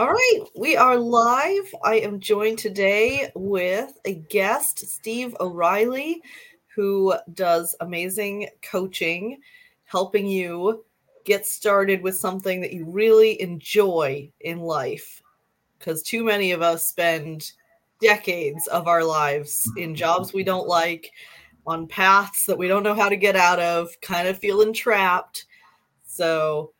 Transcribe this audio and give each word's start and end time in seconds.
All 0.00 0.08
right, 0.08 0.40
we 0.56 0.78
are 0.78 0.96
live. 0.96 1.74
I 1.84 1.96
am 1.96 2.20
joined 2.20 2.58
today 2.58 3.30
with 3.34 3.98
a 4.06 4.14
guest, 4.14 4.78
Steve 4.78 5.36
O'Reilly, 5.40 6.22
who 6.74 7.12
does 7.34 7.76
amazing 7.80 8.48
coaching, 8.62 9.42
helping 9.84 10.26
you 10.26 10.86
get 11.26 11.46
started 11.46 12.00
with 12.00 12.16
something 12.16 12.62
that 12.62 12.72
you 12.72 12.86
really 12.86 13.38
enjoy 13.42 14.32
in 14.40 14.60
life. 14.60 15.20
Because 15.78 16.02
too 16.02 16.24
many 16.24 16.52
of 16.52 16.62
us 16.62 16.88
spend 16.88 17.52
decades 18.00 18.68
of 18.68 18.88
our 18.88 19.04
lives 19.04 19.70
in 19.76 19.94
jobs 19.94 20.32
we 20.32 20.44
don't 20.44 20.66
like, 20.66 21.12
on 21.66 21.86
paths 21.86 22.46
that 22.46 22.56
we 22.56 22.68
don't 22.68 22.84
know 22.84 22.94
how 22.94 23.10
to 23.10 23.16
get 23.16 23.36
out 23.36 23.58
of, 23.58 23.90
kind 24.00 24.28
of 24.28 24.38
feeling 24.38 24.72
trapped. 24.72 25.44
So, 26.06 26.72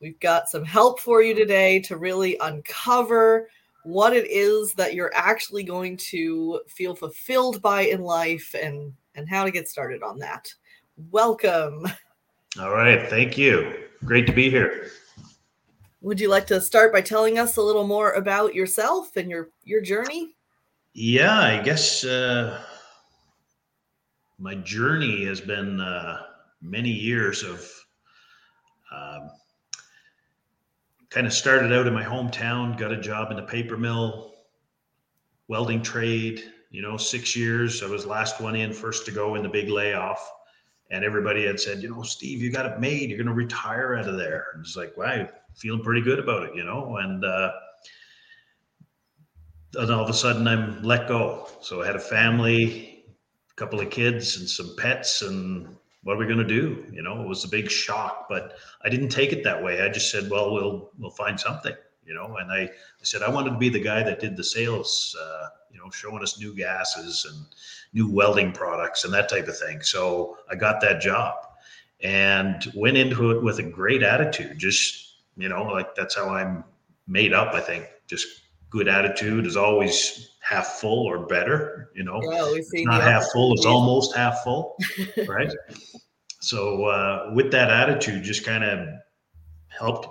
we've 0.00 0.18
got 0.20 0.48
some 0.48 0.64
help 0.64 1.00
for 1.00 1.22
you 1.22 1.34
today 1.34 1.80
to 1.80 1.96
really 1.96 2.36
uncover 2.40 3.48
what 3.84 4.14
it 4.14 4.30
is 4.30 4.74
that 4.74 4.94
you're 4.94 5.12
actually 5.14 5.62
going 5.62 5.96
to 5.96 6.60
feel 6.68 6.94
fulfilled 6.94 7.62
by 7.62 7.82
in 7.82 8.02
life 8.02 8.54
and 8.60 8.92
and 9.14 9.28
how 9.28 9.44
to 9.44 9.50
get 9.50 9.68
started 9.68 10.02
on 10.02 10.18
that. 10.18 10.52
Welcome. 11.10 11.86
All 12.60 12.70
right, 12.70 13.08
thank 13.08 13.36
you. 13.36 13.84
Great 14.04 14.26
to 14.26 14.32
be 14.32 14.48
here. 14.48 14.90
Would 16.00 16.20
you 16.20 16.28
like 16.28 16.46
to 16.48 16.60
start 16.60 16.92
by 16.92 17.00
telling 17.00 17.38
us 17.38 17.56
a 17.56 17.62
little 17.62 17.86
more 17.86 18.12
about 18.12 18.54
yourself 18.54 19.16
and 19.16 19.28
your 19.28 19.50
your 19.64 19.80
journey? 19.80 20.36
Yeah, 20.94 21.40
I 21.40 21.62
guess 21.62 22.04
uh, 22.04 22.60
my 24.38 24.54
journey 24.56 25.24
has 25.26 25.40
been 25.40 25.80
uh, 25.80 26.22
many 26.62 26.90
years 26.90 27.42
of 27.42 27.68
um, 28.92 29.30
kind 31.10 31.26
of 31.26 31.32
started 31.32 31.72
out 31.72 31.86
in 31.86 31.94
my 31.94 32.04
hometown, 32.04 32.76
got 32.76 32.92
a 32.92 33.00
job 33.00 33.30
in 33.30 33.36
the 33.36 33.42
paper 33.42 33.76
mill, 33.76 34.34
welding 35.48 35.82
trade. 35.82 36.52
You 36.70 36.82
know, 36.82 36.98
six 36.98 37.34
years. 37.34 37.82
I 37.82 37.86
was 37.86 38.04
last 38.04 38.42
one 38.42 38.54
in, 38.54 38.74
first 38.74 39.06
to 39.06 39.10
go 39.10 39.36
in 39.36 39.42
the 39.42 39.48
big 39.48 39.70
layoff. 39.70 40.30
And 40.90 41.02
everybody 41.02 41.46
had 41.46 41.58
said, 41.58 41.82
you 41.82 41.90
know, 41.90 42.02
Steve, 42.02 42.42
you 42.42 42.50
got 42.50 42.66
it 42.66 42.78
made. 42.78 43.08
You're 43.08 43.16
going 43.16 43.26
to 43.26 43.32
retire 43.32 43.96
out 43.96 44.06
of 44.06 44.18
there. 44.18 44.46
And 44.52 44.64
it's 44.64 44.76
like, 44.76 44.94
wow, 44.96 45.26
feeling 45.54 45.82
pretty 45.82 46.02
good 46.02 46.18
about 46.18 46.42
it, 46.44 46.54
you 46.54 46.64
know. 46.64 46.96
And 46.98 47.24
uh, 47.24 47.52
and 49.74 49.90
all 49.90 50.04
of 50.04 50.10
a 50.10 50.14
sudden, 50.14 50.46
I'm 50.46 50.82
let 50.82 51.08
go. 51.08 51.48
So 51.62 51.82
I 51.82 51.86
had 51.86 51.96
a 51.96 52.00
family, 52.00 53.04
a 53.50 53.54
couple 53.54 53.80
of 53.80 53.90
kids, 53.90 54.38
and 54.38 54.48
some 54.48 54.74
pets, 54.76 55.22
and 55.22 55.74
what 56.02 56.14
are 56.14 56.18
we 56.18 56.26
going 56.26 56.38
to 56.38 56.44
do? 56.44 56.84
You 56.92 57.02
know, 57.02 57.22
it 57.22 57.28
was 57.28 57.44
a 57.44 57.48
big 57.48 57.70
shock, 57.70 58.26
but 58.28 58.54
I 58.84 58.88
didn't 58.88 59.08
take 59.08 59.32
it 59.32 59.44
that 59.44 59.62
way. 59.62 59.82
I 59.82 59.88
just 59.88 60.10
said, 60.10 60.30
well, 60.30 60.52
we'll 60.54 60.90
we'll 60.98 61.10
find 61.10 61.38
something, 61.38 61.74
you 62.04 62.14
know. 62.14 62.36
And 62.36 62.50
I, 62.50 62.62
I 62.62 63.02
said 63.02 63.22
I 63.22 63.30
wanted 63.30 63.50
to 63.50 63.58
be 63.58 63.68
the 63.68 63.80
guy 63.80 64.02
that 64.02 64.20
did 64.20 64.36
the 64.36 64.44
sales, 64.44 65.16
uh, 65.20 65.48
you 65.70 65.78
know, 65.78 65.90
showing 65.90 66.22
us 66.22 66.38
new 66.38 66.54
gases 66.54 67.26
and 67.28 67.46
new 67.92 68.10
welding 68.10 68.52
products 68.52 69.04
and 69.04 69.12
that 69.14 69.28
type 69.28 69.48
of 69.48 69.58
thing. 69.58 69.82
So 69.82 70.38
I 70.50 70.54
got 70.54 70.80
that 70.82 71.00
job 71.00 71.34
and 72.00 72.70
went 72.74 72.96
into 72.96 73.32
it 73.32 73.42
with 73.42 73.58
a 73.58 73.64
great 73.64 74.02
attitude. 74.02 74.58
Just 74.58 75.16
you 75.36 75.48
know, 75.48 75.64
like 75.64 75.94
that's 75.94 76.14
how 76.16 76.28
I'm 76.28 76.64
made 77.06 77.32
up. 77.32 77.54
I 77.54 77.60
think 77.60 77.86
just 78.06 78.26
good 78.70 78.88
attitude 78.88 79.46
is 79.46 79.56
always 79.56 80.36
half 80.40 80.66
full 80.80 81.06
or 81.06 81.26
better. 81.26 81.90
You 81.94 82.04
know, 82.04 82.20
Yeah, 82.22 82.60
see 82.62 82.84
not 82.84 83.02
half 83.02 83.30
full; 83.32 83.52
it's 83.52 83.66
almost 83.66 84.14
half 84.14 84.42
full, 84.42 84.76
right? 85.28 85.52
so 86.40 86.84
uh, 86.84 87.30
with 87.34 87.50
that 87.52 87.70
attitude, 87.70 88.22
just 88.22 88.44
kind 88.44 88.64
of 88.64 88.88
helped 89.68 90.08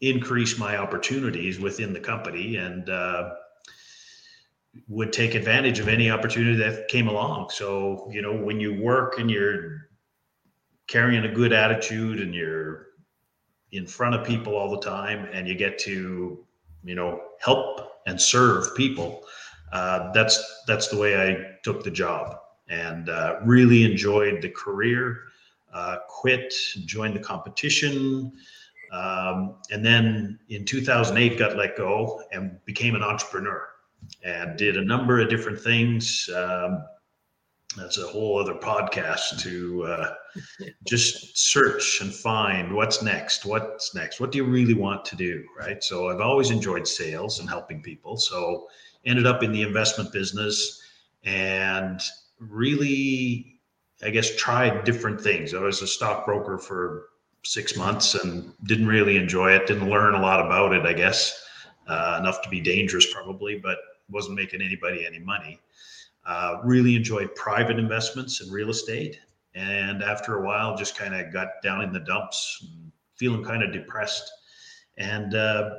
increase 0.00 0.58
my 0.58 0.76
opportunities 0.76 1.58
within 1.58 1.92
the 1.92 2.00
company 2.00 2.56
and 2.56 2.90
uh, 2.90 3.30
would 4.88 5.12
take 5.12 5.34
advantage 5.34 5.78
of 5.78 5.88
any 5.88 6.10
opportunity 6.10 6.56
that 6.56 6.88
came 6.88 7.08
along. 7.08 7.50
So 7.50 8.08
you 8.12 8.22
know, 8.22 8.34
when 8.34 8.60
you 8.60 8.80
work 8.80 9.18
and 9.18 9.30
you're 9.30 9.88
carrying 10.86 11.24
a 11.24 11.32
good 11.32 11.52
attitude 11.52 12.20
and 12.20 12.34
you're 12.34 12.88
in 13.72 13.86
front 13.86 14.14
of 14.14 14.26
people 14.26 14.54
all 14.54 14.70
the 14.70 14.80
time 14.80 15.26
and 15.32 15.48
you 15.48 15.54
get 15.54 15.78
to 15.78 16.44
you 16.84 16.94
know 16.94 17.20
help 17.40 17.80
and 18.06 18.20
serve 18.20 18.74
people 18.76 19.22
uh, 19.72 20.12
that's 20.12 20.62
that's 20.66 20.88
the 20.88 20.96
way 20.96 21.30
i 21.30 21.54
took 21.62 21.82
the 21.82 21.90
job. 21.90 22.38
And 22.68 23.10
uh, 23.10 23.40
really 23.44 23.84
enjoyed 23.84 24.40
the 24.40 24.48
career 24.48 25.24
uh, 25.72 25.98
quit 26.08 26.54
joined 26.86 27.14
the 27.14 27.20
competition 27.20 28.32
um, 28.92 29.56
and 29.70 29.84
then 29.84 30.38
in 30.48 30.64
2008 30.64 31.38
got 31.38 31.56
let 31.56 31.76
go 31.76 32.22
and 32.32 32.58
became 32.64 32.94
an 32.94 33.02
entrepreneur 33.02 33.68
and 34.22 34.56
did 34.56 34.76
a 34.76 34.84
number 34.84 35.20
of 35.20 35.28
different 35.28 35.60
things 35.60 36.30
um, 36.34 36.84
that's 37.76 37.98
a 37.98 38.06
whole 38.06 38.38
other 38.38 38.54
podcast 38.54 39.40
to 39.42 39.84
uh, 39.84 40.14
just 40.86 41.36
search 41.36 42.00
and 42.00 42.14
find 42.14 42.72
what's 42.72 43.02
next 43.02 43.44
what's 43.44 43.94
next 43.94 44.20
what 44.20 44.30
do 44.30 44.38
you 44.38 44.44
really 44.44 44.74
want 44.74 45.04
to 45.04 45.16
do 45.16 45.44
right? 45.58 45.82
So 45.82 46.08
i've 46.08 46.20
always 46.20 46.50
enjoyed 46.50 46.86
sales 46.86 47.40
and 47.40 47.48
helping 47.48 47.82
people. 47.82 48.16
So 48.16 48.68
ended 49.04 49.26
up 49.26 49.42
in 49.42 49.52
the 49.52 49.62
investment 49.62 50.12
business 50.12 50.82
and 51.24 52.00
really 52.38 53.58
i 54.02 54.10
guess 54.10 54.34
tried 54.36 54.84
different 54.84 55.20
things. 55.20 55.54
I 55.54 55.60
was 55.60 55.82
a 55.82 55.86
stockbroker 55.86 56.58
for 56.58 57.08
six 57.42 57.76
months 57.76 58.14
and 58.14 58.52
didn't 58.64 58.86
really 58.86 59.16
enjoy 59.16 59.52
it 59.52 59.66
didn't 59.66 59.90
learn 59.90 60.14
a 60.14 60.20
lot 60.20 60.44
about 60.44 60.72
it 60.72 60.86
i 60.86 60.92
guess. 60.92 61.40
Uh, 61.86 62.16
enough 62.18 62.40
to 62.40 62.48
be 62.48 62.62
dangerous 62.62 63.12
probably 63.12 63.58
but 63.58 63.76
wasn't 64.08 64.34
making 64.34 64.62
anybody 64.62 65.04
any 65.04 65.18
money 65.18 65.60
uh, 66.26 66.58
really 66.64 66.96
enjoyed 66.96 67.34
private 67.34 67.78
investments 67.78 68.40
in 68.40 68.50
real 68.50 68.70
estate. 68.70 69.18
And 69.54 70.02
after 70.02 70.36
a 70.36 70.46
while 70.46 70.76
just 70.76 70.96
kind 70.96 71.14
of 71.14 71.32
got 71.32 71.48
down 71.62 71.82
in 71.82 71.92
the 71.92 72.00
dumps 72.00 72.66
feeling 73.16 73.44
kind 73.44 73.62
of 73.62 73.72
depressed. 73.72 74.30
And 74.96 75.34
uh, 75.34 75.70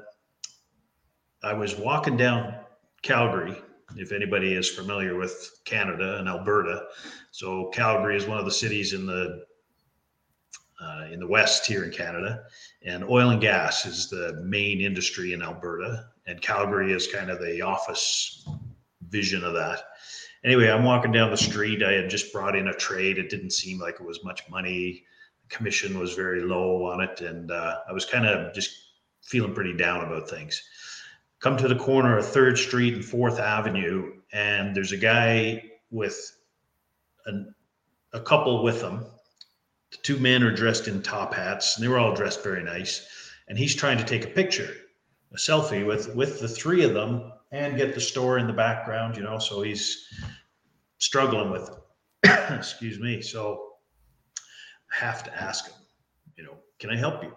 i 1.44 1.54
was 1.54 1.76
walking 1.76 2.18
down 2.18 2.56
calgary 3.02 3.56
if 3.98 4.12
anybody 4.12 4.54
is 4.54 4.70
familiar 4.70 5.16
with 5.16 5.60
canada 5.66 6.18
and 6.18 6.28
alberta. 6.28 6.86
So 7.32 7.70
calgary 7.74 8.18
is 8.18 8.26
one 8.26 8.40
of 8.40 8.46
the 8.46 8.52
cities 8.52 8.94
in 8.94 9.06
the 9.06 9.46
uh, 10.82 11.06
in 11.12 11.20
the 11.20 11.28
west 11.28 11.66
here 11.66 11.84
in 11.86 11.92
canada. 11.92 12.44
And 12.84 13.04
oil 13.04 13.30
and 13.30 13.42
gas 13.42 13.86
is 13.86 14.10
the 14.10 14.42
main 14.44 14.82
industry 14.82 15.34
in 15.34 15.42
alberta. 15.42 16.10
And 16.28 16.42
calgary 16.42 16.92
is 16.92 17.08
kind 17.08 17.30
of 17.30 17.40
the 17.40 17.62
office 17.62 18.48
vision 19.10 19.44
of 19.44 19.54
that 19.54 19.84
anyway, 20.46 20.70
I'm 20.70 20.84
walking 20.84 21.12
down 21.12 21.32
the 21.32 21.38
street. 21.38 21.84
I 21.84 21.94
had 21.94 22.10
just 22.10 22.32
brought 22.32 22.56
in 22.56 22.68
a 22.68 22.74
trade. 22.74 23.18
It 23.18 23.30
didn't 23.30 23.50
seem 23.50 23.80
like 23.80 23.96
it 23.96 24.06
was 24.06 24.24
much 24.24 24.48
money. 24.50 25.04
The 25.42 25.56
commission 25.56 26.00
was 26.00 26.14
very 26.14 26.42
low 26.42 26.86
on 26.86 27.02
it, 27.02 27.20
and 27.22 27.52
uh, 27.52 27.80
I 27.90 27.92
was 27.92 28.06
kind 28.06 28.26
of 28.26 28.54
just 28.54 28.72
feeling 29.24 29.54
pretty 29.54 29.76
down 29.76 30.06
about 30.06 30.30
things. 30.30 30.62
Come 31.40 31.58
to 31.58 31.68
the 31.68 31.76
corner 31.76 32.18
of 32.18 32.26
Third 32.26 32.58
Street 32.58 32.94
and 32.94 33.04
Fourth 33.04 33.40
Avenue, 33.40 34.14
and 34.32 34.76
there's 34.76 34.92
a 34.92 34.98
guy 34.98 35.64
with 35.92 36.38
an, 37.26 37.54
a 38.14 38.22
couple 38.22 38.64
with 38.64 38.82
him. 38.82 39.04
The 39.92 39.98
two 39.98 40.18
men 40.18 40.44
are 40.44 40.56
dressed 40.56 40.88
in 40.88 41.02
top 41.02 41.34
hats, 41.34 41.76
and 41.76 41.84
they 41.84 41.88
were 41.88 42.00
all 42.00 42.16
dressed 42.16 42.44
very 42.44 42.64
nice. 42.64 43.08
And 43.48 43.58
he's 43.58 43.76
trying 43.76 43.98
to 43.98 44.04
take 44.04 44.24
a 44.24 44.30
picture, 44.30 44.74
a 45.34 45.38
selfie 45.38 45.86
with 45.86 46.16
with 46.16 46.40
the 46.40 46.48
three 46.48 46.84
of 46.84 46.94
them, 46.94 47.32
and 47.52 47.78
get 47.78 47.94
the 47.94 48.02
store 48.02 48.38
in 48.38 48.48
the 48.48 48.54
background. 48.54 49.18
You 49.18 49.24
know, 49.24 49.40
so 49.40 49.62
he's 49.62 50.08
struggling 50.98 51.52
with 51.52 51.70
it. 51.70 51.76
excuse 52.50 53.00
me 53.00 53.22
so 53.22 53.74
i 54.92 55.06
have 55.06 55.24
to 55.24 55.42
ask 55.42 55.66
him 55.68 55.76
you 56.38 56.44
know 56.44 56.56
can 56.80 56.90
i 56.90 56.98
help 56.98 57.24
you 57.24 57.32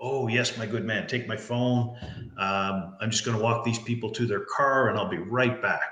oh 0.00 0.28
yes 0.28 0.58
my 0.58 0.66
good 0.66 0.84
man 0.84 1.06
take 1.06 1.26
my 1.26 1.36
phone 1.36 1.96
um, 2.38 2.96
i'm 3.00 3.10
just 3.10 3.24
going 3.24 3.36
to 3.36 3.42
walk 3.42 3.64
these 3.64 3.78
people 3.78 4.10
to 4.10 4.26
their 4.26 4.44
car 4.44 4.88
and 4.88 4.98
i'll 4.98 5.08
be 5.08 5.18
right 5.18 5.62
back 5.62 5.90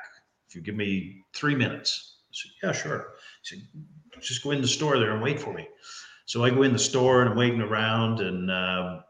if 0.48 0.54
you 0.54 0.60
give 0.60 0.74
me 0.74 1.22
three 1.34 1.54
minutes 1.54 2.18
i 2.28 2.32
said 2.32 2.50
yeah 2.62 2.72
sure 2.72 3.14
he 3.42 3.56
said 3.56 3.66
just 4.20 4.42
go 4.42 4.50
in 4.50 4.60
the 4.60 4.68
store 4.68 4.98
there 4.98 5.12
and 5.12 5.22
wait 5.22 5.40
for 5.40 5.52
me 5.52 5.66
so 6.26 6.44
i 6.44 6.50
go 6.50 6.62
in 6.62 6.72
the 6.72 6.78
store 6.78 7.22
and 7.22 7.30
i'm 7.30 7.36
waiting 7.36 7.60
around 7.60 8.20
and 8.20 8.50
um, 8.50 9.02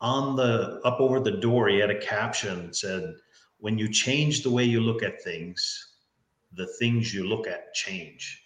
on 0.00 0.36
the 0.36 0.80
up 0.84 1.00
over 1.00 1.20
the 1.20 1.30
door 1.30 1.68
he 1.68 1.78
had 1.78 1.90
a 1.90 2.00
caption 2.00 2.66
that 2.66 2.76
said 2.76 3.14
when 3.62 3.78
you 3.78 3.88
change 3.88 4.42
the 4.42 4.50
way 4.50 4.64
you 4.64 4.80
look 4.80 5.02
at 5.02 5.22
things 5.22 5.92
the 6.54 6.66
things 6.78 7.14
you 7.14 7.24
look 7.24 7.46
at 7.46 7.72
change. 7.74 8.44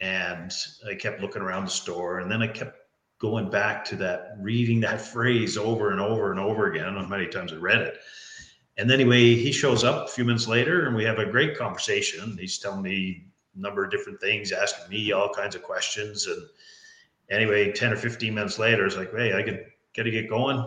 And 0.00 0.52
I 0.88 0.94
kept 0.94 1.20
looking 1.20 1.42
around 1.42 1.64
the 1.64 1.70
store 1.70 2.18
and 2.18 2.30
then 2.30 2.42
I 2.42 2.48
kept 2.48 2.76
going 3.18 3.48
back 3.48 3.84
to 3.86 3.96
that, 3.96 4.32
reading 4.38 4.80
that 4.80 5.00
phrase 5.12 5.56
over 5.56 5.92
and 5.92 6.00
over 6.00 6.30
and 6.32 6.40
over 6.40 6.66
again. 6.66 6.82
I 6.82 6.86
don't 6.86 6.96
know 6.96 7.02
how 7.02 7.08
many 7.08 7.28
times 7.28 7.52
I 7.52 7.56
read 7.56 7.80
it. 7.80 7.98
And 8.76 8.90
anyway, 8.90 9.34
he 9.36 9.52
shows 9.52 9.84
up 9.84 10.08
a 10.08 10.10
few 10.10 10.24
minutes 10.24 10.48
later 10.48 10.86
and 10.86 10.96
we 10.96 11.04
have 11.04 11.18
a 11.18 11.30
great 11.30 11.56
conversation. 11.56 12.36
He's 12.38 12.58
telling 12.58 12.82
me 12.82 13.26
a 13.56 13.60
number 13.60 13.84
of 13.84 13.90
different 13.90 14.20
things, 14.20 14.52
asking 14.52 14.90
me 14.90 15.12
all 15.12 15.28
kinds 15.28 15.54
of 15.54 15.62
questions. 15.62 16.26
And 16.26 16.42
anyway, 17.30 17.72
10 17.72 17.92
or 17.92 17.96
15 17.96 18.34
minutes 18.34 18.58
later, 18.58 18.86
it's 18.86 18.96
like, 18.96 19.14
hey, 19.14 19.34
I 19.34 19.42
could 19.42 19.64
got 19.96 20.02
to 20.02 20.10
get 20.10 20.28
going. 20.28 20.66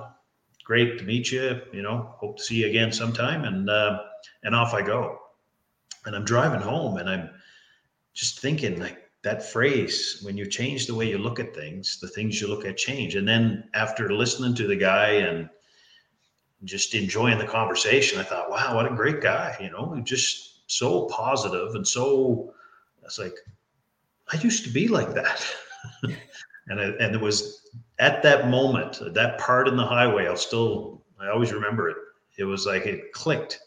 Great 0.64 0.98
to 1.00 1.06
meet 1.06 1.32
you. 1.32 1.62
You 1.72 1.82
know, 1.82 2.14
hope 2.18 2.38
to 2.38 2.44
see 2.44 2.56
you 2.56 2.68
again 2.68 2.92
sometime. 2.92 3.44
And 3.44 3.70
uh, 3.70 4.00
and 4.44 4.56
off 4.56 4.74
I 4.74 4.82
go. 4.82 5.20
And 6.06 6.16
I'm 6.16 6.26
driving 6.26 6.62
home, 6.62 6.98
and 6.98 7.10
I'm 7.10 7.30
just 8.14 8.40
thinking 8.40 8.80
like 8.80 8.98
that 9.24 9.44
phrase 9.44 10.20
when 10.22 10.38
you 10.38 10.46
change 10.46 10.86
the 10.86 10.94
way 10.94 11.10
you 11.10 11.18
look 11.18 11.40
at 11.40 11.56
things, 11.56 12.00
the 12.02 12.10
things 12.10 12.42
you 12.42 12.48
look 12.48 12.66
at 12.66 12.76
change. 12.78 13.16
And 13.16 13.28
then 13.28 13.70
after 13.74 14.12
listening 14.12 14.54
to 14.56 14.68
the 14.68 14.76
guy 14.76 15.12
and 15.12 15.50
just 16.66 16.94
enjoying 16.94 17.38
the 17.38 17.46
conversation, 17.46 18.20
I 18.20 18.24
thought, 18.24 18.50
wow, 18.52 18.76
what 18.76 18.92
a 18.92 18.96
great 18.96 19.22
guy. 19.22 19.56
You 19.62 19.72
know, 19.72 20.00
just 20.04 20.70
so 20.72 21.06
positive 21.06 21.76
and 21.76 21.88
so. 21.88 22.54
It's 23.04 23.20
like 23.20 23.36
I 24.32 24.38
used 24.38 24.64
to 24.66 24.70
be 24.70 24.88
like 24.88 25.14
that. 25.14 25.46
and 26.68 26.80
I, 26.80 26.84
and 27.00 27.16
it 27.16 27.22
was 27.22 27.70
at 28.04 28.22
that 28.24 28.50
moment, 28.50 29.00
that 29.14 29.40
part 29.40 29.68
in 29.68 29.78
the 29.78 29.86
highway, 29.86 30.28
I'll 30.28 30.36
still, 30.36 31.02
I 31.22 31.30
always 31.30 31.54
remember 31.54 31.90
it. 31.90 31.98
It 32.38 32.44
was 32.44 32.66
like 32.66 32.86
it 32.86 33.14
clicked. 33.14 33.60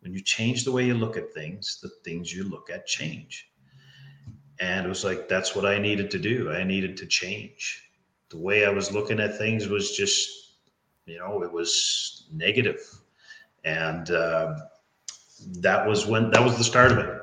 When 0.00 0.12
you 0.12 0.20
change 0.20 0.64
the 0.64 0.72
way 0.72 0.84
you 0.84 0.94
look 0.94 1.16
at 1.16 1.32
things, 1.32 1.80
the 1.82 1.88
things 2.04 2.34
you 2.34 2.44
look 2.44 2.68
at 2.70 2.86
change. 2.86 3.50
And 4.60 4.84
it 4.84 4.88
was 4.88 5.02
like, 5.02 5.28
that's 5.28 5.54
what 5.56 5.64
I 5.64 5.78
needed 5.78 6.10
to 6.10 6.18
do. 6.18 6.50
I 6.52 6.62
needed 6.62 6.96
to 6.98 7.06
change. 7.06 7.84
The 8.28 8.38
way 8.38 8.66
I 8.66 8.70
was 8.70 8.92
looking 8.92 9.18
at 9.18 9.38
things 9.38 9.68
was 9.68 9.96
just, 9.96 10.56
you 11.06 11.18
know, 11.18 11.42
it 11.42 11.50
was 11.50 12.26
negative. 12.30 12.80
And 13.64 14.10
uh, 14.10 14.56
that 15.60 15.86
was 15.86 16.06
when, 16.06 16.30
that 16.32 16.44
was 16.44 16.58
the 16.58 16.64
start 16.64 16.92
of 16.92 16.98
it 16.98 17.18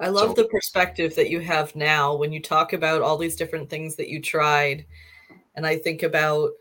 I 0.00 0.08
love 0.08 0.36
so, 0.36 0.42
the 0.42 0.48
perspective 0.48 1.16
that 1.16 1.28
you 1.28 1.40
have 1.40 1.74
now 1.74 2.14
when 2.14 2.32
you 2.32 2.40
talk 2.40 2.72
about 2.72 3.02
all 3.02 3.18
these 3.18 3.34
different 3.34 3.68
things 3.68 3.96
that 3.96 4.08
you 4.08 4.22
tried. 4.22 4.86
And 5.58 5.66
I 5.66 5.76
think 5.76 6.04
about 6.04 6.52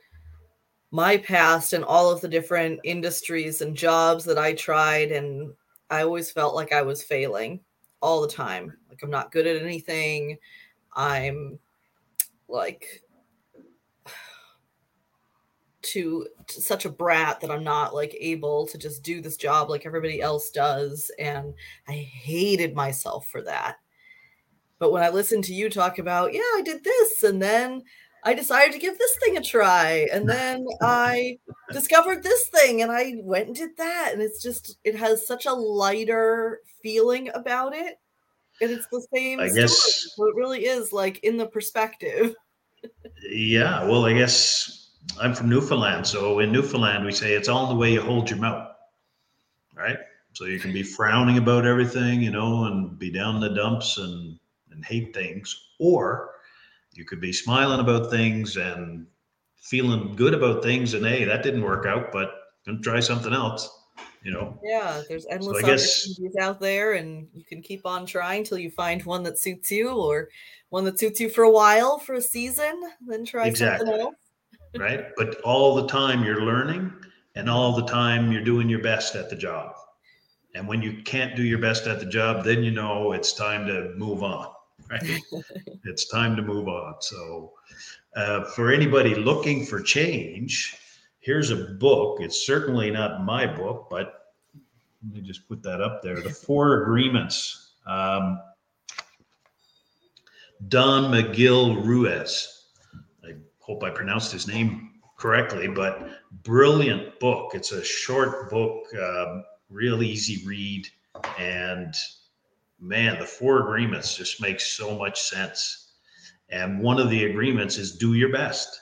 my 0.89 1.17
past 1.17 1.73
and 1.73 1.85
all 1.85 2.09
of 2.09 2.19
the 2.19 2.27
different 2.27 2.79
industries 2.83 3.61
and 3.61 3.77
jobs 3.77 4.25
that 4.25 4.39
I 4.39 4.53
tried. 4.53 5.11
And 5.11 5.53
I 5.91 6.01
always 6.01 6.31
felt 6.31 6.55
like 6.55 6.73
I 6.73 6.81
was 6.81 7.03
failing 7.03 7.59
all 8.01 8.21
the 8.21 8.27
time. 8.27 8.75
Like 8.89 9.03
I'm 9.03 9.11
not 9.11 9.31
good 9.31 9.45
at 9.45 9.61
anything. 9.61 10.39
I'm 10.95 11.59
like 12.47 13.03
to, 15.83 16.25
to, 16.47 16.59
such 16.59 16.85
a 16.85 16.89
brat 16.89 17.39
that 17.41 17.51
I'm 17.51 17.63
not 17.63 17.93
like 17.93 18.17
able 18.19 18.65
to 18.65 18.79
just 18.79 19.03
do 19.03 19.21
this 19.21 19.37
job 19.37 19.69
like 19.69 19.85
everybody 19.85 20.23
else 20.23 20.49
does. 20.49 21.11
And 21.19 21.53
I 21.87 21.93
hated 21.93 22.73
myself 22.73 23.27
for 23.27 23.43
that. 23.43 23.77
But 24.79 24.91
when 24.91 25.03
I 25.03 25.09
listened 25.09 25.43
to 25.43 25.53
you 25.53 25.69
talk 25.69 25.99
about, 25.99 26.33
yeah, 26.33 26.39
I 26.39 26.61
did 26.63 26.83
this, 26.83 27.23
and 27.23 27.39
then 27.39 27.83
I 28.23 28.33
decided 28.33 28.73
to 28.73 28.79
give 28.79 28.97
this 28.97 29.15
thing 29.17 29.37
a 29.37 29.41
try, 29.41 30.07
and 30.11 30.27
then 30.27 30.65
I 30.81 31.37
discovered 31.71 32.23
this 32.23 32.49
thing, 32.49 32.81
and 32.81 32.91
I 32.91 33.15
went 33.19 33.47
and 33.47 33.55
did 33.55 33.77
that. 33.77 34.11
And 34.13 34.21
it's 34.21 34.41
just, 34.41 34.77
it 34.83 34.95
has 34.95 35.25
such 35.27 35.45
a 35.45 35.53
lighter 35.53 36.59
feeling 36.81 37.29
about 37.33 37.75
it. 37.75 37.99
And 38.59 38.71
it's 38.71 38.87
the 38.87 39.05
same. 39.13 39.39
I 39.39 39.47
story. 39.47 39.61
guess 39.61 40.13
so 40.15 40.25
it 40.25 40.35
really 40.35 40.65
is 40.65 40.91
like 40.91 41.19
in 41.19 41.37
the 41.37 41.45
perspective. 41.45 42.33
yeah. 43.29 43.83
Well, 43.83 44.05
I 44.05 44.13
guess 44.13 44.95
I'm 45.21 45.35
from 45.35 45.49
Newfoundland, 45.49 46.07
so 46.07 46.39
in 46.39 46.51
Newfoundland 46.51 47.05
we 47.05 47.11
say 47.11 47.33
it's 47.33 47.49
all 47.49 47.65
in 47.65 47.69
the 47.69 47.79
way 47.79 47.93
you 47.93 48.01
hold 48.01 48.29
your 48.29 48.39
mouth, 48.39 48.71
right? 49.75 49.99
So 50.33 50.45
you 50.45 50.59
can 50.59 50.73
be 50.73 50.83
frowning 50.83 51.37
about 51.37 51.65
everything, 51.65 52.21
you 52.21 52.31
know, 52.31 52.65
and 52.65 52.97
be 52.97 53.11
down 53.11 53.35
in 53.35 53.41
the 53.41 53.55
dumps 53.55 53.97
and 53.97 54.39
and 54.71 54.83
hate 54.85 55.13
things, 55.13 55.69
or 55.79 56.31
you 56.97 57.05
could 57.05 57.21
be 57.21 57.31
smiling 57.31 57.79
about 57.79 58.09
things 58.09 58.57
and 58.57 59.05
feeling 59.55 60.15
good 60.15 60.33
about 60.33 60.63
things, 60.63 60.93
and 60.93 61.05
hey, 61.05 61.23
that 61.23 61.43
didn't 61.43 61.63
work 61.63 61.85
out, 61.85 62.11
but 62.11 62.31
gonna 62.65 62.79
try 62.79 62.99
something 62.99 63.33
else, 63.33 63.69
you 64.23 64.31
know. 64.31 64.59
Yeah, 64.63 65.01
there's 65.07 65.25
endless 65.27 65.61
so 65.61 65.65
opportunities 65.65 66.19
guess, 66.19 66.43
out 66.43 66.59
there, 66.59 66.93
and 66.93 67.27
you 67.33 67.43
can 67.45 67.61
keep 67.61 67.85
on 67.85 68.05
trying 68.05 68.43
till 68.43 68.57
you 68.57 68.71
find 68.71 69.03
one 69.03 69.23
that 69.23 69.37
suits 69.37 69.71
you, 69.71 69.89
or 69.89 70.29
one 70.69 70.83
that 70.85 70.99
suits 70.99 71.19
you 71.19 71.29
for 71.29 71.43
a 71.43 71.51
while, 71.51 71.99
for 71.99 72.15
a 72.15 72.21
season, 72.21 72.81
then 73.05 73.23
try 73.25 73.47
exactly. 73.47 73.85
something 73.85 74.01
else 74.01 74.15
right? 74.77 75.07
But 75.15 75.39
all 75.41 75.75
the 75.75 75.87
time 75.87 76.23
you're 76.23 76.41
learning 76.41 76.91
and 77.35 77.49
all 77.49 77.75
the 77.75 77.85
time 77.85 78.31
you're 78.31 78.43
doing 78.43 78.69
your 78.69 78.81
best 78.81 79.15
at 79.15 79.29
the 79.29 79.35
job. 79.35 79.73
And 80.55 80.67
when 80.67 80.81
you 80.81 81.03
can't 81.03 81.35
do 81.35 81.43
your 81.43 81.59
best 81.59 81.87
at 81.87 81.99
the 81.99 82.05
job, 82.05 82.43
then 82.43 82.63
you 82.63 82.71
know 82.71 83.11
it's 83.11 83.33
time 83.33 83.67
to 83.67 83.93
move 83.95 84.23
on, 84.23 84.47
right? 84.89 85.21
it's 85.85 86.07
time 86.07 86.35
to 86.35 86.41
move 86.41 86.67
on. 86.67 86.95
So, 87.01 87.53
uh, 88.15 88.45
for 88.45 88.71
anybody 88.71 89.15
looking 89.15 89.65
for 89.65 89.81
change, 89.81 90.75
here's 91.19 91.51
a 91.51 91.55
book. 91.55 92.19
It's 92.21 92.45
certainly 92.45 92.89
not 92.91 93.23
my 93.23 93.45
book, 93.45 93.87
but 93.89 94.33
let 95.03 95.13
me 95.13 95.21
just 95.21 95.47
put 95.47 95.61
that 95.63 95.81
up 95.81 96.01
there. 96.01 96.21
The 96.21 96.29
Four 96.29 96.83
Agreements. 96.83 97.73
Um, 97.85 98.39
Don 100.69 101.11
Miguel 101.11 101.75
Ruiz 101.75 102.57
I 103.23 103.35
hope 103.59 103.83
I 103.83 103.89
pronounced 103.89 104.31
his 104.31 104.47
name 104.47 104.91
correctly, 105.17 105.67
but 105.67 106.09
brilliant 106.43 107.19
book. 107.19 107.51
It's 107.53 107.71
a 107.71 107.83
short 107.83 108.49
book, 108.49 108.83
um, 108.95 109.43
real 109.69 110.03
easy 110.03 110.45
read, 110.45 110.87
and 111.37 111.93
man, 112.79 113.19
the 113.19 113.25
four 113.25 113.61
agreements 113.61 114.15
just 114.15 114.41
make 114.41 114.59
so 114.59 114.97
much 114.97 115.21
sense. 115.21 115.93
And 116.49 116.81
one 116.81 116.99
of 116.99 117.09
the 117.09 117.25
agreements 117.25 117.77
is 117.77 117.97
do 117.97 118.13
your 118.13 118.31
best 118.31 118.79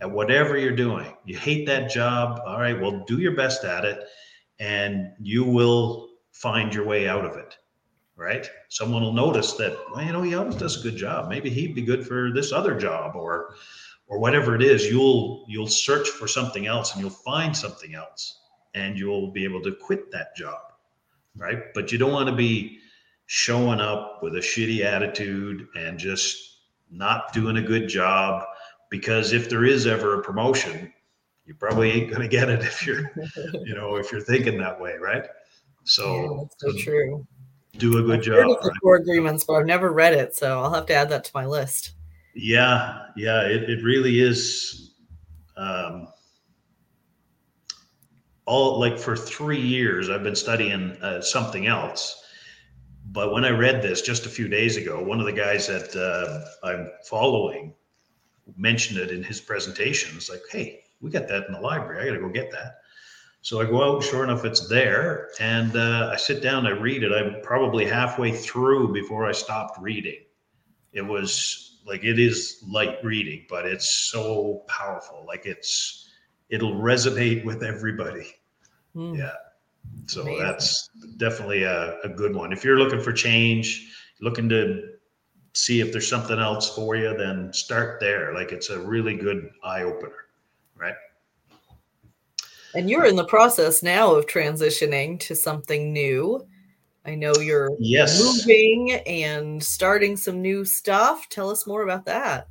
at 0.00 0.10
whatever 0.10 0.58
you're 0.58 0.76
doing. 0.76 1.14
You 1.24 1.36
hate 1.36 1.66
that 1.66 1.90
job, 1.90 2.40
all 2.46 2.60
right? 2.60 2.80
Well, 2.80 3.04
do 3.06 3.18
your 3.18 3.36
best 3.36 3.64
at 3.64 3.84
it, 3.84 4.04
and 4.58 5.12
you 5.20 5.44
will 5.44 6.08
find 6.32 6.74
your 6.74 6.86
way 6.86 7.08
out 7.08 7.24
of 7.24 7.36
it. 7.36 7.56
Right? 8.16 8.48
Someone 8.68 9.02
will 9.02 9.12
notice 9.12 9.54
that, 9.54 9.76
well, 9.90 10.04
you 10.04 10.12
know, 10.12 10.22
he 10.22 10.36
always 10.36 10.54
does 10.54 10.78
a 10.78 10.82
good 10.82 10.96
job. 10.96 11.28
Maybe 11.28 11.50
he'd 11.50 11.74
be 11.74 11.82
good 11.82 12.06
for 12.06 12.32
this 12.32 12.52
other 12.52 12.78
job, 12.78 13.16
or 13.16 13.54
or 14.06 14.18
whatever 14.18 14.54
it 14.54 14.62
is 14.62 14.84
you'll 14.84 15.44
you'll 15.48 15.66
search 15.66 16.08
for 16.08 16.28
something 16.28 16.66
else 16.66 16.92
and 16.92 17.00
you'll 17.00 17.10
find 17.10 17.56
something 17.56 17.94
else 17.94 18.40
and 18.74 18.98
you'll 18.98 19.30
be 19.30 19.44
able 19.44 19.62
to 19.62 19.72
quit 19.72 20.10
that 20.10 20.36
job 20.36 20.60
right 21.36 21.72
but 21.74 21.90
you 21.90 21.98
don't 21.98 22.12
want 22.12 22.28
to 22.28 22.34
be 22.34 22.78
showing 23.26 23.80
up 23.80 24.20
with 24.22 24.34
a 24.36 24.40
shitty 24.40 24.84
attitude 24.84 25.66
and 25.76 25.98
just 25.98 26.60
not 26.90 27.32
doing 27.32 27.56
a 27.56 27.62
good 27.62 27.88
job 27.88 28.44
because 28.90 29.32
if 29.32 29.48
there 29.48 29.64
is 29.64 29.86
ever 29.86 30.20
a 30.20 30.22
promotion 30.22 30.92
you 31.46 31.54
probably 31.54 31.90
ain't 31.90 32.10
going 32.10 32.22
to 32.22 32.28
get 32.28 32.48
it 32.48 32.60
if 32.60 32.86
you're 32.86 33.10
you 33.64 33.74
know 33.74 33.96
if 33.96 34.12
you're 34.12 34.20
thinking 34.20 34.58
that 34.58 34.78
way 34.78 34.94
right 35.00 35.26
so, 35.84 36.14
yeah, 36.14 36.42
that's 36.42 36.56
so, 36.58 36.70
so 36.70 36.78
true 36.84 37.26
do 37.78 37.98
a 37.98 38.02
good 38.02 38.18
I've 38.18 38.24
job 38.24 38.58
right? 38.62 38.72
four 38.82 38.96
agreements 38.96 39.44
but 39.44 39.54
i've 39.54 39.66
never 39.66 39.92
read 39.92 40.12
it 40.12 40.36
so 40.36 40.60
i'll 40.60 40.72
have 40.72 40.86
to 40.86 40.94
add 40.94 41.08
that 41.08 41.24
to 41.24 41.30
my 41.34 41.46
list 41.46 41.94
yeah, 42.34 43.06
yeah, 43.16 43.42
it, 43.42 43.70
it 43.70 43.84
really 43.84 44.20
is. 44.20 44.94
Um, 45.56 46.08
all 48.44 48.78
like 48.80 48.98
for 48.98 49.16
three 49.16 49.60
years, 49.60 50.10
I've 50.10 50.24
been 50.24 50.34
studying 50.34 50.92
uh, 51.00 51.22
something 51.22 51.66
else. 51.66 52.23
But 53.14 53.32
when 53.32 53.44
I 53.44 53.50
read 53.50 53.80
this 53.80 54.02
just 54.02 54.26
a 54.26 54.28
few 54.28 54.48
days 54.48 54.76
ago, 54.76 55.00
one 55.00 55.20
of 55.20 55.26
the 55.26 55.32
guys 55.32 55.68
that 55.68 55.94
uh, 55.94 56.66
I'm 56.66 56.90
following 57.04 57.72
mentioned 58.56 58.98
it 58.98 59.12
in 59.12 59.22
his 59.22 59.40
presentation. 59.40 60.16
It's 60.16 60.28
like, 60.28 60.42
hey, 60.50 60.80
we 61.00 61.12
got 61.12 61.28
that 61.28 61.46
in 61.46 61.52
the 61.52 61.60
library. 61.60 62.02
I 62.02 62.06
got 62.06 62.14
to 62.14 62.20
go 62.20 62.28
get 62.28 62.50
that. 62.50 62.80
So 63.40 63.60
I 63.60 63.66
go 63.66 63.84
out, 63.84 64.02
sure 64.02 64.24
enough, 64.24 64.44
it's 64.44 64.68
there. 64.68 65.28
And 65.38 65.76
uh, 65.76 66.10
I 66.12 66.16
sit 66.16 66.42
down, 66.42 66.66
I 66.66 66.70
read 66.70 67.04
it. 67.04 67.12
I'm 67.12 67.40
probably 67.40 67.86
halfway 67.86 68.32
through 68.32 68.92
before 68.92 69.26
I 69.26 69.32
stopped 69.32 69.80
reading. 69.80 70.24
It 70.92 71.02
was 71.02 71.78
like 71.86 72.02
it 72.02 72.18
is 72.18 72.64
light 72.66 72.98
reading, 73.04 73.46
but 73.48 73.64
it's 73.64 73.88
so 73.88 74.64
powerful. 74.66 75.24
Like 75.24 75.46
it's 75.46 76.10
it'll 76.48 76.74
resonate 76.74 77.44
with 77.44 77.62
everybody. 77.62 78.34
Mm. 78.96 79.18
Yeah. 79.18 79.34
So 80.06 80.22
Amazing. 80.22 80.44
that's 80.44 80.90
definitely 81.16 81.62
a, 81.62 81.98
a 82.00 82.08
good 82.08 82.34
one. 82.34 82.52
If 82.52 82.64
you're 82.64 82.78
looking 82.78 83.00
for 83.00 83.12
change, 83.12 83.90
looking 84.20 84.48
to 84.50 84.94
see 85.54 85.80
if 85.80 85.92
there's 85.92 86.08
something 86.08 86.38
else 86.38 86.74
for 86.74 86.96
you, 86.96 87.16
then 87.16 87.52
start 87.52 88.00
there. 88.00 88.34
Like 88.34 88.52
it's 88.52 88.70
a 88.70 88.78
really 88.78 89.16
good 89.16 89.50
eye 89.62 89.82
opener, 89.82 90.26
right? 90.76 90.94
And 92.74 92.90
you're 92.90 93.06
in 93.06 93.16
the 93.16 93.24
process 93.24 93.82
now 93.82 94.14
of 94.14 94.26
transitioning 94.26 95.18
to 95.20 95.36
something 95.36 95.92
new. 95.92 96.44
I 97.06 97.14
know 97.14 97.34
you're 97.36 97.70
yes. 97.78 98.20
moving 98.20 98.92
and 99.06 99.62
starting 99.62 100.16
some 100.16 100.42
new 100.42 100.64
stuff. 100.64 101.28
Tell 101.28 101.50
us 101.50 101.66
more 101.66 101.82
about 101.82 102.04
that. 102.06 102.48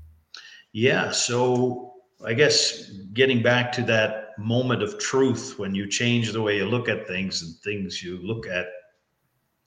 Yeah. 0.72 1.12
So 1.12 1.96
I 2.26 2.34
guess 2.34 2.90
getting 3.14 3.44
back 3.44 3.72
to 3.74 3.82
that 3.84 4.23
moment 4.38 4.84
of 4.84 5.00
truth 5.00 5.56
when 5.58 5.76
you 5.76 5.88
change 5.88 6.32
the 6.32 6.42
way 6.42 6.58
you 6.58 6.66
look 6.66 6.90
at 6.90 7.08
things 7.08 7.42
and 7.42 7.56
things 7.64 8.04
you 8.04 8.18
look 8.22 8.48
at 8.48 8.68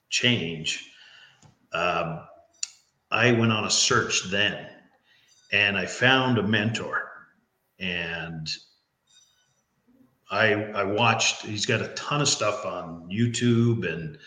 change. 0.09 0.89
Um, 1.73 2.21
I 3.11 3.31
went 3.31 3.51
on 3.51 3.65
a 3.65 3.69
search 3.69 4.29
then 4.29 4.67
and 5.51 5.77
I 5.77 5.85
found 5.85 6.37
a 6.37 6.43
mentor 6.43 7.09
and 7.79 8.49
I 10.29 10.53
I 10.53 10.83
watched. 10.83 11.43
He's 11.43 11.65
got 11.65 11.81
a 11.81 11.87
ton 11.89 12.21
of 12.21 12.27
stuff 12.27 12.65
on 12.65 13.09
YouTube 13.09 13.87
and 13.91 14.17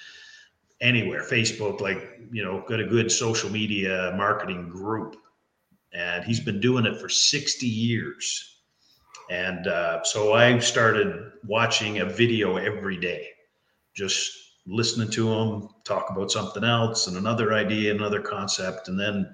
anywhere, 0.81 1.23
Facebook. 1.23 1.81
Like 1.81 2.21
you 2.33 2.43
know, 2.43 2.65
got 2.67 2.81
a 2.81 2.87
good 2.87 3.11
social 3.13 3.51
media 3.51 4.15
marketing 4.17 4.69
group, 4.69 5.17
and 5.93 6.25
he's 6.25 6.41
been 6.41 6.61
doing 6.61 6.87
it 6.87 6.99
for 6.99 7.09
sixty 7.09 7.67
years. 7.67 8.60
And 9.31 9.69
uh, 9.69 10.03
so 10.03 10.33
I 10.33 10.59
started 10.59 11.31
watching 11.47 12.01
a 12.01 12.05
video 12.05 12.57
every 12.57 12.97
day, 12.97 13.29
just 13.95 14.37
listening 14.67 15.09
to 15.11 15.33
him 15.33 15.69
talk 15.85 16.11
about 16.11 16.33
something 16.33 16.65
else 16.65 17.07
and 17.07 17.17
another 17.17 17.53
idea, 17.53 17.95
another 17.95 18.21
concept, 18.21 18.89
and 18.89 18.99
then 18.99 19.33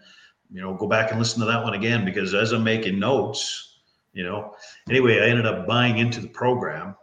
you 0.52 0.60
know 0.60 0.74
go 0.74 0.86
back 0.86 1.10
and 1.10 1.18
listen 1.18 1.40
to 1.40 1.46
that 1.46 1.64
one 1.64 1.72
again 1.72 2.04
because 2.04 2.34
as 2.34 2.52
I'm 2.52 2.62
making 2.62 2.98
notes, 2.98 3.78
you 4.12 4.22
know. 4.22 4.54
Anyway, 4.88 5.18
I 5.18 5.28
ended 5.28 5.46
up 5.46 5.66
buying 5.66 5.96
into 5.96 6.20
the 6.20 6.28
program, 6.28 6.94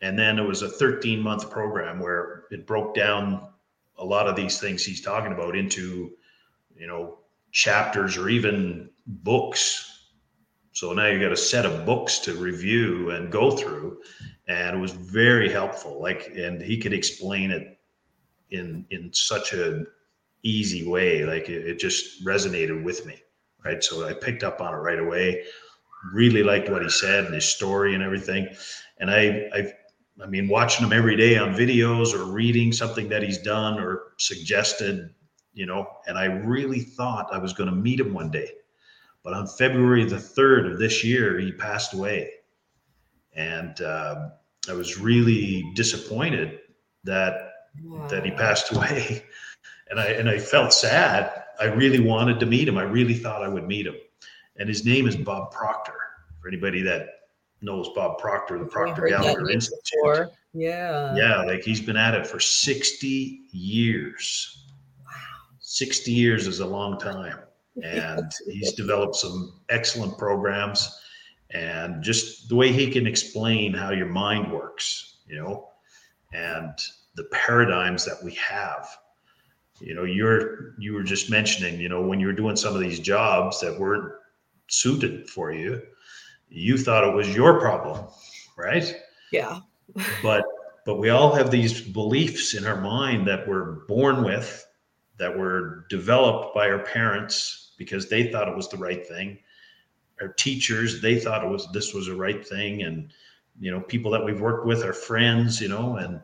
and 0.00 0.16
then 0.16 0.38
it 0.38 0.46
was 0.46 0.62
a 0.62 0.68
13 0.68 1.20
month 1.20 1.50
program 1.50 1.98
where 1.98 2.44
it 2.52 2.64
broke 2.64 2.94
down 2.94 3.48
a 3.98 4.04
lot 4.04 4.28
of 4.28 4.36
these 4.36 4.60
things 4.60 4.84
he's 4.84 5.00
talking 5.00 5.32
about 5.32 5.56
into 5.56 6.12
you 6.78 6.86
know 6.86 7.18
chapters 7.50 8.16
or 8.16 8.28
even 8.28 8.88
books 9.04 9.95
so 10.76 10.92
now 10.92 11.06
you 11.06 11.18
got 11.18 11.32
a 11.32 11.36
set 11.38 11.64
of 11.64 11.86
books 11.86 12.18
to 12.18 12.34
review 12.34 13.08
and 13.08 13.32
go 13.32 13.50
through, 13.50 14.02
and 14.46 14.76
it 14.76 14.78
was 14.78 14.92
very 14.92 15.50
helpful. 15.50 16.02
Like, 16.02 16.34
and 16.36 16.60
he 16.60 16.76
could 16.76 16.92
explain 16.92 17.50
it 17.50 17.78
in 18.50 18.84
in 18.90 19.10
such 19.10 19.54
an 19.54 19.86
easy 20.42 20.86
way. 20.86 21.24
Like 21.24 21.48
it, 21.48 21.66
it 21.66 21.78
just 21.78 22.22
resonated 22.26 22.84
with 22.84 23.06
me, 23.06 23.14
right? 23.64 23.82
So 23.82 24.06
I 24.06 24.12
picked 24.12 24.44
up 24.44 24.60
on 24.60 24.74
it 24.74 24.76
right 24.76 24.98
away. 24.98 25.44
Really 26.12 26.42
liked 26.42 26.68
what 26.68 26.82
he 26.82 26.90
said 26.90 27.24
and 27.24 27.34
his 27.34 27.46
story 27.46 27.94
and 27.94 28.02
everything. 28.02 28.46
And 28.98 29.10
I, 29.10 29.48
I, 29.54 29.72
I 30.22 30.26
mean, 30.26 30.46
watching 30.46 30.84
him 30.84 30.92
every 30.92 31.16
day 31.16 31.38
on 31.38 31.54
videos 31.54 32.12
or 32.12 32.30
reading 32.30 32.70
something 32.70 33.08
that 33.08 33.22
he's 33.22 33.38
done 33.38 33.80
or 33.80 34.12
suggested, 34.18 35.14
you 35.54 35.64
know. 35.64 35.88
And 36.06 36.18
I 36.18 36.26
really 36.26 36.80
thought 36.80 37.32
I 37.32 37.38
was 37.38 37.54
going 37.54 37.70
to 37.70 37.74
meet 37.74 37.98
him 37.98 38.12
one 38.12 38.30
day 38.30 38.50
but 39.26 39.34
on 39.34 39.48
February 39.48 40.04
the 40.04 40.14
3rd 40.14 40.74
of 40.74 40.78
this 40.78 41.02
year, 41.02 41.36
he 41.40 41.50
passed 41.50 41.92
away. 41.92 42.30
And 43.34 43.80
uh, 43.80 44.28
I 44.70 44.72
was 44.72 45.00
really 45.00 45.68
disappointed 45.74 46.60
that 47.02 47.34
wow. 47.82 48.06
that 48.06 48.24
he 48.24 48.30
passed 48.30 48.72
away. 48.72 49.24
And 49.88 50.00
I 50.00 50.06
and 50.06 50.28
I 50.28 50.40
felt 50.40 50.72
sad. 50.72 51.44
I 51.60 51.66
really 51.66 52.00
wanted 52.00 52.40
to 52.40 52.46
meet 52.46 52.66
him. 52.66 52.76
I 52.76 52.82
really 52.82 53.14
thought 53.14 53.44
I 53.44 53.46
would 53.46 53.68
meet 53.68 53.86
him. 53.86 53.94
And 54.56 54.68
his 54.68 54.84
name 54.84 55.06
is 55.06 55.14
Bob 55.14 55.52
Proctor. 55.52 55.94
For 56.42 56.48
anybody 56.48 56.82
that 56.82 57.06
knows 57.62 57.88
Bob 57.94 58.18
Proctor, 58.18 58.58
the 58.58 58.64
Proctor 58.64 59.06
Gallagher 59.06 59.48
Institute. 59.48 59.80
Before. 60.02 60.30
Yeah. 60.52 61.14
Yeah, 61.14 61.42
like 61.44 61.62
he's 61.62 61.80
been 61.80 61.96
at 61.96 62.14
it 62.14 62.26
for 62.26 62.40
60 62.40 63.42
years. 63.52 64.64
Wow. 65.04 65.12
60 65.60 66.10
years 66.10 66.48
is 66.48 66.58
a 66.58 66.66
long 66.66 66.98
time 66.98 67.38
and 67.82 68.30
he's 68.46 68.72
developed 68.74 69.16
some 69.16 69.60
excellent 69.68 70.16
programs. 70.18 71.00
And 71.50 72.02
just 72.02 72.48
the 72.48 72.56
way 72.56 72.72
he 72.72 72.90
can 72.90 73.06
explain 73.06 73.72
how 73.72 73.92
your 73.92 74.06
mind 74.06 74.52
works 74.52 75.18
you 75.28 75.36
know 75.36 75.68
and 76.32 76.72
the 77.14 77.24
paradigms 77.24 78.04
that 78.04 78.22
we 78.22 78.32
have. 78.34 78.88
You 79.80 79.94
know 79.94 80.04
you're 80.04 80.74
you 80.78 80.94
were 80.94 81.02
just 81.02 81.30
mentioning 81.30 81.80
you 81.80 81.88
know 81.88 82.00
when 82.00 82.18
you 82.18 82.26
were 82.26 82.32
doing 82.32 82.56
some 82.56 82.74
of 82.74 82.80
these 82.80 82.98
jobs 82.98 83.60
that 83.60 83.78
weren't 83.78 84.12
suited 84.68 85.28
for 85.28 85.52
you 85.52 85.80
you 86.48 86.76
thought 86.78 87.06
it 87.06 87.14
was 87.14 87.34
your 87.34 87.60
problem 87.60 88.06
right? 88.56 88.94
Yeah. 89.30 89.60
But 90.22 90.44
but 90.84 90.96
we 90.96 91.10
all 91.10 91.34
have 91.34 91.50
these 91.50 91.80
beliefs 91.80 92.54
in 92.54 92.66
our 92.66 92.80
mind 92.80 93.26
that 93.26 93.46
we're 93.48 93.86
born 93.86 94.24
with 94.24 94.66
that 95.18 95.36
were 95.36 95.86
developed 95.88 96.54
by 96.54 96.68
our 96.68 96.80
parents 96.80 97.65
because 97.76 98.08
they 98.08 98.30
thought 98.30 98.48
it 98.48 98.56
was 98.56 98.68
the 98.68 98.76
right 98.76 99.06
thing. 99.06 99.38
Our 100.20 100.28
teachers, 100.28 101.02
they 101.02 101.18
thought 101.18 101.44
it 101.44 101.50
was 101.50 101.68
this 101.72 101.92
was 101.92 102.06
the 102.06 102.16
right 102.16 102.46
thing, 102.46 102.82
and 102.82 103.12
you 103.58 103.70
know, 103.70 103.80
people 103.80 104.10
that 104.12 104.24
we've 104.24 104.40
worked 104.40 104.66
with, 104.66 104.82
our 104.82 104.92
friends, 104.92 105.60
you 105.60 105.68
know, 105.68 105.96
and 105.96 106.20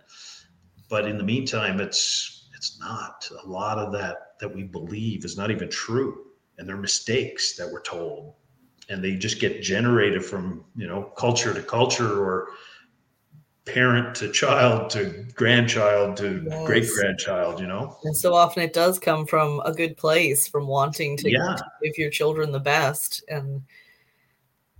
but 0.88 1.06
in 1.06 1.18
the 1.18 1.24
meantime, 1.24 1.80
it's 1.80 2.48
it's 2.54 2.78
not. 2.78 3.28
A 3.44 3.48
lot 3.48 3.78
of 3.78 3.92
that 3.92 4.38
that 4.40 4.54
we 4.54 4.62
believe 4.62 5.24
is 5.24 5.36
not 5.36 5.50
even 5.50 5.68
true, 5.68 6.26
and 6.58 6.68
they're 6.68 6.76
mistakes 6.76 7.56
that 7.56 7.70
we're 7.70 7.82
told, 7.82 8.34
and 8.88 9.02
they 9.02 9.16
just 9.16 9.40
get 9.40 9.62
generated 9.62 10.24
from 10.24 10.64
you 10.76 10.86
know 10.86 11.12
culture 11.16 11.52
to 11.52 11.62
culture 11.62 12.22
or 12.22 12.48
parent 13.64 14.14
to 14.16 14.30
child 14.32 14.90
to 14.90 15.24
grandchild 15.34 16.16
to 16.16 16.44
yes. 16.44 16.66
great 16.66 16.88
grandchild 16.96 17.60
you 17.60 17.66
know 17.66 17.96
and 18.02 18.16
so 18.16 18.34
often 18.34 18.60
it 18.60 18.72
does 18.72 18.98
come 18.98 19.24
from 19.24 19.60
a 19.64 19.72
good 19.72 19.96
place 19.96 20.48
from 20.48 20.66
wanting 20.66 21.16
to 21.16 21.30
yeah. 21.30 21.56
give 21.80 21.96
your 21.96 22.10
children 22.10 22.50
the 22.50 22.58
best 22.58 23.22
and 23.28 23.62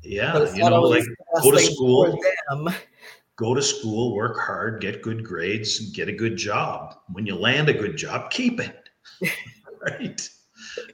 yeah 0.03 0.53
you 0.55 0.69
know 0.69 0.81
like 0.81 1.05
go 1.43 1.53
to 1.53 1.61
school 1.61 2.19
go 3.37 3.55
to 3.55 3.63
school 3.63 4.17
work 4.17 4.37
hard 4.41 4.81
get 4.81 5.01
good 5.01 5.25
grades 5.25 5.81
and 5.81 5.95
get 5.95 6.09
a 6.09 6.13
good 6.13 6.37
job 6.37 6.97
when 7.13 7.25
you 7.25 7.37
land 7.37 7.69
a 7.69 7.73
good 7.73 7.97
job 7.97 8.33
keep 8.33 8.59
it 8.59 8.89
right 9.81 10.29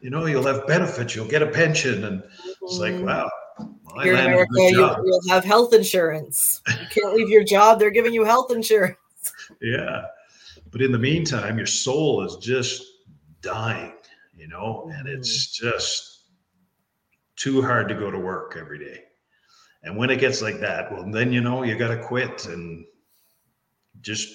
you 0.02 0.10
know 0.10 0.26
you'll 0.26 0.46
have 0.46 0.66
benefits 0.66 1.16
you'll 1.16 1.26
get 1.26 1.42
a 1.42 1.46
pension 1.46 2.04
and 2.04 2.22
it's 2.62 2.78
like 2.78 2.92
mm-hmm. 2.92 3.06
wow 3.06 3.30
well, 3.58 4.04
Here 4.04 4.14
in 4.14 4.20
America, 4.20 4.52
you, 4.56 4.80
will 4.80 5.20
have 5.28 5.44
health 5.44 5.74
insurance. 5.74 6.62
You 6.68 6.86
can't 6.90 7.14
leave 7.14 7.28
your 7.28 7.44
job; 7.44 7.78
they're 7.78 7.90
giving 7.90 8.12
you 8.12 8.24
health 8.24 8.50
insurance. 8.50 8.96
Yeah, 9.60 10.02
but 10.70 10.82
in 10.82 10.92
the 10.92 10.98
meantime, 10.98 11.56
your 11.56 11.66
soul 11.66 12.24
is 12.24 12.36
just 12.36 12.84
dying, 13.40 13.94
you 14.36 14.48
know, 14.48 14.90
and 14.94 15.08
it's 15.08 15.58
mm-hmm. 15.58 15.68
just 15.68 16.22
too 17.36 17.62
hard 17.62 17.88
to 17.88 17.94
go 17.94 18.10
to 18.10 18.18
work 18.18 18.56
every 18.58 18.78
day. 18.78 19.04
And 19.82 19.96
when 19.96 20.10
it 20.10 20.20
gets 20.20 20.42
like 20.42 20.60
that, 20.60 20.92
well, 20.92 21.08
then 21.10 21.32
you 21.32 21.40
know 21.40 21.62
you 21.62 21.76
got 21.78 21.88
to 21.88 22.02
quit 22.02 22.46
and 22.46 22.84
just 24.00 24.28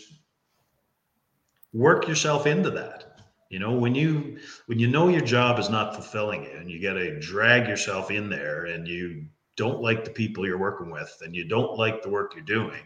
work 1.73 2.07
yourself 2.07 2.47
into 2.47 2.69
that. 2.71 3.12
You 3.53 3.59
know, 3.59 3.73
when 3.73 3.93
you 3.93 4.39
when 4.65 4.79
you 4.79 4.87
know 4.87 5.09
your 5.09 5.21
job 5.21 5.59
is 5.59 5.69
not 5.69 5.93
fulfilling 5.93 6.43
you 6.43 6.57
and 6.57 6.71
you 6.71 6.81
got 6.81 6.93
to 6.93 7.19
drag 7.19 7.67
yourself 7.67 8.09
in 8.09 8.27
there 8.27 8.65
and 8.65 8.87
you 8.87 9.27
don't 9.57 9.79
like 9.79 10.03
the 10.03 10.09
people 10.09 10.43
you're 10.43 10.57
working 10.57 10.89
with 10.89 11.15
and 11.23 11.35
you 11.35 11.47
don't 11.47 11.77
like 11.77 12.01
the 12.01 12.09
work 12.09 12.33
you're 12.33 12.43
doing, 12.43 12.81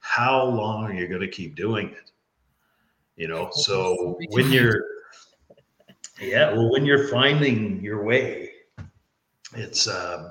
how 0.00 0.44
long 0.44 0.84
are 0.84 0.92
you 0.92 1.08
going 1.08 1.22
to 1.22 1.28
keep 1.28 1.56
doing 1.56 1.88
it? 1.88 2.10
You 3.16 3.26
know, 3.26 3.48
so 3.52 4.18
when 4.28 4.52
you're 4.52 4.84
yeah, 6.20 6.52
well 6.52 6.70
when 6.70 6.84
you're 6.84 7.08
finding 7.08 7.82
your 7.82 8.04
way, 8.04 8.50
it's 9.54 9.88
uh 9.88 10.28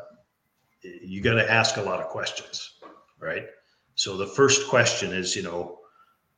you 0.84 1.22
got 1.22 1.34
to 1.34 1.52
ask 1.52 1.78
a 1.78 1.82
lot 1.82 2.00
of 2.00 2.10
questions, 2.10 2.76
right? 3.20 3.48
So 3.96 4.16
the 4.16 4.28
first 4.28 4.70
question 4.70 5.12
is, 5.12 5.36
you 5.36 5.42
know, 5.42 5.80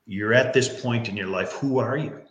you're 0.05 0.33
at 0.33 0.53
this 0.53 0.81
point 0.81 1.09
in 1.09 1.17
your 1.17 1.27
life, 1.27 1.51
who 1.51 1.79
are 1.79 1.97
you? 1.97 2.21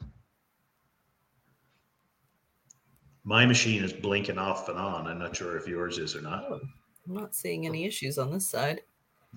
My 3.24 3.46
machine 3.46 3.84
is 3.84 3.92
blinking 3.92 4.38
off 4.38 4.68
and 4.68 4.78
on. 4.78 5.06
I'm 5.06 5.18
not 5.18 5.36
sure 5.36 5.56
if 5.56 5.68
yours 5.68 5.98
is 5.98 6.16
or 6.16 6.22
not. 6.22 6.44
Oh, 6.48 6.60
I'm 7.06 7.14
not 7.14 7.34
seeing 7.34 7.66
any 7.66 7.84
issues 7.84 8.18
on 8.18 8.32
this 8.32 8.48
side. 8.48 8.82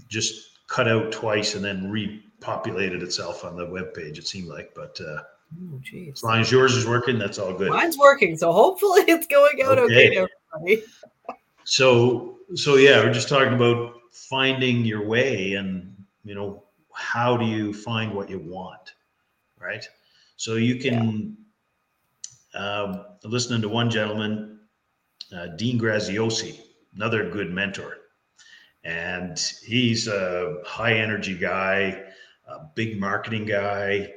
Just 0.10 0.56
cut 0.68 0.88
out 0.88 1.12
twice 1.12 1.56
and 1.56 1.64
then 1.64 1.92
repopulated 1.92 3.02
itself 3.02 3.46
on 3.46 3.56
the 3.56 3.66
web 3.66 3.94
page. 3.94 4.18
It 4.18 4.28
seemed 4.28 4.48
like, 4.48 4.74
but 4.76 5.00
uh, 5.00 5.22
oh, 5.62 5.82
as 6.12 6.24
long 6.24 6.42
as 6.42 6.52
yours 6.52 6.76
is 6.76 6.86
working, 6.86 7.20
that's 7.20 7.38
all 7.38 7.54
good. 7.54 7.70
Mine's 7.70 7.98
working, 7.98 8.38
so 8.38 8.52
hopefully 8.52 9.02
it's 9.08 9.28
going 9.28 9.62
out 9.64 9.78
okay, 9.78 10.18
okay 10.18 10.28
everybody. 10.54 10.84
so, 11.64 12.40
so 12.56 12.76
yeah, 12.76 13.04
we're 13.04 13.14
just 13.14 13.30
talking 13.30 13.54
about 13.54 13.96
finding 14.12 14.84
your 14.84 15.06
way, 15.06 15.54
and 15.54 15.96
you 16.24 16.34
know, 16.34 16.64
how 16.94 17.38
do 17.38 17.46
you 17.46 17.74
find 17.74 18.14
what 18.14 18.30
you 18.30 18.40
want, 18.40 18.96
right? 19.60 19.88
So 20.38 20.56
you 20.56 20.78
can 20.78 21.38
um, 22.56 23.06
listening 23.24 23.62
to 23.62 23.70
one 23.70 23.90
gentleman, 23.90 24.60
uh, 25.36 25.48
Dean 25.58 25.80
Graziosi, 25.80 26.60
another 26.96 27.30
good 27.30 27.52
mentor. 27.52 27.98
And 28.84 29.38
he's 29.66 30.08
a 30.08 30.58
high 30.66 30.94
energy 30.94 31.36
guy, 31.36 32.04
a 32.48 32.60
big 32.76 33.00
marketing 33.00 33.46
guy, 33.46 34.12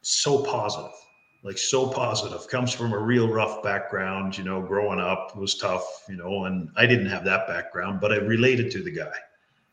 so 0.00 0.42
positive, 0.42 0.96
like 1.44 1.58
so 1.58 1.86
positive. 1.86 2.48
Comes 2.48 2.72
from 2.72 2.92
a 2.92 2.98
real 2.98 3.28
rough 3.28 3.62
background, 3.62 4.36
you 4.36 4.44
know, 4.44 4.62
growing 4.62 4.98
up 4.98 5.36
was 5.36 5.56
tough, 5.56 6.04
you 6.08 6.16
know, 6.16 6.46
and 6.46 6.70
I 6.76 6.86
didn't 6.86 7.06
have 7.06 7.24
that 7.24 7.46
background, 7.46 8.00
but 8.00 8.12
I 8.12 8.16
related 8.16 8.70
to 8.72 8.82
the 8.82 8.90
guy, 8.90 9.16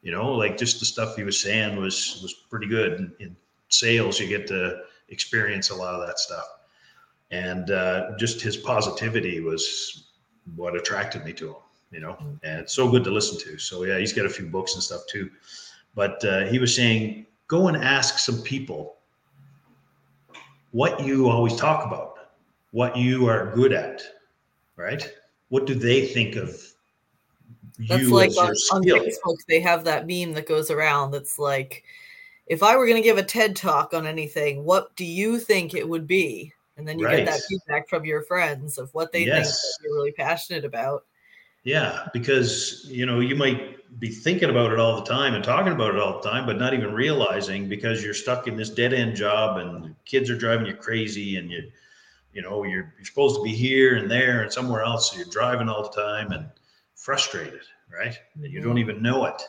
you 0.02 0.12
know, 0.12 0.34
like 0.34 0.58
just 0.58 0.80
the 0.80 0.86
stuff 0.86 1.16
he 1.16 1.24
was 1.24 1.40
saying 1.40 1.78
was 1.78 2.20
was 2.22 2.34
pretty 2.50 2.68
good. 2.68 3.00
In, 3.00 3.14
in 3.22 3.36
sales, 3.70 4.20
you 4.20 4.28
get 4.28 4.46
to 4.48 4.82
experience 5.08 5.70
a 5.70 5.76
lot 5.76 5.96
of 5.96 6.06
that 6.06 6.20
stuff 6.20 6.59
and 7.32 7.72
uh, 7.72 8.12
just 8.18 8.42
his 8.42 8.58
positivity 8.58 9.40
was 9.40 10.12
what 10.56 10.76
attracted 10.76 11.24
me 11.24 11.34
to 11.34 11.50
him 11.50 11.56
you 11.92 12.00
know 12.00 12.14
mm. 12.14 12.40
and 12.44 12.70
so 12.70 12.90
good 12.90 13.04
to 13.04 13.12
listen 13.12 13.38
to 13.40 13.58
so 13.58 13.84
yeah 13.84 13.98
he's 13.98 14.14
got 14.14 14.26
a 14.26 14.30
few 14.30 14.46
books 14.46 14.74
and 14.74 14.84
stuff 14.84 15.02
too 15.08 15.30
but 15.96 16.24
uh, 16.24 16.46
he 16.46 16.60
was 16.60 16.76
saying, 16.76 17.26
go 17.48 17.68
and 17.68 17.78
ask 17.78 18.20
some 18.20 18.42
people 18.42 18.98
what 20.72 21.04
you 21.04 21.30
always 21.30 21.56
talk 21.56 21.86
about, 21.86 22.30
what 22.72 22.96
you 22.96 23.28
are 23.28 23.54
good 23.56 23.74
at, 23.74 24.02
right? 24.76 25.12
What 25.50 25.66
do 25.66 25.74
they 25.74 26.08
think 26.08 26.36
of 26.36 26.50
that's 27.80 28.08
like 28.10 28.32
on, 28.38 28.50
on 28.50 28.84
Facebook, 28.84 29.38
they 29.48 29.60
have 29.62 29.84
that 29.86 30.06
meme 30.06 30.34
that 30.34 30.48
goes 30.48 30.70
around 30.70 31.12
that's 31.12 31.40
like, 31.40 31.84
if 32.46 32.62
I 32.62 32.76
were 32.76 32.86
going 32.86 33.02
to 33.02 33.08
give 33.08 33.18
a 33.18 33.24
TED 33.24 33.56
talk 33.56 33.94
on 33.94 34.06
anything, 34.06 34.64
what 34.64 34.96
do 34.96 35.06
you 35.06 35.40
think 35.40 35.74
it 35.74 35.88
would 35.88 36.06
be? 36.06 36.54
And 36.80 36.88
then 36.88 36.98
you 36.98 37.06
right. 37.06 37.18
get 37.18 37.26
that 37.26 37.42
feedback 37.48 37.90
from 37.90 38.06
your 38.06 38.22
friends 38.22 38.78
of 38.78 38.90
what 38.94 39.12
they 39.12 39.26
yes. 39.26 39.62
think 39.62 39.84
you're 39.84 39.96
really 39.98 40.14
passionate 40.14 40.64
about. 40.64 41.04
Yeah, 41.64 42.08
because 42.14 42.86
you 42.88 43.06
know 43.06 43.20
you 43.20 43.36
might 43.36 44.00
be 44.00 44.08
thinking 44.08 44.50
about 44.50 44.72
it 44.72 44.80
all 44.80 44.96
the 44.96 45.06
time 45.06 45.36
and 45.36 45.44
talking 45.44 45.74
about 45.74 45.94
it 45.94 46.00
all 46.00 46.22
the 46.22 46.30
time, 46.30 46.46
but 46.46 46.58
not 46.58 46.74
even 46.74 46.94
realizing 46.94 47.68
because 47.68 48.02
you're 48.02 48.14
stuck 48.14 48.48
in 48.48 48.56
this 48.56 48.70
dead 48.70 48.94
end 48.94 49.18
job 49.18 49.58
and 49.58 49.94
kids 50.06 50.30
are 50.30 50.38
driving 50.38 50.68
you 50.68 50.74
crazy 50.74 51.36
and 51.36 51.52
you, 51.52 51.70
you 52.32 52.42
know, 52.42 52.64
you're 52.64 52.94
you're 52.98 53.06
supposed 53.06 53.36
to 53.36 53.44
be 53.44 53.54
here 53.54 53.98
and 53.98 54.10
there 54.10 54.42
and 54.42 54.54
somewhere 54.54 54.84
else, 54.84 55.12
so 55.12 55.18
you're 55.18 55.26
driving 55.26 55.68
all 55.68 55.84
the 55.84 56.02
time 56.02 56.32
and 56.32 56.48
frustrated, 56.96 57.62
right? 57.92 58.18
And 58.36 58.52
you 58.52 58.62
don't 58.62 58.72
mm-hmm. 58.72 58.78
even 58.80 59.02
know 59.02 59.26
it 59.26 59.42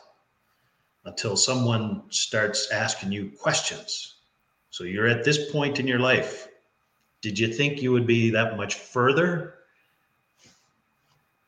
until 1.04 1.37
someone 1.37 2.02
starts 2.10 2.72
asking 2.72 3.12
you 3.12 3.30
questions. 3.38 4.16
So 4.70 4.82
you're 4.82 5.06
at 5.06 5.25
this 5.25 5.50
point 5.52 5.78
in 5.78 5.87
your 5.87 6.00
life. 6.00 6.49
Did 7.22 7.38
you 7.38 7.52
think 7.52 7.82
you 7.82 7.92
would 7.92 8.06
be 8.06 8.30
that 8.30 8.56
much 8.56 8.74
further? 8.74 9.54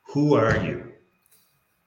Who 0.09 0.35
are 0.35 0.63
you? 0.63 0.93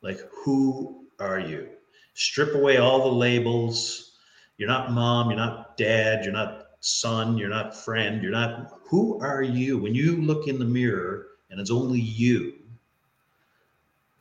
Like, 0.02 0.20
who 0.32 1.06
are 1.20 1.40
you? 1.40 1.70
Strip 2.16 2.56
away 2.56 2.78
all 2.78 3.04
the 3.04 3.16
labels. 3.16 4.18
You're 4.58 4.70
not 4.70 4.92
mom, 4.92 5.30
you're 5.30 5.38
not 5.38 5.78
dad, 5.78 6.24
you're 6.24 6.34
not 6.34 6.68
son, 6.80 7.38
you're 7.38 7.50
not 7.50 7.76
friend, 7.76 8.22
you're 8.22 8.32
not. 8.32 8.80
Who 8.90 9.20
are 9.20 9.44
you? 9.44 9.78
When 9.78 9.94
you 9.94 10.22
look 10.22 10.48
in 10.48 10.60
the 10.60 10.66
mirror 10.66 11.28
and 11.50 11.60
it's 11.60 11.72
only 11.72 12.00
you, 12.00 12.54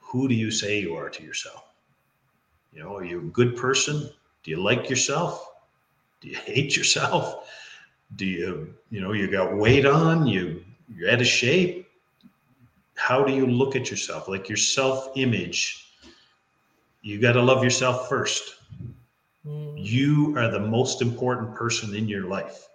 who 0.00 0.28
do 0.28 0.34
you 0.34 0.50
say 0.50 0.80
you 0.80 0.94
are 0.94 1.08
to 1.08 1.22
yourself? 1.22 1.64
You 2.72 2.82
know, 2.82 2.96
are 2.96 3.04
you 3.04 3.20
a 3.20 3.24
good 3.24 3.56
person? 3.56 4.10
Do 4.42 4.50
you 4.50 4.62
like 4.62 4.90
yourself? 4.90 5.48
Do 6.20 6.28
you 6.28 6.36
hate 6.36 6.76
yourself? 6.76 7.48
Do 8.16 8.26
you, 8.26 8.74
you 8.90 9.00
know, 9.00 9.12
you 9.12 9.30
got 9.30 9.56
weight 9.56 9.86
on, 9.86 10.26
you 10.26 10.64
you're 10.94 11.10
out 11.10 11.20
of 11.20 11.26
shape? 11.26 11.88
How 12.96 13.24
do 13.24 13.32
you 13.32 13.46
look 13.46 13.74
at 13.74 13.90
yourself? 13.90 14.28
Like 14.28 14.48
your 14.48 14.56
self-image, 14.56 15.92
you 17.02 17.20
got 17.20 17.32
to 17.32 17.42
love 17.42 17.64
yourself 17.64 18.08
first. 18.08 18.56
Mm. 19.46 19.74
You 19.76 20.34
are 20.38 20.50
the 20.50 20.60
most 20.60 21.02
important 21.02 21.54
person 21.54 21.94
in 21.94 22.08
your 22.08 22.24
life. 22.24 22.68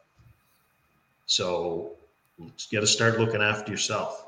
So 1.25 1.91
you 2.37 2.51
got 2.71 2.81
to 2.81 2.87
start 2.87 3.19
looking 3.19 3.41
after 3.41 3.71
yourself. 3.71 4.27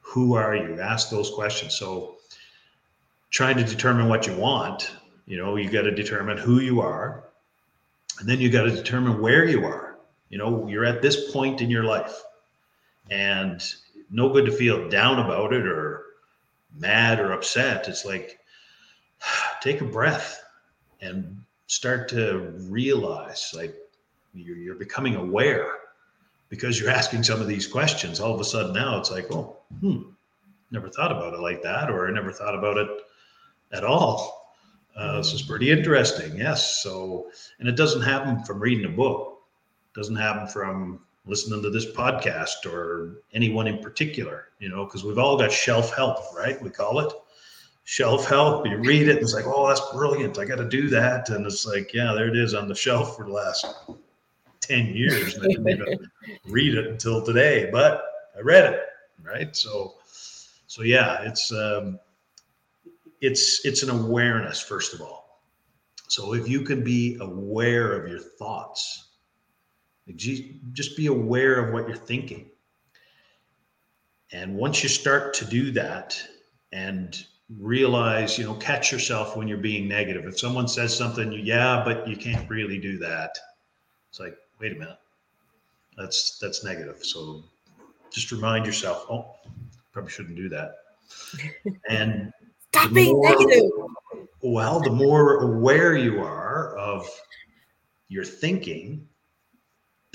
Who 0.00 0.34
are 0.34 0.54
you? 0.54 0.80
Ask 0.80 1.10
those 1.10 1.30
questions. 1.30 1.74
So 1.74 2.16
trying 3.30 3.56
to 3.56 3.64
determine 3.64 4.08
what 4.08 4.26
you 4.26 4.34
want, 4.36 4.92
you 5.26 5.36
know, 5.36 5.56
you 5.56 5.68
got 5.68 5.82
to 5.82 5.90
determine 5.90 6.38
who 6.38 6.60
you 6.60 6.80
are, 6.80 7.24
and 8.18 8.28
then 8.28 8.40
you 8.40 8.50
got 8.50 8.62
to 8.62 8.70
determine 8.70 9.20
where 9.20 9.44
you 9.44 9.64
are. 9.64 9.87
You 10.28 10.38
know, 10.38 10.68
you're 10.68 10.84
at 10.84 11.02
this 11.02 11.30
point 11.32 11.60
in 11.60 11.70
your 11.70 11.84
life, 11.84 12.22
and 13.10 13.62
no 14.10 14.28
good 14.30 14.46
to 14.46 14.52
feel 14.52 14.88
down 14.88 15.18
about 15.18 15.52
it 15.52 15.66
or 15.66 16.04
mad 16.76 17.20
or 17.20 17.32
upset. 17.32 17.88
It's 17.88 18.04
like 18.04 18.38
take 19.62 19.80
a 19.80 19.84
breath 19.84 20.42
and 21.00 21.42
start 21.66 22.08
to 22.08 22.52
realize 22.68 23.52
like 23.54 23.74
you're, 24.34 24.56
you're 24.56 24.74
becoming 24.74 25.16
aware 25.16 25.72
because 26.48 26.80
you're 26.80 26.90
asking 26.90 27.22
some 27.22 27.40
of 27.42 27.46
these 27.46 27.66
questions 27.66 28.20
all 28.20 28.34
of 28.34 28.40
a 28.40 28.44
sudden 28.44 28.72
now 28.72 28.98
it's 28.98 29.10
like 29.10 29.30
oh 29.30 29.54
hmm 29.80 30.00
never 30.70 30.88
thought 30.88 31.12
about 31.12 31.34
it 31.34 31.40
like 31.40 31.62
that 31.62 31.90
or 31.90 32.08
i 32.08 32.10
never 32.10 32.32
thought 32.32 32.54
about 32.54 32.78
it 32.78 32.88
at 33.72 33.84
all. 33.84 34.54
Uh, 34.96 35.18
this 35.18 35.32
is 35.32 35.42
pretty 35.42 35.70
interesting. 35.70 36.36
Yes. 36.36 36.82
So, 36.82 37.30
and 37.58 37.68
it 37.68 37.76
doesn't 37.76 38.02
happen 38.02 38.42
from 38.44 38.60
reading 38.60 38.84
a 38.84 38.88
book. 38.88 39.37
Doesn't 39.98 40.14
happen 40.14 40.46
from 40.46 41.00
listening 41.26 41.60
to 41.62 41.70
this 41.70 41.90
podcast 41.90 42.64
or 42.64 43.22
anyone 43.32 43.66
in 43.66 43.80
particular, 43.80 44.50
you 44.60 44.68
know, 44.68 44.84
because 44.84 45.02
we've 45.02 45.18
all 45.18 45.36
got 45.36 45.50
shelf 45.50 45.92
help, 45.94 46.18
right? 46.36 46.62
We 46.62 46.70
call 46.70 47.00
it 47.00 47.12
shelf 47.82 48.28
help. 48.28 48.64
You 48.66 48.76
read 48.76 49.08
it 49.08 49.16
and 49.16 49.18
it's 49.18 49.34
like, 49.34 49.46
oh, 49.46 49.66
that's 49.66 49.82
brilliant. 49.92 50.38
I 50.38 50.44
got 50.44 50.58
to 50.58 50.68
do 50.68 50.88
that. 50.90 51.30
And 51.30 51.44
it's 51.44 51.66
like, 51.66 51.92
yeah, 51.92 52.12
there 52.14 52.28
it 52.28 52.36
is 52.36 52.54
on 52.54 52.68
the 52.68 52.76
shelf 52.76 53.16
for 53.16 53.24
the 53.24 53.32
last 53.32 53.66
10 54.60 54.86
years. 54.94 55.34
And 55.34 55.44
I 55.44 55.48
didn't 55.48 55.68
even 55.68 56.10
read 56.46 56.74
it 56.74 56.86
until 56.86 57.24
today, 57.24 57.68
but 57.72 58.04
I 58.36 58.40
read 58.40 58.72
it. 58.72 58.80
Right. 59.20 59.56
So, 59.56 59.96
so 60.68 60.82
yeah, 60.82 61.22
it's, 61.22 61.52
um, 61.52 61.98
it's 63.20 63.64
it's 63.64 63.82
an 63.82 63.90
awareness 63.90 64.60
first 64.60 64.94
of 64.94 65.00
all 65.00 65.42
so 66.08 66.34
if 66.34 66.48
you 66.48 66.62
can 66.62 66.82
be 66.84 67.16
aware 67.20 67.92
of 67.92 68.08
your 68.08 68.20
thoughts 68.20 69.07
just 70.16 70.96
be 70.96 71.06
aware 71.06 71.64
of 71.64 71.72
what 71.72 71.86
you're 71.86 71.96
thinking. 71.96 72.50
And 74.32 74.56
once 74.56 74.82
you 74.82 74.88
start 74.88 75.34
to 75.34 75.44
do 75.44 75.70
that 75.72 76.20
and 76.72 77.24
realize 77.56 78.36
you 78.36 78.44
know 78.44 78.54
catch 78.54 78.92
yourself 78.92 79.36
when 79.36 79.48
you're 79.48 79.56
being 79.56 79.88
negative. 79.88 80.26
If 80.26 80.38
someone 80.38 80.68
says 80.68 80.96
something 80.96 81.32
yeah 81.32 81.82
but 81.82 82.06
you 82.06 82.16
can't 82.16 82.48
really 82.50 82.78
do 82.78 82.98
that 82.98 83.38
it's 84.10 84.20
like 84.20 84.36
wait 84.60 84.72
a 84.72 84.78
minute. 84.78 84.98
That's 85.96 86.38
that's 86.38 86.62
negative. 86.64 87.02
So 87.02 87.42
just 88.10 88.30
remind 88.32 88.66
yourself 88.66 89.06
oh 89.10 89.34
probably 89.92 90.10
shouldn't 90.10 90.36
do 90.36 90.48
that. 90.50 90.74
And 91.88 92.32
Stop 92.74 92.92
being 92.92 93.14
more, 93.14 93.30
negative. 93.30 93.70
Well, 94.42 94.80
the 94.80 94.90
more 94.90 95.42
aware 95.42 95.96
you 95.96 96.20
are 96.20 96.76
of 96.76 97.08
your 98.08 98.24
thinking, 98.24 99.08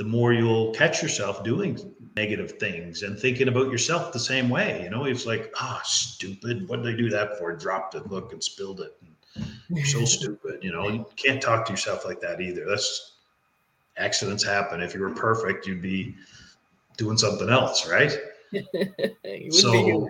the 0.04 0.10
more 0.10 0.34
you'll 0.34 0.74
catch 0.74 1.02
yourself 1.02 1.46
doing 1.46 1.80
negative 2.18 2.54
things 2.60 3.04
and 3.04 3.18
thinking 3.18 3.48
about 3.48 3.72
yourself 3.72 4.12
the 4.12 4.20
same 4.20 4.50
way. 4.50 4.84
You 4.84 4.90
know, 4.90 5.06
it's 5.06 5.26
like, 5.26 5.54
ah, 5.56 5.80
oh, 5.80 5.82
stupid. 5.86 6.68
What 6.68 6.84
did 6.84 6.94
I 6.94 6.98
do 6.98 7.10
that 7.10 7.40
for? 7.40 7.56
Dropped 7.56 7.96
it, 7.96 8.12
look, 8.12 8.34
and 8.34 8.44
spilled 8.44 8.82
it. 8.82 8.98
And 9.36 9.46
you're 9.70 9.86
so 9.86 10.04
stupid. 10.18 10.62
You 10.62 10.74
know, 10.74 10.90
you 10.90 11.06
can't 11.16 11.42
talk 11.42 11.66
to 11.68 11.72
yourself 11.72 12.04
like 12.04 12.20
that 12.20 12.42
either. 12.42 12.66
That's 12.68 13.14
accidents 13.96 14.44
happen. 14.44 14.82
If 14.82 14.94
you 14.94 15.00
were 15.00 15.12
perfect, 15.12 15.66
you'd 15.66 15.82
be 15.82 16.16
doing 16.98 17.18
something 17.18 17.50
else, 17.50 17.90
right? 17.90 18.14
so, 19.52 20.10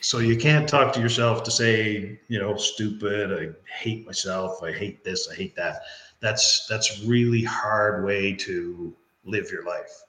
so 0.00 0.18
you 0.18 0.38
can't 0.38 0.66
talk 0.66 0.94
to 0.94 1.00
yourself 1.00 1.42
to 1.42 1.50
say, 1.50 2.18
you 2.28 2.38
know, 2.38 2.56
stupid, 2.56 3.32
I 3.32 3.50
hate 3.70 4.06
myself, 4.06 4.62
I 4.62 4.72
hate 4.72 5.04
this, 5.04 5.28
I 5.30 5.34
hate 5.34 5.54
that. 5.56 5.82
That's 6.20 6.66
that's 6.66 7.04
really 7.04 7.44
hard 7.44 8.02
way 8.06 8.32
to 8.32 8.96
live 9.26 9.50
your 9.50 9.64
life. 9.64 10.02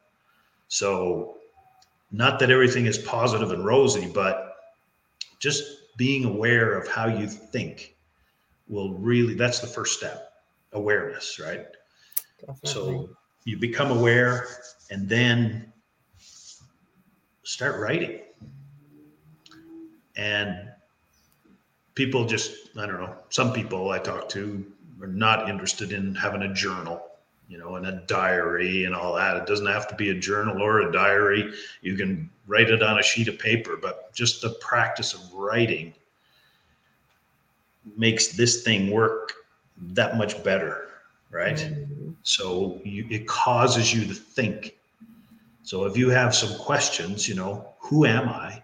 So 0.67 1.37
not 2.11 2.39
that 2.39 2.51
everything 2.51 2.85
is 2.85 2.97
positive 2.97 3.51
and 3.51 3.65
rosy, 3.65 4.07
but 4.13 4.55
just 5.39 5.63
being 5.97 6.25
aware 6.25 6.77
of 6.77 6.87
how 6.87 7.07
you 7.07 7.27
think 7.27 7.95
will 8.67 8.93
really 8.93 9.33
that's 9.33 9.59
the 9.59 9.67
first 9.67 9.97
step. 9.97 10.31
Awareness, 10.73 11.39
right? 11.39 11.65
Definitely. 12.39 12.69
So 12.69 13.09
you 13.45 13.57
become 13.57 13.91
aware 13.91 14.47
and 14.91 15.07
then 15.07 15.71
start 17.43 17.79
writing 17.79 18.19
and 20.17 20.69
people 21.95 22.25
just 22.25 22.51
i 22.77 22.85
don't 22.85 22.99
know 22.99 23.15
some 23.29 23.53
people 23.53 23.91
i 23.91 23.97
talk 23.97 24.27
to 24.27 24.65
are 25.01 25.07
not 25.07 25.47
interested 25.49 25.93
in 25.93 26.13
having 26.13 26.41
a 26.41 26.53
journal 26.53 27.01
you 27.47 27.57
know 27.57 27.75
and 27.75 27.85
a 27.85 28.03
diary 28.07 28.85
and 28.85 28.95
all 28.95 29.15
that 29.15 29.37
it 29.37 29.45
doesn't 29.45 29.67
have 29.67 29.87
to 29.87 29.95
be 29.95 30.09
a 30.09 30.13
journal 30.13 30.61
or 30.61 30.81
a 30.81 30.91
diary 30.91 31.53
you 31.81 31.95
can 31.95 32.29
write 32.45 32.69
it 32.69 32.83
on 32.83 32.99
a 32.99 33.03
sheet 33.03 33.27
of 33.27 33.39
paper 33.39 33.77
but 33.81 34.13
just 34.13 34.41
the 34.41 34.49
practice 34.61 35.13
of 35.13 35.33
writing 35.33 35.93
makes 37.95 38.27
this 38.29 38.63
thing 38.63 38.91
work 38.91 39.33
that 39.77 40.17
much 40.17 40.43
better 40.43 40.89
right 41.31 41.57
mm-hmm. 41.57 42.11
so 42.23 42.81
you, 42.83 43.05
it 43.09 43.27
causes 43.27 43.93
you 43.93 44.05
to 44.05 44.13
think 44.13 44.75
so 45.63 45.85
if 45.85 45.97
you 45.97 46.09
have 46.09 46.35
some 46.35 46.57
questions 46.59 47.27
you 47.27 47.35
know 47.35 47.67
who 47.79 48.05
am 48.05 48.27
i 48.29 48.61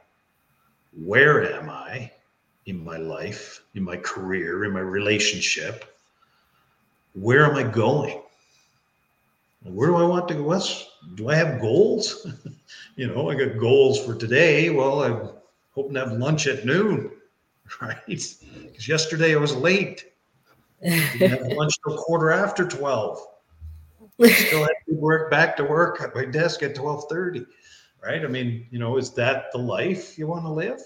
where 1.02 1.54
am 1.54 1.70
I 1.70 2.12
in 2.66 2.84
my 2.84 2.98
life, 2.98 3.64
in 3.76 3.84
my 3.84 3.98
career, 3.98 4.66
in 4.66 4.74
my 4.74 4.80
relationship? 4.80 5.86
Where 7.14 7.46
am 7.46 7.56
I 7.56 7.64
going? 7.64 8.22
Where 9.64 9.90
do 9.90 9.96
I 9.96 10.04
want 10.04 10.28
to 10.28 10.36
go? 10.36 10.44
What's, 10.44 10.90
do 11.16 11.30
I 11.30 11.36
have 11.36 11.62
goals? 11.62 12.28
you 12.96 13.08
know, 13.08 13.30
I 13.30 13.36
got 13.36 13.58
goals 13.58 14.04
for 14.04 14.14
today. 14.16 14.70
Well, 14.70 15.04
I'm 15.04 15.30
hoping 15.72 15.94
to 15.94 16.02
have 16.02 16.12
lunch 16.14 16.48
at 16.48 16.66
noon, 16.66 17.12
right? 17.82 17.98
Because 18.08 18.88
yesterday 18.88 19.34
I 19.34 19.40
was 19.40 19.56
late. 19.56 20.06
Didn't 20.82 21.30
have 21.30 21.48
lunch 21.48 21.74
till 21.88 21.98
quarter 21.98 22.32
after 22.32 22.68
12. 22.68 23.20
Still 24.26 24.64
had 24.64 24.74
to 24.90 24.96
work 24.96 25.32
back 25.32 25.56
to 25.58 25.64
work 25.64 26.02
at 26.02 26.14
my 26.14 26.26
desk 26.26 26.62
at 26.62 26.76
12:30. 26.76 27.46
Right? 28.04 28.24
I 28.24 28.28
mean, 28.28 28.68
you 28.70 28.80
know, 28.80 28.98
is 28.98 29.14
that 29.14 29.46
the 29.54 29.60
life 29.60 30.18
you 30.18 30.28
want 30.28 30.44
to 30.44 30.52
live? 30.52 30.82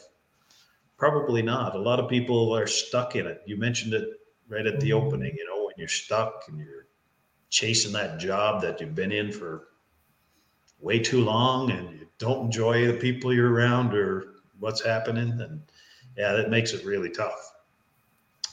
Probably 0.98 1.42
not. 1.42 1.76
A 1.76 1.80
lot 1.80 2.00
of 2.00 2.10
people 2.10 2.56
are 2.56 2.68
stuck 2.68 3.16
in 3.16 3.26
it. 3.26 3.42
You 3.48 3.58
mentioned 3.58 3.94
it 3.94 4.08
right 4.48 4.66
at 4.66 4.80
the 4.80 4.92
Mm-hmm. 4.92 5.08
opening, 5.08 5.36
you 5.36 5.46
know, 5.48 5.66
when 5.66 5.74
you're 5.78 5.88
stuck 5.88 6.44
and 6.48 6.60
you're 6.60 6.87
chasing 7.50 7.94
that 7.94 8.20
job 8.20 8.62
that 8.62 8.80
you've 8.80 8.96
been 8.96 9.12
in 9.12 9.32
for 9.32 9.68
way 10.80 11.00
too 11.00 11.24
long 11.24 11.72
and 11.72 12.00
you 12.00 12.08
don't 12.18 12.46
enjoy 12.46 12.88
the 12.88 12.94
people 12.94 13.34
you're 13.34 13.52
around 13.52 13.94
or 13.94 14.36
what's 14.60 14.84
happening 14.84 15.40
and 15.42 15.62
yeah 16.18 16.34
that 16.34 16.50
makes 16.50 16.74
it 16.74 16.86
really 16.86 17.10
tough. 17.10 17.54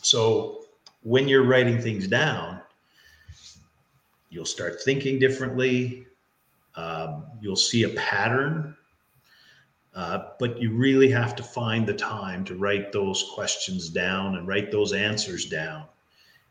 So 0.03 0.65
when 1.03 1.29
you're 1.29 1.45
writing 1.45 1.81
things 1.81 2.07
down 2.07 2.61
you'll 4.31 4.45
start 4.45 4.83
thinking 4.83 5.21
differently. 5.21 6.07
Um, 6.77 7.27
you'll 7.41 7.55
see 7.55 7.85
a 7.85 7.91
pattern 7.91 8.77
uh, 9.95 10.31
but 10.41 10.61
you 10.61 10.73
really 10.73 11.09
have 11.09 11.37
to 11.37 11.43
find 11.43 11.87
the 11.87 11.95
time 11.95 12.45
to 12.45 12.57
write 12.57 12.91
those 12.91 13.31
questions 13.33 13.89
down 13.89 14.37
and 14.37 14.49
write 14.49 14.73
those 14.73 14.93
answers 14.93 15.47
down 15.47 15.85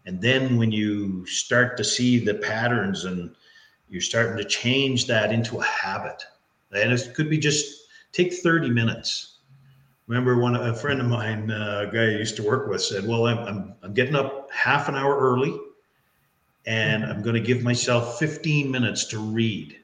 and 0.06 0.22
then 0.22 0.58
when 0.58 0.72
you 0.72 1.26
start 1.26 1.78
to 1.78 1.84
see 1.84 2.20
the 2.20 2.36
patterns 2.36 3.06
and 3.06 3.36
you're 3.90 4.02
starting 4.02 4.38
to 4.38 4.44
change 4.44 5.08
that 5.08 5.32
into 5.32 5.60
a 5.60 5.64
habit 5.64 6.24
and 6.74 6.92
it 6.92 7.14
could 7.14 7.30
be 7.30 7.38
just 7.38 7.88
take 8.12 8.34
30 8.34 8.70
minutes. 8.70 9.38
Remember 10.08 10.38
one 10.38 10.56
a 10.56 10.76
friend 10.76 11.00
of 11.00 11.08
mine 11.08 11.50
uh, 11.50 11.86
a 11.88 11.94
guy 11.94 12.04
I 12.04 12.18
used 12.18 12.36
to 12.38 12.44
work 12.44 12.68
with 12.68 12.82
said 12.82 13.08
well 13.08 13.28
I'm, 13.28 13.40
I'm, 13.40 13.74
I'm 13.84 13.94
getting 13.94 14.16
up 14.16 14.50
half 14.52 14.90
an 14.90 14.96
hour 14.96 15.18
early 15.18 15.58
and 16.66 17.04
i'm 17.04 17.22
going 17.22 17.36
to 17.36 17.42
give 17.42 17.62
myself 17.62 18.20
15 18.20 18.72
minutes 18.72 19.06
to 19.08 19.20
read. 19.20 19.80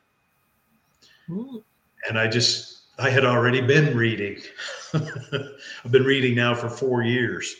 Mm. 1.29 1.61
and 2.07 2.17
i 2.17 2.27
just 2.27 2.79
i 2.99 3.09
had 3.09 3.25
already 3.25 3.61
been 3.61 3.95
reading. 3.95 4.41
I've 4.93 5.91
been 5.91 6.03
reading 6.03 6.35
now 6.35 6.53
for 6.53 6.69
four 6.69 7.03
years. 7.03 7.55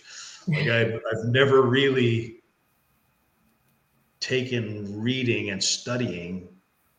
Like 0.48 0.67
I've, 0.67 0.93
I've 0.95 1.26
never 1.26 1.62
really 1.62 2.38
taken 4.19 4.99
reading 5.01 5.49
and 5.49 5.63
studying 5.63 6.49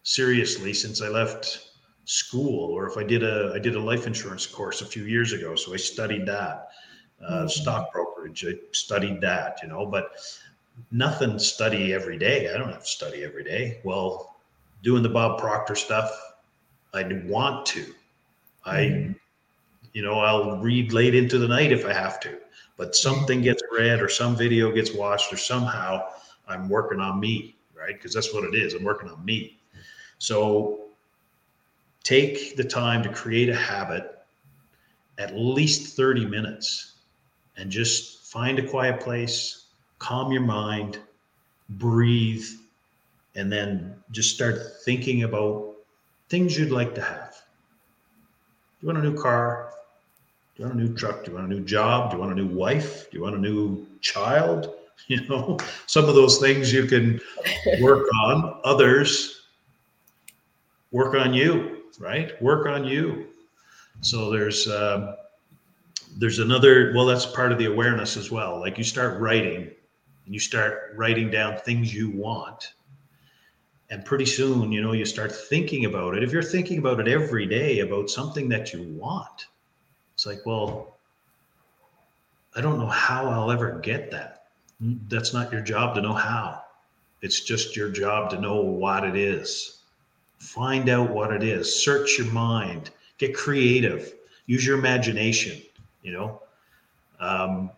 seriously 0.02 0.72
since 0.72 1.02
I 1.02 1.08
left 1.08 1.70
school, 2.04 2.72
or 2.72 2.88
if 2.88 2.96
I 2.96 3.04
did 3.04 3.22
a 3.22 3.52
I 3.54 3.58
did 3.58 3.76
a 3.76 3.80
life 3.80 4.06
insurance 4.06 4.46
course 4.46 4.80
a 4.80 4.86
few 4.86 5.04
years 5.04 5.32
ago, 5.32 5.54
so 5.54 5.74
I 5.74 5.76
studied 5.76 6.26
that. 6.26 6.68
Uh, 7.24 7.44
Mhm. 7.44 7.50
Stock 7.50 7.92
brokerage, 7.92 8.44
I 8.46 8.54
studied 8.72 9.20
that, 9.20 9.58
you 9.62 9.68
know, 9.68 9.84
but 9.86 10.12
nothing 10.90 11.38
study 11.38 11.92
every 11.92 12.18
day. 12.18 12.52
I 12.52 12.56
don't 12.56 12.72
have 12.72 12.84
to 12.84 12.90
study 12.90 13.22
every 13.22 13.44
day. 13.44 13.80
Well, 13.84 14.40
doing 14.82 15.02
the 15.02 15.10
Bob 15.10 15.38
Proctor 15.38 15.74
stuff, 15.74 16.10
I 16.94 17.02
want 17.26 17.66
to. 17.66 17.94
I, 18.64 18.78
Mhm. 18.78 19.16
you 19.92 20.02
know, 20.02 20.20
I'll 20.20 20.56
read 20.58 20.92
late 20.92 21.14
into 21.14 21.38
the 21.38 21.48
night 21.48 21.72
if 21.72 21.84
I 21.84 21.92
have 21.92 22.18
to, 22.20 22.38
but 22.78 22.96
something 22.96 23.42
gets 23.42 23.62
read 23.70 24.00
or 24.00 24.08
some 24.08 24.34
video 24.36 24.72
gets 24.72 24.92
watched 24.94 25.32
or 25.32 25.36
somehow 25.36 26.02
I'm 26.50 26.68
working 26.68 27.00
on 27.00 27.20
me, 27.20 27.56
right? 27.76 27.94
Because 27.94 28.12
that's 28.12 28.32
what 28.32 28.44
it 28.44 28.54
is. 28.54 28.74
I'm 28.74 28.84
working 28.84 29.08
on 29.08 29.24
me. 29.24 29.58
So 30.18 30.80
take 32.02 32.56
the 32.56 32.64
time 32.64 33.02
to 33.02 33.08
create 33.08 33.48
a 33.48 33.54
habit 33.54 34.18
at 35.18 35.36
least 35.36 35.96
30 35.96 36.26
minutes 36.26 36.94
and 37.56 37.70
just 37.70 38.26
find 38.32 38.58
a 38.58 38.66
quiet 38.66 39.00
place, 39.00 39.66
calm 39.98 40.32
your 40.32 40.42
mind, 40.42 40.98
breathe, 41.68 42.46
and 43.34 43.52
then 43.52 43.94
just 44.10 44.34
start 44.34 44.58
thinking 44.84 45.22
about 45.24 45.74
things 46.28 46.58
you'd 46.58 46.70
like 46.70 46.94
to 46.94 47.02
have. 47.02 47.34
Do 48.80 48.86
you 48.86 48.92
want 48.92 49.04
a 49.04 49.10
new 49.10 49.20
car? 49.20 49.72
Do 50.56 50.62
you 50.62 50.68
want 50.68 50.80
a 50.80 50.82
new 50.82 50.94
truck? 50.94 51.24
Do 51.24 51.30
you 51.30 51.36
want 51.36 51.52
a 51.52 51.54
new 51.54 51.64
job? 51.64 52.10
Do 52.10 52.16
you 52.16 52.20
want 52.20 52.32
a 52.32 52.42
new 52.42 52.54
wife? 52.54 53.10
Do 53.10 53.18
you 53.18 53.22
want 53.22 53.36
a 53.36 53.38
new 53.38 53.86
child? 54.00 54.74
You 55.08 55.26
know, 55.26 55.58
some 55.86 56.08
of 56.08 56.14
those 56.14 56.38
things 56.38 56.72
you 56.72 56.86
can 56.86 57.20
work 57.80 58.06
on, 58.22 58.60
others 58.62 59.40
work 60.92 61.14
on 61.14 61.34
you, 61.34 61.82
right? 61.98 62.40
Work 62.42 62.66
on 62.66 62.84
you. 62.84 63.26
So 64.02 64.30
there's 64.30 64.68
um, 64.68 65.14
there's 66.16 66.38
another. 66.38 66.92
Well, 66.94 67.06
that's 67.06 67.26
part 67.26 67.52
of 67.52 67.58
the 67.58 67.66
awareness 67.66 68.16
as 68.16 68.30
well. 68.30 68.60
Like 68.60 68.78
you 68.78 68.84
start 68.84 69.20
writing, 69.20 69.70
and 70.26 70.34
you 70.34 70.40
start 70.40 70.92
writing 70.96 71.30
down 71.30 71.58
things 71.58 71.94
you 71.94 72.10
want, 72.10 72.74
and 73.90 74.04
pretty 74.04 74.26
soon, 74.26 74.72
you 74.72 74.80
know, 74.82 74.92
you 74.92 75.04
start 75.04 75.32
thinking 75.32 75.84
about 75.84 76.16
it. 76.16 76.22
If 76.22 76.32
you're 76.32 76.42
thinking 76.42 76.78
about 76.78 77.00
it 77.00 77.08
every 77.08 77.46
day 77.46 77.80
about 77.80 78.10
something 78.10 78.48
that 78.48 78.72
you 78.72 78.82
want, 78.94 79.46
it's 80.14 80.26
like, 80.26 80.44
well, 80.46 80.96
I 82.56 82.60
don't 82.60 82.78
know 82.78 82.86
how 82.86 83.28
I'll 83.28 83.50
ever 83.50 83.78
get 83.80 84.10
that. 84.10 84.39
That's 84.80 85.32
not 85.32 85.52
your 85.52 85.60
job 85.60 85.94
to 85.94 86.00
know 86.00 86.14
how. 86.14 86.62
It's 87.22 87.40
just 87.40 87.76
your 87.76 87.90
job 87.90 88.30
to 88.30 88.40
know 88.40 88.60
what 88.60 89.04
it 89.04 89.16
is. 89.16 89.82
Find 90.38 90.88
out 90.88 91.10
what 91.10 91.32
it 91.32 91.42
is. 91.42 91.82
Search 91.82 92.18
your 92.18 92.28
mind. 92.28 92.90
Get 93.18 93.36
creative. 93.36 94.14
Use 94.46 94.64
your 94.64 94.78
imagination. 94.78 95.60
You 96.02 96.12
know, 96.12 96.42
um, 97.20 97.70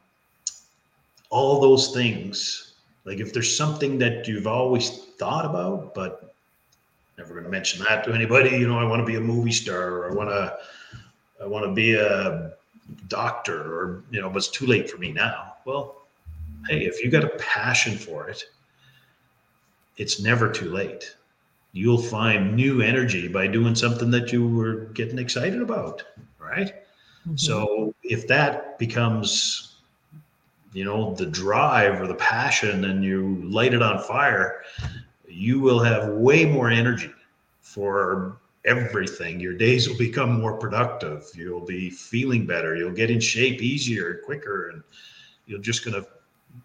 all 1.28 1.60
those 1.60 1.92
things. 1.92 2.74
Like 3.04 3.18
if 3.18 3.32
there's 3.32 3.56
something 3.56 3.98
that 3.98 4.28
you've 4.28 4.46
always 4.46 5.06
thought 5.18 5.44
about, 5.44 5.92
but 5.92 6.32
never 7.18 7.34
going 7.34 7.44
to 7.44 7.50
mention 7.50 7.84
that 7.88 8.04
to 8.04 8.12
anybody. 8.12 8.50
You 8.50 8.68
know, 8.68 8.78
I 8.78 8.84
want 8.84 9.00
to 9.00 9.06
be 9.06 9.16
a 9.16 9.20
movie 9.20 9.52
star, 9.52 9.90
or 9.90 10.10
I 10.10 10.14
want 10.14 10.30
to, 10.30 10.56
I 11.42 11.46
want 11.46 11.64
to 11.66 11.72
be 11.72 11.94
a 11.94 12.52
doctor, 13.08 13.60
or 13.60 14.04
you 14.10 14.20
know, 14.20 14.28
but 14.28 14.36
it's 14.36 14.48
too 14.48 14.66
late 14.66 14.88
for 14.88 14.98
me 14.98 15.12
now. 15.12 15.54
Well, 15.64 16.01
hey, 16.68 16.84
if 16.84 17.02
you 17.02 17.10
got 17.10 17.24
a 17.24 17.36
passion 17.38 17.96
for 17.96 18.28
it, 18.28 18.44
it's 19.96 20.20
never 20.20 20.50
too 20.50 20.70
late. 20.70 21.16
You'll 21.72 22.02
find 22.02 22.54
new 22.54 22.82
energy 22.82 23.28
by 23.28 23.46
doing 23.46 23.74
something 23.74 24.10
that 24.10 24.32
you 24.32 24.46
were 24.46 24.86
getting 24.94 25.18
excited 25.18 25.62
about, 25.62 26.02
right? 26.38 26.74
Mhm. 27.28 27.38
So 27.38 27.94
if 28.02 28.26
that 28.28 28.78
becomes, 28.78 29.76
you 30.72 30.84
know, 30.84 31.14
the 31.14 31.26
drive 31.26 32.00
or 32.00 32.06
the 32.06 32.14
passion 32.14 32.84
and 32.86 33.04
you 33.04 33.42
light 33.44 33.74
it 33.74 33.82
on 33.82 34.02
fire, 34.02 34.62
you 35.26 35.60
will 35.60 35.80
have 35.80 36.08
way 36.08 36.44
more 36.44 36.68
energy 36.68 37.12
for 37.60 38.36
everything. 38.64 39.40
Your 39.40 39.54
days 39.54 39.88
will 39.88 39.98
become 39.98 40.40
more 40.40 40.56
productive. 40.56 41.26
You'll 41.34 41.64
be 41.64 41.90
feeling 41.90 42.46
better. 42.46 42.76
You'll 42.76 42.92
get 42.92 43.10
in 43.10 43.20
shape 43.20 43.62
easier 43.62 44.10
and 44.10 44.22
quicker. 44.22 44.68
And 44.68 44.82
you're 45.46 45.58
just 45.60 45.84
going 45.84 46.00
to 46.00 46.08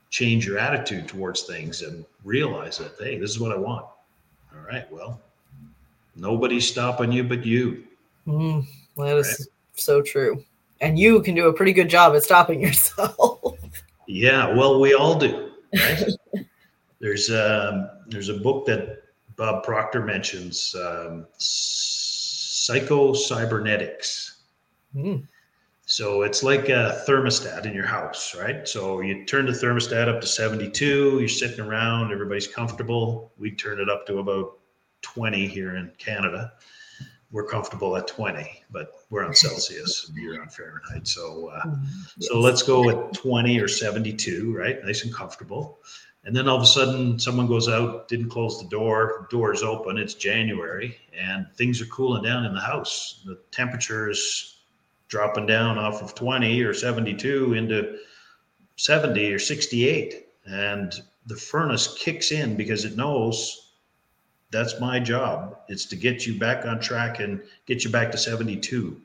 change 0.10 0.46
your 0.46 0.58
attitude 0.58 1.08
towards 1.08 1.44
things 1.44 1.82
and 1.82 2.06
realize 2.24 2.78
that, 2.78 2.94
hey, 3.00 3.18
this 3.18 3.32
is 3.32 3.40
what 3.40 3.52
I 3.52 3.58
want. 3.58 3.86
All 4.54 4.66
right. 4.66 4.92
Well, 4.92 5.20
nobody's 6.16 6.68
stopping 6.68 7.12
you 7.12 7.24
but 7.24 7.46
you. 7.46 7.84
Mm, 8.26 8.66
that 8.98 9.18
is 9.18 9.50
so 9.76 10.02
true. 10.02 10.44
And 10.82 10.98
you 11.00 11.22
can 11.22 11.36
do 11.36 11.48
a 11.48 11.54
pretty 11.54 11.74
good 11.74 11.90
job 11.90 12.16
at 12.16 12.24
stopping 12.24 12.62
yourself. 12.68 13.56
Yeah, 14.08 14.54
well, 14.54 14.80
we 14.80 14.94
all 14.94 15.20
do. 15.20 15.52
Right? 15.74 16.04
there's 17.00 17.30
um, 17.30 17.90
there's 18.08 18.30
a 18.30 18.36
book 18.36 18.66
that 18.68 19.04
Bob 19.36 19.64
Proctor 19.64 20.04
mentions, 20.04 20.76
um, 20.76 21.28
Psycho 21.38 23.14
Cybernetics. 23.14 24.42
Mm, 24.96 25.28
So 25.90 26.24
it's 26.24 26.44
like 26.44 26.68
a 26.68 27.02
thermostat 27.08 27.66
in 27.66 27.74
your 27.74 27.86
house, 27.86 28.36
right? 28.36 28.68
So 28.68 29.00
you 29.00 29.24
turn 29.24 29.46
the 29.46 29.54
thermostat 29.54 30.10
up 30.10 30.20
to 30.20 30.28
72, 30.28 31.18
you're 31.18 31.30
sitting 31.30 31.62
around, 31.62 32.12
everybody's 32.12 32.46
comfortable. 32.46 33.32
We 33.38 33.52
turn 33.52 33.80
it 33.80 33.90
up 33.90 34.06
to 34.08 34.20
about 34.20 34.60
20 35.04 35.48
here 35.48 35.78
in 35.78 35.90
Canada. 35.98 36.52
We're 37.32 37.46
comfortable 37.46 37.96
at 37.96 38.06
20, 38.06 38.66
but 38.70 38.96
we're 39.10 39.26
on 39.26 39.34
Celsius, 39.34 40.12
you're 40.14 40.42
on 40.42 40.50
Fahrenheit. 40.50 41.08
So 41.08 41.52
uh, 41.56 41.76
so 42.20 42.38
let's 42.38 42.64
go 42.64 42.84
with 42.84 43.14
20 43.14 43.58
or 43.58 43.70
72, 43.70 44.54
right? 44.54 44.84
Nice 44.84 45.06
and 45.06 45.14
comfortable. 45.14 45.80
And 46.26 46.36
then 46.36 46.50
all 46.50 46.58
of 46.58 46.64
a 46.64 46.66
sudden, 46.66 47.18
someone 47.18 47.48
goes 47.48 47.70
out, 47.70 48.10
didn't 48.10 48.30
close 48.30 48.62
the 48.62 48.68
door, 48.68 49.26
door's 49.32 49.64
open, 49.64 49.98
it's 49.98 50.16
January, 50.16 50.98
and 51.18 51.48
things 51.56 51.82
are 51.82 51.86
cooling 51.86 52.24
down 52.24 52.44
in 52.44 52.54
the 52.54 52.60
house. 52.60 53.24
The 53.26 53.40
temperature 53.52 54.10
is 54.10 54.57
dropping 55.08 55.46
down 55.46 55.78
off 55.78 56.02
of 56.02 56.16
20 56.16 56.62
or 56.62 56.74
72 56.74 57.54
into 57.54 57.98
70 58.76 59.34
or 59.34 59.40
68. 59.40 60.28
And 60.46 60.94
the 61.26 61.36
furnace 61.36 61.98
kicks 61.98 62.32
in 62.32 62.56
because 62.56 62.86
it 62.86 62.96
knows 62.96 63.74
that's 64.52 64.80
my 64.80 65.00
job. 65.00 65.58
It's 65.68 65.86
to 65.86 65.96
get 65.96 66.26
you 66.26 66.40
back 66.40 66.66
on 66.66 66.80
track 66.80 67.20
and 67.20 67.42
get 67.66 67.84
you 67.84 67.90
back 67.90 68.12
to 68.12 68.18
72 68.18 69.02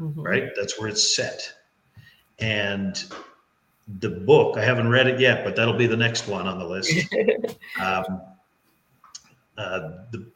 Mhm. 0.00 0.12
right? 0.16 0.50
That's 0.54 0.78
where 0.78 0.88
it's 0.88 1.16
set. 1.16 1.52
And 2.38 3.02
the 4.00 4.10
book, 4.10 4.58
I 4.58 4.64
haven't 4.64 4.88
read 4.88 5.06
it 5.06 5.20
yet, 5.20 5.44
but 5.44 5.56
that'll 5.56 5.76
be 5.76 5.86
the 5.86 5.96
next 5.96 6.28
one 6.28 6.46
on 6.46 6.58
the 6.58 6.64
list. 6.66 6.92
um, 7.80 8.20
uh, 9.56 9.90
the, 10.10 10.26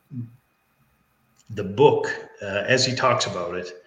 the 1.51 1.65
book, 1.65 2.07
uh, 2.41 2.65
as 2.67 2.87
he 2.87 2.95
talks 2.95 3.27
about 3.27 3.55
it, 3.55 3.80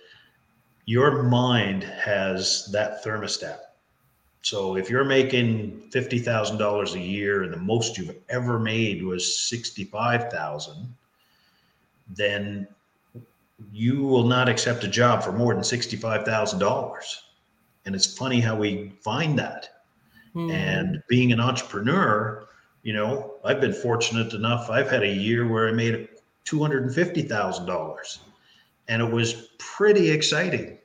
your 0.86 1.24
mind 1.24 1.84
has 1.84 2.70
that 2.72 3.04
thermostat. 3.04 3.60
So 4.42 4.76
if 4.76 4.90
you're 4.90 5.06
making 5.06 5.90
fifty 5.92 6.20
thousand 6.20 6.58
dollars 6.58 6.96
a 6.96 7.00
year 7.00 7.44
and 7.44 7.54
the 7.54 7.58
most 7.58 7.98
you've 7.98 8.16
ever 8.30 8.60
made 8.60 9.02
was 9.02 9.48
sixty-five 9.48 10.30
thousand, 10.32 10.94
then 12.10 12.68
you 13.72 14.02
will 14.02 14.26
not 14.26 14.50
accept 14.50 14.84
a 14.84 14.88
job 14.90 15.24
for 15.24 15.32
more 15.32 15.54
than 15.54 15.64
sixty-five 15.64 16.26
thousand 16.26 16.60
dollars. 16.60 17.22
And 17.86 17.96
it's 17.96 18.18
funny 18.18 18.42
how 18.42 18.58
we 18.58 18.94
find 19.02 19.40
that. 19.40 19.70
Mm. 20.36 20.52
And 20.52 21.04
being 21.08 21.32
an 21.32 21.40
entrepreneur, 21.40 22.46
you 22.82 22.92
know, 22.92 23.36
I've 23.46 23.62
been 23.62 23.74
fortunate 23.74 24.34
enough. 24.34 24.70
I've 24.70 24.90
had 24.90 25.04
a 25.04 25.08
year 25.08 25.48
where 25.48 25.70
I 25.70 25.72
made 25.72 26.10
two 26.44 26.62
hundred 26.62 26.84
and 26.84 26.94
fifty 26.94 27.22
thousand 27.22 27.66
dollars, 27.66 28.20
and 28.88 29.02
it 29.02 29.12
was 29.12 29.50
pretty 29.58 30.10
exciting, 30.10 30.78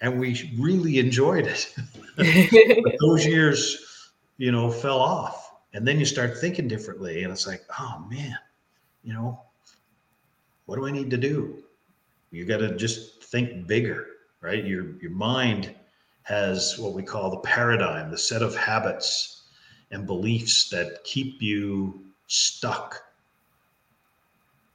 and 0.00 0.18
we 0.18 0.50
really 0.58 0.98
enjoyed 0.98 1.46
it. 1.46 1.74
but 2.16 2.94
those 3.00 3.26
years, 3.26 4.10
you 4.38 4.52
know, 4.52 4.70
fell 4.70 5.00
off, 5.00 5.52
and 5.74 5.86
then 5.86 5.98
you 5.98 6.04
start 6.04 6.38
thinking 6.38 6.68
differently, 6.68 7.22
and 7.22 7.32
it's 7.32 7.46
like, 7.46 7.62
oh 7.78 8.04
man, 8.10 8.36
you 9.02 9.12
know, 9.12 9.40
what 10.66 10.76
do 10.76 10.86
I 10.86 10.90
need 10.90 11.10
to 11.10 11.16
do? 11.16 11.62
You 12.30 12.46
got 12.46 12.58
to 12.58 12.76
just 12.76 13.24
think 13.24 13.66
bigger, 13.66 14.06
right? 14.40 14.64
Your 14.64 14.96
your 15.00 15.10
mind 15.10 15.74
has 16.24 16.78
what 16.78 16.94
we 16.94 17.02
call 17.02 17.30
the 17.30 17.38
paradigm, 17.38 18.10
the 18.10 18.18
set 18.18 18.42
of 18.42 18.54
habits 18.56 19.42
and 19.90 20.06
beliefs 20.06 20.68
that 20.70 21.04
keep 21.04 21.42
you 21.42 22.02
stuck 22.26 23.02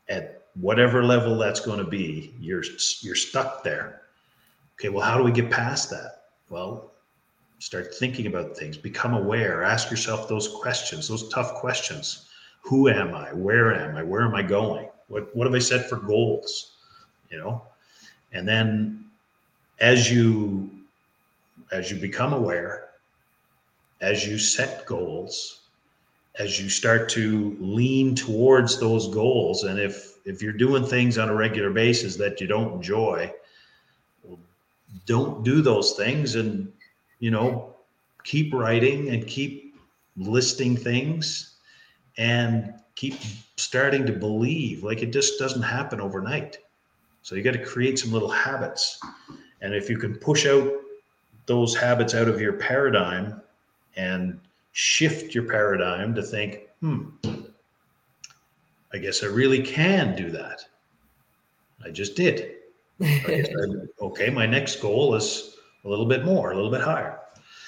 at 0.10 0.47
whatever 0.60 1.04
level 1.04 1.38
that's 1.38 1.60
going 1.60 1.80
to 1.80 1.90
be 1.90 2.34
you're 2.40 2.64
you're 3.02 3.16
stuck 3.16 3.64
there. 3.64 4.02
Okay 4.76 4.90
well 4.90 5.06
how 5.06 5.18
do 5.18 5.24
we 5.24 5.32
get 5.32 5.50
past 5.50 5.90
that? 5.90 6.24
Well 6.50 6.92
start 7.60 7.94
thinking 7.96 8.28
about 8.28 8.56
things 8.56 8.78
become 8.78 9.16
aware 9.16 9.64
ask 9.64 9.90
yourself 9.90 10.30
those 10.30 10.48
questions 10.48 11.08
those 11.08 11.30
tough 11.30 11.56
questions. 11.56 12.30
Who 12.62 12.90
am 12.90 13.14
i? 13.16 13.34
Where 13.34 13.74
am 13.74 13.96
i? 13.98 14.04
Where 14.04 14.22
am 14.22 14.36
i 14.36 14.42
going? 14.42 14.90
What 15.08 15.36
what 15.36 15.48
have 15.48 15.56
i 15.56 15.60
set 15.60 15.90
for 15.90 15.98
goals? 15.98 16.74
You 17.30 17.38
know? 17.38 17.62
And 18.32 18.48
then 18.48 19.06
as 19.80 20.12
you 20.12 20.70
as 21.72 21.92
you 21.92 21.98
become 21.98 22.34
aware 22.34 22.88
as 24.02 24.28
you 24.28 24.38
set 24.38 24.86
goals, 24.86 25.62
as 26.40 26.62
you 26.62 26.70
start 26.70 27.10
to 27.10 27.58
lean 27.60 28.16
towards 28.16 28.80
those 28.80 29.08
goals, 29.14 29.64
and 29.64 29.80
if 29.80 30.17
if 30.28 30.42
you're 30.42 30.54
doing 30.54 30.86
things 30.86 31.18
on 31.18 31.30
a 31.30 31.34
regular 31.34 31.72
basis 31.72 32.18
that 32.18 32.42
you 32.42 32.48
don't 32.48 32.74
enjoy, 32.74 33.34
don't 35.06 35.44
do 35.44 35.62
those 35.62 35.94
things, 35.94 36.36
and 36.36 36.72
you 37.20 37.32
know, 37.32 37.74
keep 38.24 38.54
writing 38.54 39.10
and 39.10 39.26
keep 39.26 39.78
listing 40.18 40.76
things, 40.76 41.56
and 42.18 42.74
keep 42.96 43.16
starting 43.56 44.06
to 44.06 44.12
believe. 44.12 44.84
Like 44.84 45.02
it 45.02 45.12
just 45.12 45.40
doesn't 45.40 45.62
happen 45.62 46.02
overnight. 46.02 46.58
So 47.22 47.36
you 47.36 47.42
got 47.42 47.54
to 47.54 47.66
create 47.66 47.98
some 47.98 48.12
little 48.12 48.30
habits, 48.30 49.00
and 49.62 49.74
if 49.74 49.90
you 49.90 49.98
can 49.98 50.16
push 50.16 50.46
out 50.46 50.70
those 51.46 51.74
habits 51.74 52.14
out 52.14 52.28
of 52.28 52.42
your 52.42 52.54
paradigm 52.54 53.42
and 53.96 54.42
shift 54.74 55.34
your 55.34 55.46
paradigm 55.46 56.14
to 56.16 56.22
think, 56.22 56.68
hmm, 56.82 57.06
I 58.98 59.00
guess 59.00 59.22
I 59.22 59.28
really 59.28 59.62
can 59.62 60.16
do 60.16 60.32
that. 60.32 60.66
I 61.86 61.92
just 61.92 62.16
did. 62.16 62.56
I 63.00 63.22
I, 63.28 64.06
okay, 64.06 64.32
my 64.32 64.48
next 64.48 64.82
goal 64.82 65.14
is 65.14 65.56
a 65.86 65.88
little 65.88 66.08
bit 66.08 66.26
more, 66.26 66.52
a 66.52 66.56
little 66.56 66.72
bit 66.72 66.82
higher. 66.82 67.20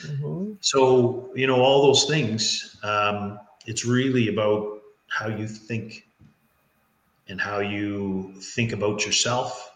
Mm-hmm. 0.02 0.54
So, 0.62 1.30
you 1.36 1.46
know, 1.46 1.62
all 1.62 1.84
those 1.84 2.06
things, 2.06 2.78
um, 2.82 3.40
it's 3.68 3.86
really 3.86 4.30
about 4.30 4.80
how 5.08 5.28
you 5.28 5.48
think 5.48 6.08
and 7.28 7.40
how 7.40 7.60
you 7.60 8.34
think 8.42 8.74
about 8.74 9.06
yourself 9.06 9.72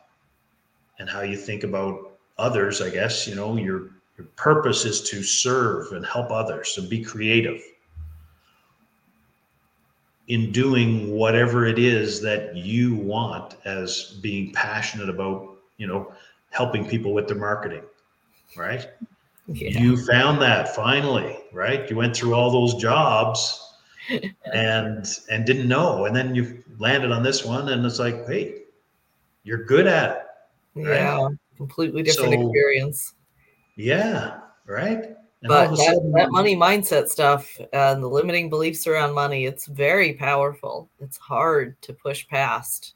and 0.97 1.07
how 1.07 1.21
you 1.21 1.37
think 1.37 1.63
about 1.63 2.17
others, 2.39 2.81
I 2.81 2.89
guess, 2.89 3.27
you 3.27 3.35
know, 3.35 3.55
your 3.57 3.91
your 4.17 4.25
purpose 4.37 4.85
is 4.85 5.07
to 5.11 5.21
serve 5.21 5.91
and 5.91 6.03
help 6.03 6.31
others 6.31 6.79
and 6.79 6.89
be 6.89 7.03
creative 7.03 7.61
in 10.27 10.51
doing 10.51 11.11
whatever 11.11 11.65
it 11.65 11.77
is 11.77 12.21
that 12.21 12.55
you 12.55 12.95
want 12.95 13.55
as 13.65 14.19
being 14.21 14.53
passionate 14.53 15.09
about, 15.09 15.57
you 15.77 15.87
know, 15.87 16.13
helping 16.51 16.87
people 16.87 17.13
with 17.13 17.27
their 17.27 17.37
marketing, 17.37 17.83
right? 18.55 18.87
Yeah. 19.47 19.79
You 19.79 19.97
found 20.05 20.41
that 20.41 20.73
finally, 20.75 21.37
right? 21.51 21.89
You 21.89 21.97
went 21.97 22.15
through 22.15 22.33
all 22.33 22.49
those 22.51 22.75
jobs 22.75 23.59
and 24.53 25.05
and 25.29 25.45
didn't 25.45 25.67
know 25.67 26.05
and 26.05 26.15
then 26.15 26.35
you 26.35 26.63
landed 26.77 27.11
on 27.11 27.23
this 27.23 27.43
one 27.43 27.69
and 27.69 27.85
it's 27.85 27.99
like, 27.99 28.25
"Hey, 28.27 28.63
you're 29.43 29.65
good 29.65 29.87
at 29.87 30.11
it." 30.11 30.87
Right? 30.87 30.95
Yeah, 30.95 31.27
completely 31.57 32.03
different 32.03 32.33
so, 32.33 32.47
experience 32.47 33.13
yeah, 33.75 34.39
right. 34.65 35.15
And 35.43 35.49
but 35.49 35.71
that, 35.71 35.77
sudden, 35.77 36.11
that 36.13 36.31
money 36.31 36.55
mindset 36.55 37.09
stuff 37.09 37.59
and 37.73 38.01
the 38.01 38.07
limiting 38.07 38.49
beliefs 38.49 38.87
around 38.87 39.13
money, 39.13 39.45
it's 39.45 39.65
very 39.65 40.13
powerful. 40.13 40.89
It's 41.01 41.17
hard 41.17 41.79
to 41.81 41.91
push 41.91 42.25
past. 42.29 42.95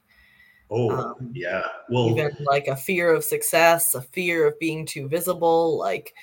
Oh, 0.71 0.89
um, 0.89 1.31
yeah. 1.33 1.67
Well, 1.89 2.09
even 2.09 2.31
like 2.45 2.67
a 2.67 2.75
fear 2.77 3.13
of 3.13 3.25
success, 3.25 3.95
a 3.95 4.01
fear 4.01 4.47
of 4.47 4.57
being 4.59 4.85
too 4.85 5.09
visible. 5.09 5.77
Like, 5.77 6.13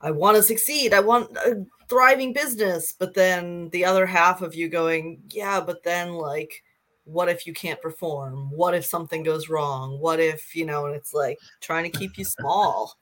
I 0.00 0.10
want 0.10 0.36
to 0.36 0.42
succeed. 0.42 0.92
I 0.94 0.98
want 1.00 1.36
a 1.36 1.64
thriving 1.88 2.32
business. 2.32 2.90
But 2.90 3.14
then 3.14 3.68
the 3.70 3.84
other 3.84 4.04
half 4.04 4.42
of 4.42 4.56
you 4.56 4.68
going, 4.68 5.22
yeah, 5.28 5.60
but 5.60 5.84
then 5.84 6.14
like, 6.14 6.64
what 7.04 7.28
if 7.28 7.46
you 7.46 7.52
can't 7.52 7.80
perform? 7.80 8.50
What 8.50 8.74
if 8.74 8.84
something 8.84 9.22
goes 9.22 9.48
wrong? 9.48 10.00
What 10.00 10.18
if, 10.18 10.56
you 10.56 10.66
know, 10.66 10.86
and 10.86 10.96
it's 10.96 11.14
like 11.14 11.38
trying 11.60 11.88
to 11.88 11.96
keep 11.96 12.18
you 12.18 12.24
small 12.24 12.98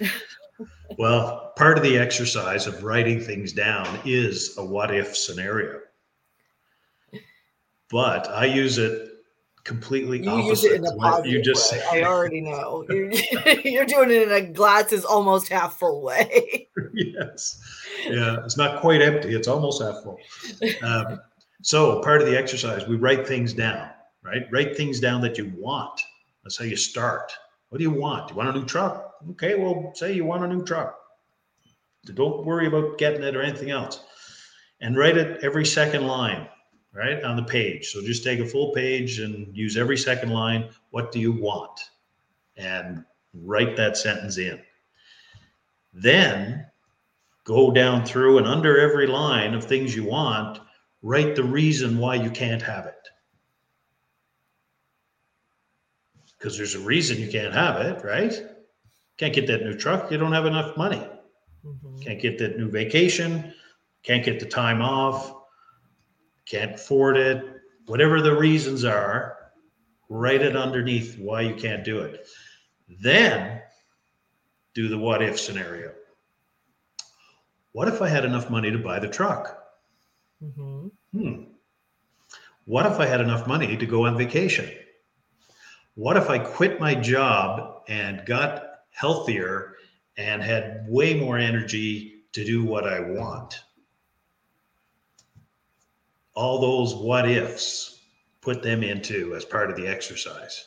well, 0.98 1.52
part 1.56 1.78
of 1.78 1.84
the 1.84 1.98
exercise 1.98 2.66
of 2.66 2.82
writing 2.82 3.20
things 3.20 3.52
down 3.52 3.86
is 4.04 4.56
a 4.58 4.64
what 4.64 4.94
if 4.94 5.16
scenario. 5.16 5.80
But 7.90 8.28
I 8.28 8.44
use 8.44 8.78
it 8.78 9.08
completely 9.64 10.22
you 10.22 10.30
opposite. 10.30 10.48
Use 10.48 10.64
it 10.64 10.72
in 10.76 10.86
a 10.86 10.96
positive 10.96 11.32
you 11.32 11.42
just 11.42 11.72
way. 11.72 11.82
I 11.92 12.02
already 12.02 12.40
know. 12.40 12.84
You're, 12.88 13.10
you're 13.64 13.86
doing 13.86 14.10
it 14.10 14.22
in 14.22 14.32
a 14.32 14.40
glass 14.40 14.92
is 14.92 15.04
almost 15.04 15.48
half 15.48 15.78
full 15.78 16.02
way. 16.02 16.68
yes. 16.94 17.60
Yeah. 18.04 18.38
It's 18.44 18.56
not 18.56 18.80
quite 18.80 19.02
empty. 19.02 19.34
It's 19.34 19.48
almost 19.48 19.82
half 19.82 20.02
full. 20.02 20.18
Um, 20.82 21.20
so 21.62 22.00
part 22.00 22.20
of 22.20 22.28
the 22.28 22.36
exercise, 22.36 22.86
we 22.86 22.96
write 22.96 23.26
things 23.26 23.52
down, 23.52 23.90
right? 24.22 24.46
Write 24.50 24.76
things 24.76 25.00
down 25.00 25.20
that 25.22 25.36
you 25.38 25.52
want. 25.56 26.00
That's 26.42 26.56
how 26.56 26.64
you 26.64 26.76
start. 26.76 27.32
What 27.68 27.78
do 27.78 27.84
you 27.84 27.90
want? 27.90 28.28
Do 28.28 28.34
you 28.34 28.38
want 28.38 28.56
a 28.56 28.58
new 28.58 28.66
truck? 28.66 29.14
Okay, 29.32 29.54
well, 29.54 29.92
say 29.94 30.12
you 30.12 30.24
want 30.24 30.44
a 30.44 30.48
new 30.48 30.64
truck. 30.64 30.98
Don't 32.14 32.46
worry 32.46 32.66
about 32.66 32.98
getting 32.98 33.22
it 33.22 33.36
or 33.36 33.42
anything 33.42 33.70
else. 33.70 34.00
And 34.80 34.96
write 34.96 35.18
it 35.18 35.42
every 35.42 35.66
second 35.66 36.06
line, 36.06 36.48
right, 36.92 37.22
on 37.24 37.36
the 37.36 37.42
page. 37.42 37.90
So 37.90 38.00
just 38.00 38.24
take 38.24 38.38
a 38.38 38.46
full 38.46 38.72
page 38.72 39.18
and 39.18 39.54
use 39.54 39.76
every 39.76 39.98
second 39.98 40.30
line. 40.30 40.70
What 40.90 41.12
do 41.12 41.18
you 41.18 41.32
want? 41.32 41.78
And 42.56 43.04
write 43.34 43.76
that 43.76 43.96
sentence 43.96 44.38
in. 44.38 44.60
Then 45.92 46.66
go 47.44 47.70
down 47.70 48.04
through 48.04 48.38
and 48.38 48.46
under 48.46 48.78
every 48.78 49.06
line 49.06 49.54
of 49.54 49.64
things 49.64 49.94
you 49.96 50.04
want, 50.04 50.60
write 51.02 51.34
the 51.34 51.44
reason 51.44 51.98
why 51.98 52.14
you 52.14 52.30
can't 52.30 52.62
have 52.62 52.86
it. 52.86 53.08
Because 56.38 56.56
there's 56.56 56.74
a 56.74 56.80
reason 56.80 57.18
you 57.18 57.28
can't 57.28 57.52
have 57.52 57.80
it, 57.80 58.04
right? 58.04 58.34
Can't 59.16 59.34
get 59.34 59.46
that 59.48 59.62
new 59.62 59.76
truck, 59.76 60.10
you 60.10 60.18
don't 60.18 60.32
have 60.32 60.46
enough 60.46 60.76
money. 60.76 61.04
Mm-hmm. 61.64 61.98
Can't 61.98 62.20
get 62.20 62.38
that 62.38 62.56
new 62.56 62.70
vacation, 62.70 63.52
can't 64.02 64.24
get 64.24 64.38
the 64.38 64.46
time 64.46 64.80
off, 64.80 65.34
can't 66.46 66.74
afford 66.74 67.16
it. 67.16 67.44
Whatever 67.86 68.20
the 68.20 68.36
reasons 68.36 68.84
are, 68.84 69.36
write 70.08 70.42
it 70.42 70.56
underneath 70.56 71.18
why 71.18 71.40
you 71.40 71.54
can't 71.54 71.84
do 71.84 72.00
it. 72.00 72.26
Then 73.00 73.60
do 74.74 74.88
the 74.88 74.98
what 74.98 75.22
if 75.22 75.40
scenario. 75.40 75.92
What 77.72 77.88
if 77.88 78.00
I 78.00 78.08
had 78.08 78.24
enough 78.24 78.50
money 78.50 78.70
to 78.70 78.78
buy 78.78 78.98
the 78.98 79.08
truck? 79.08 79.58
Mm-hmm. 80.42 80.88
Hmm. 81.12 81.42
What 82.64 82.86
if 82.86 83.00
I 83.00 83.06
had 83.06 83.20
enough 83.20 83.46
money 83.46 83.76
to 83.76 83.86
go 83.86 84.06
on 84.06 84.16
vacation? 84.16 84.70
What 85.98 86.16
if 86.16 86.30
I 86.30 86.38
quit 86.38 86.78
my 86.78 86.94
job 86.94 87.82
and 87.88 88.24
got 88.24 88.62
healthier 88.90 89.74
and 90.16 90.40
had 90.40 90.84
way 90.86 91.18
more 91.18 91.36
energy 91.36 92.22
to 92.34 92.44
do 92.44 92.62
what 92.62 92.86
I 92.86 93.00
want. 93.00 93.58
All 96.34 96.60
those 96.60 96.94
what 96.94 97.28
ifs, 97.28 98.00
put 98.42 98.62
them 98.62 98.84
into 98.84 99.34
as 99.34 99.44
part 99.44 99.70
of 99.70 99.76
the 99.76 99.88
exercise. 99.88 100.66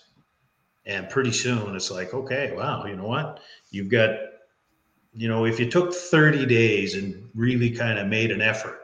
And 0.85 1.09
pretty 1.09 1.31
soon 1.31 1.77
it's 1.77 1.91
like, 1.91 2.13
okay, 2.13 2.51
wow, 2.53 2.85
you 2.85 2.97
know 2.97 3.07
what? 3.07 3.39
You've 3.69 3.87
got, 3.87 4.09
you 5.13 5.29
know, 5.29 5.45
if 5.45 5.61
you 5.61 5.71
took 5.71 5.93
30 5.93 6.45
days 6.45 6.95
and 6.95 7.29
really 7.33 7.71
kind 7.71 7.99
of 7.99 8.07
made 8.07 8.31
an 8.31 8.41
effort, 8.41 8.80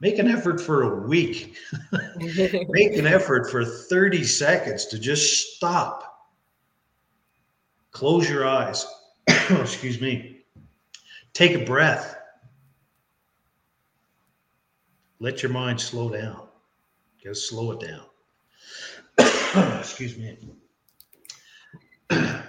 make 0.00 0.18
an 0.18 0.28
effort 0.28 0.60
for 0.60 0.82
a 0.82 1.06
week, 1.06 1.56
make 2.16 2.96
an 2.96 3.06
effort 3.06 3.50
for 3.50 3.64
30 3.64 4.24
seconds 4.24 4.86
to 4.86 4.98
just 4.98 5.56
stop, 5.56 6.28
close 7.90 8.28
your 8.28 8.46
eyes, 8.46 8.86
excuse 9.50 10.00
me, 10.00 10.42
take 11.32 11.54
a 11.54 11.64
breath, 11.64 12.16
let 15.20 15.42
your 15.42 15.50
mind 15.50 15.80
slow 15.80 16.08
down. 16.08 16.48
Just 17.20 17.48
slow 17.48 17.72
it 17.72 17.80
down. 17.80 18.04
Excuse 19.80 20.16
me. 20.16 20.38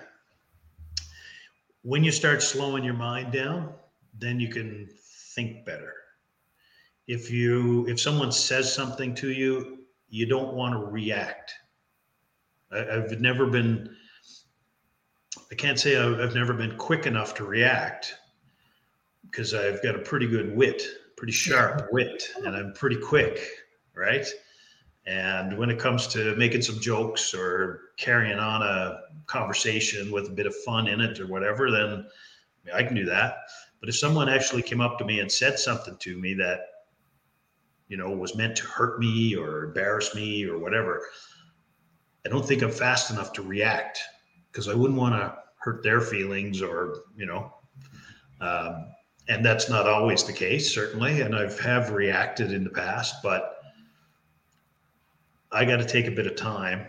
when 1.81 2.03
you 2.03 2.11
start 2.11 2.43
slowing 2.43 2.83
your 2.83 2.93
mind 2.93 3.33
down, 3.33 3.73
then 4.17 4.39
you 4.39 4.49
can 4.49 4.87
think 5.33 5.65
better. 5.65 5.93
If 7.09 7.31
you 7.31 7.87
if 7.87 7.99
someone 7.99 8.31
says 8.31 8.71
something 8.71 9.15
to 9.15 9.31
you, 9.31 9.79
you 10.09 10.27
don't 10.27 10.53
want 10.53 10.75
to 10.75 10.79
react. 10.79 11.51
I, 12.71 12.83
have 12.83 13.19
never 13.19 13.47
been. 13.47 13.95
I 15.51 15.55
can't 15.55 15.79
say 15.79 15.97
I've, 15.97 16.19
I've 16.19 16.35
never 16.35 16.53
been 16.53 16.77
quick 16.77 17.07
enough 17.07 17.33
to 17.35 17.45
react 17.45 18.13
because 19.23 19.55
I've 19.55 19.81
got 19.81 19.95
a 19.95 19.99
pretty 19.99 20.27
good 20.27 20.55
wit, 20.55 20.83
pretty 21.17 21.33
sharp 21.33 21.87
wit, 21.91 22.29
and 22.45 22.55
I'm 22.55 22.73
pretty 22.73 22.97
quick, 22.97 23.39
right? 23.95 24.27
And 25.07 25.57
when 25.57 25.71
it 25.71 25.79
comes 25.79 26.05
to 26.09 26.35
making 26.35 26.61
some 26.61 26.79
jokes 26.79 27.33
or 27.33 27.85
carrying 27.97 28.37
on 28.37 28.61
a 28.61 28.99
conversation 29.25 30.11
with 30.11 30.27
a 30.27 30.31
bit 30.31 30.45
of 30.45 30.55
fun 30.57 30.87
in 30.87 31.01
it 31.01 31.19
or 31.19 31.25
whatever, 31.25 31.71
then 31.71 32.05
I 32.71 32.83
can 32.83 32.93
do 32.93 33.05
that. 33.05 33.37
But 33.79 33.89
if 33.89 33.97
someone 33.97 34.29
actually 34.29 34.61
came 34.61 34.79
up 34.79 34.99
to 34.99 35.05
me 35.05 35.21
and 35.21 35.31
said 35.31 35.57
something 35.57 35.97
to 35.97 36.15
me 36.15 36.35
that, 36.35 36.59
you 37.89 37.97
know, 37.97 38.09
was 38.11 38.35
meant 38.35 38.55
to 38.57 38.65
hurt 38.65 38.99
me 38.99 39.35
or 39.35 39.65
embarrass 39.65 40.15
me 40.15 40.45
or 40.45 40.57
whatever, 40.57 41.07
I 42.25 42.29
don't 42.29 42.45
think 42.45 42.61
I'm 42.61 42.71
fast 42.71 43.11
enough 43.11 43.33
to 43.33 43.41
react 43.41 43.99
because 44.51 44.67
I 44.67 44.73
wouldn't 44.73 44.99
want 44.99 45.15
to 45.15 45.35
hurt 45.57 45.83
their 45.83 45.99
feelings 45.99 46.61
or, 46.61 47.01
you 47.17 47.25
know, 47.25 47.53
um, 48.41 48.85
and 49.27 49.45
that's 49.45 49.69
not 49.69 49.87
always 49.87 50.23
the 50.23 50.33
case, 50.33 50.73
certainly. 50.73 51.21
And 51.21 51.35
I've 51.35 51.59
have 51.59 51.91
reacted 51.91 52.51
in 52.51 52.63
the 52.63 52.69
past, 52.69 53.21
but 53.21 53.61
I 55.51 55.65
got 55.65 55.77
to 55.77 55.85
take 55.85 56.07
a 56.07 56.11
bit 56.11 56.27
of 56.27 56.35
time, 56.35 56.87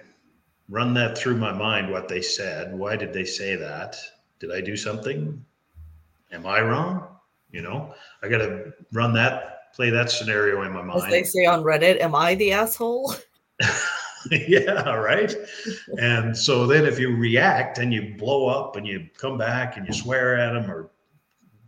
run 0.68 0.94
that 0.94 1.16
through 1.16 1.36
my 1.36 1.52
mind, 1.52 1.90
what 1.90 2.08
they 2.08 2.22
said. 2.22 2.76
Why 2.76 2.96
did 2.96 3.12
they 3.12 3.24
say 3.24 3.56
that? 3.56 3.96
Did 4.38 4.52
I 4.52 4.60
do 4.60 4.76
something? 4.76 5.44
Am 6.32 6.46
I 6.46 6.60
wrong? 6.60 7.08
You 7.50 7.62
know, 7.62 7.94
I 8.22 8.28
got 8.28 8.38
to 8.38 8.72
run 8.92 9.12
that, 9.14 9.59
play 9.74 9.90
that 9.90 10.10
scenario 10.10 10.62
in 10.62 10.72
my 10.72 10.82
mind. 10.82 11.02
As 11.02 11.10
they 11.10 11.22
say 11.22 11.44
on 11.44 11.62
Reddit, 11.62 12.00
am 12.00 12.14
I 12.14 12.34
the 12.34 12.52
asshole? 12.52 13.14
yeah, 14.30 14.94
right. 14.94 15.34
and 15.98 16.36
so 16.36 16.66
then 16.66 16.84
if 16.84 16.98
you 16.98 17.16
react 17.16 17.78
and 17.78 17.92
you 17.92 18.14
blow 18.18 18.48
up 18.48 18.76
and 18.76 18.86
you 18.86 19.08
come 19.16 19.38
back 19.38 19.76
and 19.76 19.86
you 19.86 19.94
swear 19.94 20.36
at 20.36 20.52
them 20.52 20.70
or 20.70 20.90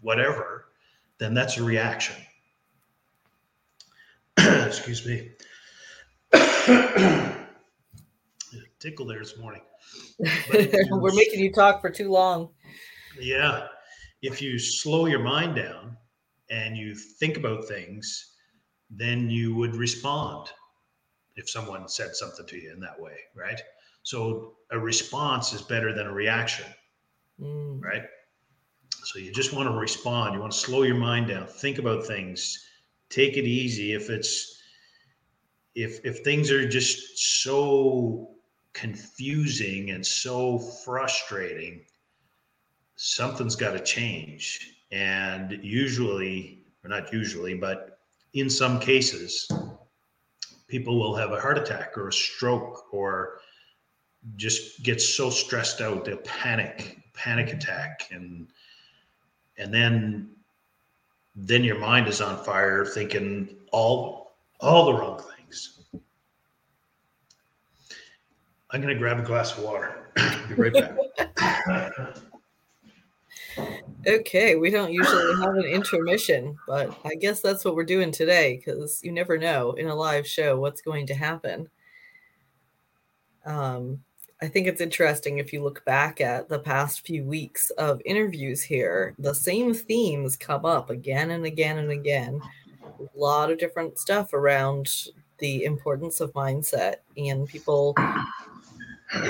whatever, 0.02 0.66
then 1.18 1.32
that's 1.32 1.56
a 1.56 1.62
reaction. 1.62 2.16
Excuse 4.38 5.06
me. 5.06 5.30
Tickle 8.80 9.06
there 9.06 9.20
this 9.20 9.38
morning. 9.38 9.62
We're 10.90 11.14
making 11.14 11.40
you 11.40 11.52
talk 11.52 11.80
for 11.80 11.90
too 11.90 12.10
long. 12.10 12.50
Yeah. 13.18 13.68
If 14.22 14.42
you 14.42 14.58
slow 14.58 15.06
your 15.06 15.20
mind 15.20 15.56
down 15.56 15.96
and 16.52 16.76
you 16.76 16.94
think 16.94 17.38
about 17.38 17.64
things, 17.64 18.34
then 18.90 19.30
you 19.30 19.54
would 19.54 19.74
respond 19.74 20.50
if 21.34 21.48
someone 21.48 21.88
said 21.88 22.14
something 22.14 22.46
to 22.46 22.58
you 22.58 22.70
in 22.70 22.78
that 22.80 23.00
way, 23.00 23.16
right? 23.34 23.60
So 24.02 24.52
a 24.70 24.78
response 24.78 25.54
is 25.54 25.62
better 25.62 25.94
than 25.94 26.06
a 26.06 26.12
reaction, 26.12 26.66
mm. 27.40 27.82
right? 27.82 28.02
So 29.04 29.18
you 29.18 29.32
just 29.32 29.54
want 29.54 29.68
to 29.68 29.74
respond. 29.74 30.34
You 30.34 30.40
want 30.40 30.52
to 30.52 30.58
slow 30.58 30.82
your 30.82 30.96
mind 30.96 31.28
down, 31.28 31.46
think 31.46 31.78
about 31.78 32.06
things, 32.06 32.66
take 33.08 33.38
it 33.38 33.46
easy. 33.46 33.94
If 33.94 34.10
it's 34.10 34.60
if 35.74 36.04
if 36.04 36.22
things 36.22 36.50
are 36.50 36.68
just 36.68 37.18
so 37.42 38.28
confusing 38.74 39.90
and 39.90 40.04
so 40.04 40.58
frustrating 40.58 41.84
something's 42.96 43.56
got 43.56 43.72
to 43.72 43.80
change 43.80 44.82
and 44.92 45.59
usually 45.62 46.59
or 46.85 46.90
not 46.90 47.12
usually 47.12 47.55
but 47.55 47.98
in 48.35 48.48
some 48.48 48.78
cases 48.78 49.50
people 50.68 50.98
will 50.98 51.14
have 51.14 51.33
a 51.33 51.40
heart 51.40 51.59
attack 51.59 51.96
or 51.98 52.09
a 52.09 52.12
stroke 52.12 52.85
or 52.92 53.38
just 54.37 54.83
get 54.83 55.00
so 55.00 55.31
stressed 55.31 55.81
out 55.81 56.05
they'll 56.05 56.16
panic 56.18 56.98
panic 57.14 57.52
attack 57.52 58.09
and 58.12 58.46
and 59.59 59.72
then 59.72 60.28
then 61.35 61.64
your 61.64 61.78
mind 61.78 62.07
is 62.07 62.20
on 62.20 62.42
fire 62.44 62.85
thinking 62.85 63.57
all 63.72 64.37
all 64.61 64.87
the 64.87 64.92
wrong 64.92 65.20
things 65.37 65.81
I'm 68.72 68.81
going 68.81 68.94
to 68.94 68.98
grab 68.98 69.18
a 69.18 69.22
glass 69.22 69.57
of 69.57 69.64
water. 69.64 70.11
Be 70.48 70.55
right 70.55 70.72
back. 70.72 72.16
okay, 74.06 74.56
we 74.56 74.70
don't 74.70 74.92
usually 74.92 75.34
have 75.40 75.54
an 75.54 75.64
intermission, 75.64 76.56
but 76.66 76.96
I 77.04 77.14
guess 77.14 77.40
that's 77.40 77.64
what 77.64 77.74
we're 77.74 77.84
doing 77.84 78.10
today 78.10 78.56
because 78.56 79.00
you 79.02 79.12
never 79.12 79.38
know 79.38 79.72
in 79.72 79.88
a 79.88 79.94
live 79.94 80.26
show 80.26 80.58
what's 80.58 80.82
going 80.82 81.06
to 81.08 81.14
happen. 81.14 81.68
Um, 83.44 84.00
I 84.40 84.48
think 84.48 84.66
it's 84.66 84.80
interesting 84.80 85.38
if 85.38 85.52
you 85.52 85.62
look 85.62 85.84
back 85.84 86.20
at 86.20 86.48
the 86.48 86.58
past 86.58 87.06
few 87.06 87.24
weeks 87.24 87.70
of 87.70 88.02
interviews 88.04 88.60
here, 88.60 89.14
the 89.18 89.34
same 89.34 89.72
themes 89.72 90.36
come 90.36 90.64
up 90.64 90.90
again 90.90 91.30
and 91.30 91.44
again 91.46 91.78
and 91.78 91.92
again. 91.92 92.40
A 92.82 93.18
lot 93.18 93.50
of 93.50 93.58
different 93.58 93.98
stuff 93.98 94.32
around 94.32 94.88
the 95.38 95.64
importance 95.64 96.20
of 96.20 96.32
mindset 96.32 96.96
and 97.16 97.48
people 97.48 97.94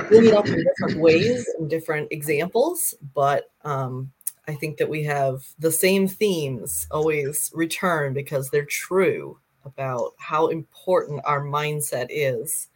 bring 0.08 0.26
it 0.26 0.34
up 0.34 0.46
in 0.46 0.64
different 0.64 1.00
ways 1.00 1.46
and 1.58 1.68
different 1.68 2.08
examples, 2.10 2.94
but 3.14 3.50
um, 3.64 4.10
I 4.48 4.54
think 4.54 4.78
that 4.78 4.88
we 4.88 5.04
have 5.04 5.46
the 5.58 5.70
same 5.70 6.08
themes 6.08 6.86
always 6.90 7.50
return 7.54 8.12
because 8.12 8.50
they're 8.50 8.64
true 8.64 9.38
about 9.64 10.14
how 10.18 10.48
important 10.48 11.22
our 11.24 11.42
mindset 11.42 12.06
is 12.10 12.68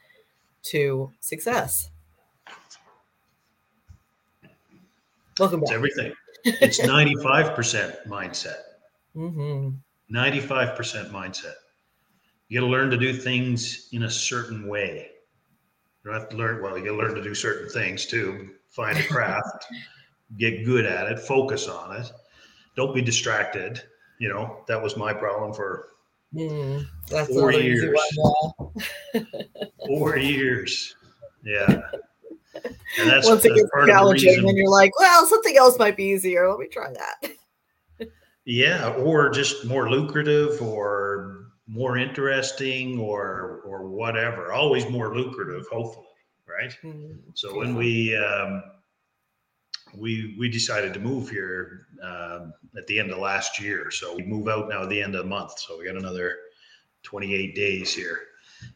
to 0.62 1.12
success. 1.20 1.90
Welcome 5.38 5.60
back. 5.60 5.70
It's 5.72 5.74
everything. 5.74 6.12
It's 6.44 6.80
95% 6.80 8.06
mindset. 8.06 8.60
Mm-hmm. 9.16 9.70
95% 10.14 11.10
mindset. 11.10 11.54
You 12.48 12.60
got 12.60 12.66
to 12.66 12.70
learn 12.70 12.90
to 12.90 12.96
do 12.96 13.12
things 13.12 13.88
in 13.92 14.04
a 14.04 14.10
certain 14.10 14.68
way. 14.68 15.08
You 16.04 16.12
have 16.12 16.28
to 16.28 16.36
learn, 16.36 16.62
well, 16.62 16.78
you 16.78 16.96
learn 16.96 17.14
to 17.16 17.22
do 17.22 17.34
certain 17.34 17.68
things 17.68 18.06
too. 18.06 18.50
Find 18.70 18.96
a 18.96 19.02
craft, 19.02 19.66
get 20.38 20.64
good 20.64 20.84
at 20.84 21.10
it, 21.10 21.18
focus 21.18 21.68
on 21.68 21.96
it. 21.96 22.10
Don't 22.76 22.94
be 22.94 23.02
distracted. 23.02 23.82
You 24.18 24.28
know, 24.28 24.58
that 24.68 24.82
was 24.82 24.96
my 24.96 25.12
problem 25.12 25.52
for 25.52 25.88
mm, 26.34 26.86
four 27.28 27.52
years. 27.52 27.98
four 29.86 30.18
years. 30.18 30.94
Yeah. 31.44 31.82
And 32.98 33.10
that's, 33.10 33.26
Once 33.26 33.44
it 33.44 33.54
gets 33.54 33.68
challenging, 33.86 34.48
and 34.48 34.56
you're 34.56 34.70
like, 34.70 34.98
well, 34.98 35.26
something 35.26 35.56
else 35.58 35.78
might 35.78 35.96
be 35.96 36.04
easier. 36.04 36.48
Let 36.48 36.58
me 36.58 36.68
try 36.68 36.90
that. 36.92 38.08
yeah, 38.46 38.88
or 38.94 39.28
just 39.28 39.66
more 39.66 39.90
lucrative 39.90 40.62
or 40.62 41.46
more 41.66 41.98
interesting 41.98 42.98
or 42.98 43.60
or 43.64 43.88
whatever 43.88 44.52
always 44.52 44.88
more 44.88 45.16
lucrative 45.16 45.66
hopefully 45.70 46.06
right 46.48 46.76
mm-hmm. 46.82 47.16
so 47.34 47.56
when 47.56 47.74
we 47.74 48.16
um, 48.16 48.62
we 49.94 50.34
we 50.38 50.48
decided 50.48 50.92
to 50.94 51.00
move 51.00 51.30
here 51.30 51.86
um, 52.02 52.52
at 52.76 52.86
the 52.86 52.98
end 52.98 53.10
of 53.10 53.18
last 53.18 53.60
year. 53.60 53.90
So 53.90 54.14
we 54.16 54.22
move 54.22 54.48
out 54.48 54.68
now 54.68 54.82
at 54.82 54.88
the 54.88 55.02
end 55.02 55.14
of 55.14 55.24
the 55.24 55.28
month. 55.28 55.58
So 55.58 55.78
we 55.78 55.86
got 55.86 55.96
another 55.96 56.36
28 57.02 57.54
days 57.54 57.94
here. 57.94 58.20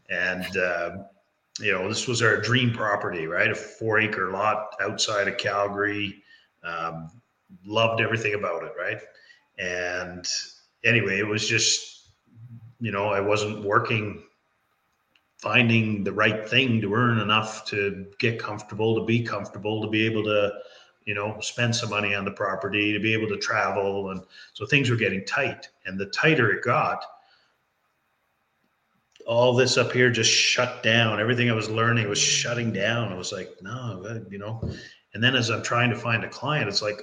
And 0.09 0.57
uh, 0.57 0.91
you 1.61 1.73
know 1.73 1.89
this 1.89 2.07
was 2.07 2.23
our 2.23 2.41
dream 2.41 2.73
property 2.73 3.27
right? 3.27 3.51
A 3.51 3.55
four 3.55 3.99
acre 3.99 4.31
lot 4.31 4.75
outside 4.81 5.29
of 5.29 5.37
calgary. 5.37 6.23
Um, 6.63 7.11
loved 7.65 8.01
everything 8.01 8.35
about 8.35 8.65
it, 8.65 8.73
right? 8.79 9.01
And 9.59 10.27
anyway, 10.85 11.19
it 11.19 11.27
was 11.27 11.49
just, 11.49 12.11
you 12.81 12.93
know, 12.93 13.09
I 13.09 13.21
wasn't 13.21 13.65
working, 13.65 14.23
finding 15.39 16.05
the 16.05 16.13
right 16.13 16.49
thing 16.49 16.81
to 16.81 16.95
earn 16.95 17.19
enough 17.19 17.65
to 17.67 18.07
get 18.19 18.39
comfortable, 18.39 18.95
to 18.97 19.05
be 19.05 19.23
comfortable, 19.23 19.83
to 19.83 19.89
be 19.89 20.07
able 20.07 20.25
to, 20.25 20.53
you 21.11 21.17
know, 21.17 21.37
spend 21.41 21.75
some 21.75 21.91
money 21.91 22.15
on 22.15 22.25
the 22.25 22.31
property, 22.31 22.93
to 22.93 23.01
be 23.01 23.13
able 23.13 23.27
to 23.27 23.37
travel. 23.37 24.11
And 24.11 24.23
so 24.53 24.65
things 24.65 24.91
were 24.91 24.97
getting 24.97 25.25
tight. 25.25 25.69
And 25.85 25.99
the 25.99 26.07
tighter 26.07 26.53
it 26.53 26.63
got, 26.63 27.05
all 29.27 29.53
this 29.53 29.77
up 29.77 29.91
here 29.91 30.09
just 30.09 30.31
shut 30.31 30.85
down. 30.85 31.19
Everything 31.19 31.51
I 31.51 31.53
was 31.53 31.69
learning 31.69 32.09
was 32.09 32.21
shutting 32.21 32.73
down. 32.73 33.13
I 33.13 33.17
was 33.17 33.33
like, 33.33 33.51
no, 33.61 34.25
you 34.31 34.39
know. 34.39 34.63
And 35.13 35.21
then 35.21 35.35
as 35.35 35.51
I'm 35.51 35.65
trying 35.65 35.91
to 35.91 35.97
find 35.97 36.23
a 36.23 36.29
client, 36.29 36.69
it's 36.69 36.81
like 36.81 37.01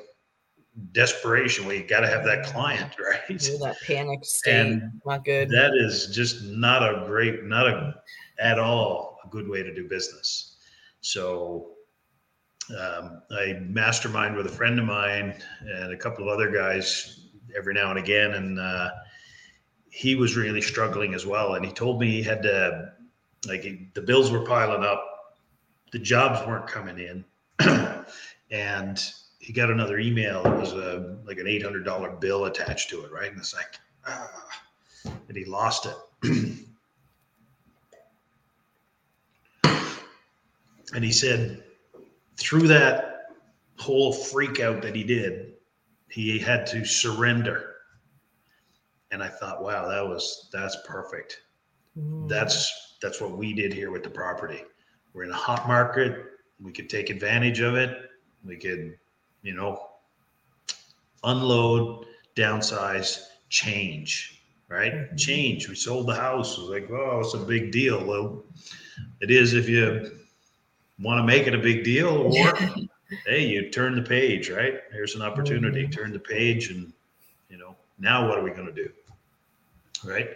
desperation 0.94 1.66
where 1.66 1.76
you 1.76 1.84
got 1.84 2.00
to 2.00 2.08
have 2.08 2.24
that 2.24 2.46
client, 2.46 2.96
right? 3.10 3.28
That 3.28 3.76
panic 3.86 4.24
state. 4.24 4.54
And 4.54 5.02
not 5.06 5.26
good. 5.26 5.50
That 5.50 5.72
is 5.76 6.08
just 6.16 6.46
not 6.46 6.82
a 6.82 7.06
great, 7.06 7.44
not 7.44 7.68
a 7.68 7.96
at 8.40 8.58
all 8.58 9.20
a 9.26 9.28
good 9.28 9.50
way 9.50 9.64
to 9.64 9.76
do 9.76 9.86
business. 9.86 10.56
So 11.02 11.74
um, 12.72 13.22
I 13.32 13.60
mastermind 13.62 14.36
with 14.36 14.46
a 14.46 14.52
friend 14.52 14.78
of 14.80 14.86
mine 14.86 15.36
and 15.62 15.94
a 15.94 15.98
couple 15.98 16.28
of 16.28 16.34
other 16.34 16.52
guys 16.52 17.22
every 17.56 17.74
now 17.74 17.90
and 17.90 18.00
again, 18.00 18.34
and 18.34 18.60
uh, 18.60 18.90
he 19.90 20.16
was 20.16 20.36
really 20.36 20.62
struggling 20.62 21.14
as 21.14 21.26
well. 21.26 21.54
And 21.54 21.66
he 21.66 21.72
told 21.72 22.00
me 22.00 22.12
he 22.12 22.24
had 22.24 22.44
to, 22.44 22.92
like, 23.48 23.62
he, 23.62 23.88
the 23.94 24.02
bills 24.02 24.32
were 24.32 24.46
piling 24.46 24.84
up, 24.84 25.04
the 25.92 26.00
jobs 26.00 26.46
weren't 26.46 26.68
coming 26.68 27.00
in, 27.00 27.26
and 28.52 29.12
he 29.40 29.54
got 29.54 29.72
another 29.72 29.98
email. 29.98 30.46
It 30.46 30.60
was 30.60 30.74
a 30.74 31.18
like 31.26 31.38
an 31.38 31.48
eight 31.48 31.64
hundred 31.64 31.86
dollar 31.86 32.12
bill 32.12 32.46
attached 32.46 32.90
to 32.90 33.06
it, 33.06 33.12
right? 33.12 33.32
And 33.32 33.40
it's 33.40 33.56
like, 33.56 33.80
ah, 34.06 34.50
and 35.28 35.38
he 35.38 35.46
lost 35.46 35.88
it. 35.88 35.96
and 40.94 41.04
he 41.04 41.14
said, 41.14 41.64
through 42.38 42.68
that 42.68 43.26
whole 43.78 44.12
freak 44.12 44.60
out 44.60 44.82
that 44.82 44.96
he 44.96 45.04
did, 45.04 45.54
he 46.10 46.40
had 46.40 46.66
to 46.68 46.86
surrender. 46.86 47.76
And 49.12 49.24
I 49.24 49.28
thought, 49.28 49.64
wow, 49.64 49.88
that 49.88 50.06
was 50.06 50.50
that's 50.52 50.78
perfect. 50.86 51.42
Mm. 51.98 52.28
That's 52.28 52.98
that's 53.02 53.22
what 53.22 53.38
we 53.38 53.54
did 53.54 53.74
here 53.74 53.92
with 53.92 54.04
the 54.04 54.10
property. 54.10 54.64
We're 55.14 55.24
in 55.24 55.32
a 55.32 55.36
hot 55.36 55.68
market. 55.68 56.26
We 56.62 56.72
could 56.72 56.90
take 56.90 57.10
advantage 57.10 57.60
of 57.60 57.76
it. 57.76 57.98
We 58.44 58.58
could 58.58 58.98
you 59.48 59.54
know, 59.54 59.88
unload, 61.24 62.06
downsize, 62.36 63.28
change, 63.50 64.44
right? 64.68 64.94
Mm-hmm. 64.94 65.16
Change. 65.16 65.70
We 65.70 65.76
sold 65.76 66.08
the 66.08 66.16
house. 66.16 66.58
It 66.58 66.62
was 66.62 66.70
like, 66.70 66.90
oh, 66.92 67.22
it's 67.22 67.34
a 67.34 67.40
big 67.40 67.72
deal. 67.72 68.06
Well, 68.06 68.44
it 69.22 69.32
is 69.32 69.54
if 69.54 69.70
you 69.70 70.12
want 71.00 71.20
to 71.20 71.24
make 71.24 71.48
it 71.48 71.54
a 71.54 71.58
big 71.58 71.84
deal, 71.84 72.08
or 72.08 72.54
hey, 73.26 73.46
you 73.46 73.70
turn 73.70 73.96
the 73.96 74.02
page, 74.02 74.50
right? 74.50 74.76
Here's 74.92 75.16
an 75.16 75.22
opportunity. 75.22 75.84
Mm-hmm. 75.84 75.92
Turn 75.92 76.12
the 76.12 76.20
page, 76.20 76.70
and 76.72 76.92
you 77.50 77.58
know, 77.58 77.76
now 78.00 78.28
what 78.28 78.40
are 78.40 78.44
we 78.44 78.52
going 78.52 78.68
to 78.68 78.74
do? 78.74 78.90
Right? 80.04 80.30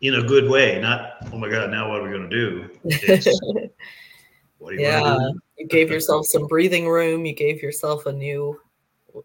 In 0.00 0.16
a 0.16 0.22
good 0.22 0.50
way, 0.50 0.80
not 0.80 1.16
oh 1.32 1.38
my 1.38 1.48
god, 1.48 1.70
now 1.70 1.90
what 1.90 2.00
are 2.00 2.04
we 2.04 2.10
going 2.10 2.28
to 2.28 2.36
do? 2.36 2.70
It's, 2.84 3.26
what 4.58 4.72
are 4.72 4.76
you 4.76 4.82
yeah. 4.82 5.16
do? 5.18 5.40
you 5.58 5.66
gave 5.66 5.90
yourself 5.90 6.26
some 6.26 6.46
breathing 6.46 6.88
room. 6.88 7.24
You 7.24 7.34
gave 7.34 7.62
yourself 7.62 8.06
a 8.06 8.12
new, 8.12 8.60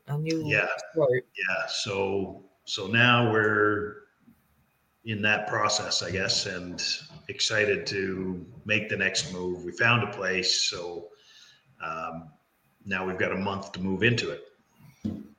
a 0.07 0.17
new 0.17 0.43
yeah, 0.45 0.67
start. 0.91 1.25
yeah. 1.35 1.67
So 1.67 2.43
so 2.65 2.87
now 2.87 3.31
we're 3.31 3.95
in 5.05 5.21
that 5.21 5.47
process, 5.47 6.03
I 6.03 6.11
guess, 6.11 6.45
and 6.45 6.83
excited 7.27 7.85
to 7.87 8.45
make 8.65 8.89
the 8.89 8.97
next 8.97 9.33
move. 9.33 9.63
We 9.63 9.71
found 9.71 10.03
a 10.03 10.11
place, 10.11 10.63
so 10.63 11.07
um, 11.83 12.29
now 12.85 13.05
we've 13.05 13.17
got 13.17 13.31
a 13.31 13.37
month 13.37 13.71
to 13.73 13.79
move 13.79 14.03
into 14.03 14.31
it. 14.31 14.43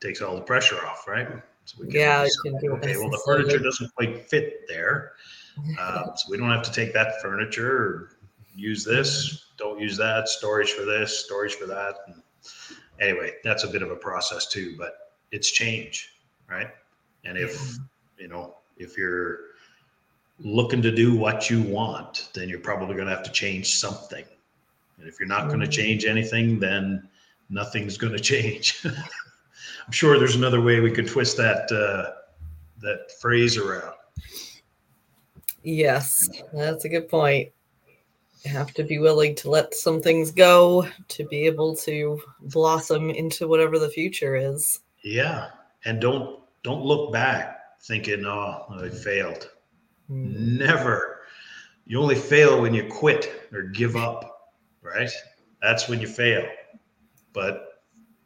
Takes 0.00 0.22
all 0.22 0.34
the 0.34 0.42
pressure 0.42 0.84
off, 0.86 1.06
right? 1.06 1.28
So 1.66 1.76
we 1.80 1.86
can 1.88 2.00
yeah, 2.00 2.26
can 2.42 2.58
do 2.58 2.72
okay. 2.74 2.96
Well, 2.96 3.10
the 3.10 3.20
furniture 3.24 3.58
doesn't 3.58 3.94
quite 3.94 4.28
fit 4.28 4.66
there, 4.66 5.12
uh, 5.78 6.14
so 6.14 6.30
we 6.30 6.38
don't 6.38 6.50
have 6.50 6.62
to 6.62 6.72
take 6.72 6.94
that 6.94 7.20
furniture 7.20 7.70
or 7.70 8.10
use 8.54 8.84
this 8.84 9.46
don't 9.56 9.80
use 9.80 9.96
that 9.96 10.28
storage 10.28 10.72
for 10.72 10.84
this 10.84 11.24
storage 11.24 11.54
for 11.54 11.66
that 11.66 11.94
and 12.06 12.22
anyway 13.00 13.32
that's 13.44 13.64
a 13.64 13.68
bit 13.68 13.82
of 13.82 13.90
a 13.90 13.96
process 13.96 14.46
too 14.46 14.74
but 14.78 15.12
it's 15.32 15.50
change 15.50 16.14
right 16.48 16.68
and 17.24 17.38
if 17.38 17.76
you 18.18 18.28
know 18.28 18.54
if 18.76 18.96
you're 18.96 19.38
looking 20.42 20.82
to 20.82 20.90
do 20.90 21.14
what 21.14 21.50
you 21.50 21.62
want 21.62 22.30
then 22.34 22.48
you're 22.48 22.60
probably 22.60 22.94
going 22.94 23.06
to 23.06 23.14
have 23.14 23.22
to 23.22 23.32
change 23.32 23.78
something 23.78 24.24
and 24.98 25.08
if 25.08 25.18
you're 25.20 25.28
not 25.28 25.48
going 25.48 25.60
to 25.60 25.66
mm-hmm. 25.66 25.72
change 25.72 26.04
anything 26.04 26.58
then 26.58 27.06
nothing's 27.48 27.96
going 27.96 28.12
to 28.16 28.20
change 28.20 28.84
i'm 28.84 29.92
sure 29.92 30.18
there's 30.18 30.36
another 30.36 30.60
way 30.60 30.80
we 30.80 30.90
could 30.90 31.06
twist 31.06 31.36
that 31.36 31.70
uh, 31.72 32.12
that 32.80 33.12
phrase 33.20 33.56
around 33.56 33.94
yes 35.62 36.28
that's 36.52 36.84
a 36.84 36.88
good 36.88 37.08
point 37.08 37.50
You 38.44 38.50
have 38.52 38.72
to 38.74 38.84
be 38.84 38.98
willing 38.98 39.34
to 39.36 39.50
let 39.50 39.74
some 39.74 40.00
things 40.00 40.30
go 40.30 40.88
to 41.08 41.24
be 41.26 41.44
able 41.46 41.76
to 41.76 42.20
blossom 42.40 43.10
into 43.10 43.46
whatever 43.46 43.78
the 43.78 43.90
future 43.90 44.34
is. 44.34 44.80
Yeah, 45.02 45.48
and 45.84 46.00
don't 46.00 46.40
don't 46.62 46.82
look 46.82 47.12
back 47.12 47.58
thinking, 47.82 48.24
"Oh, 48.24 48.64
I 48.82 48.88
failed." 48.88 49.50
Mm. 50.10 50.58
Never. 50.58 51.20
You 51.86 52.00
only 52.00 52.14
fail 52.14 52.60
when 52.60 52.74
you 52.74 52.84
quit 52.84 53.48
or 53.52 53.62
give 53.62 53.96
up, 53.96 54.52
right? 54.82 55.10
That's 55.62 55.88
when 55.88 56.00
you 56.00 56.06
fail. 56.06 56.46
But 57.32 57.82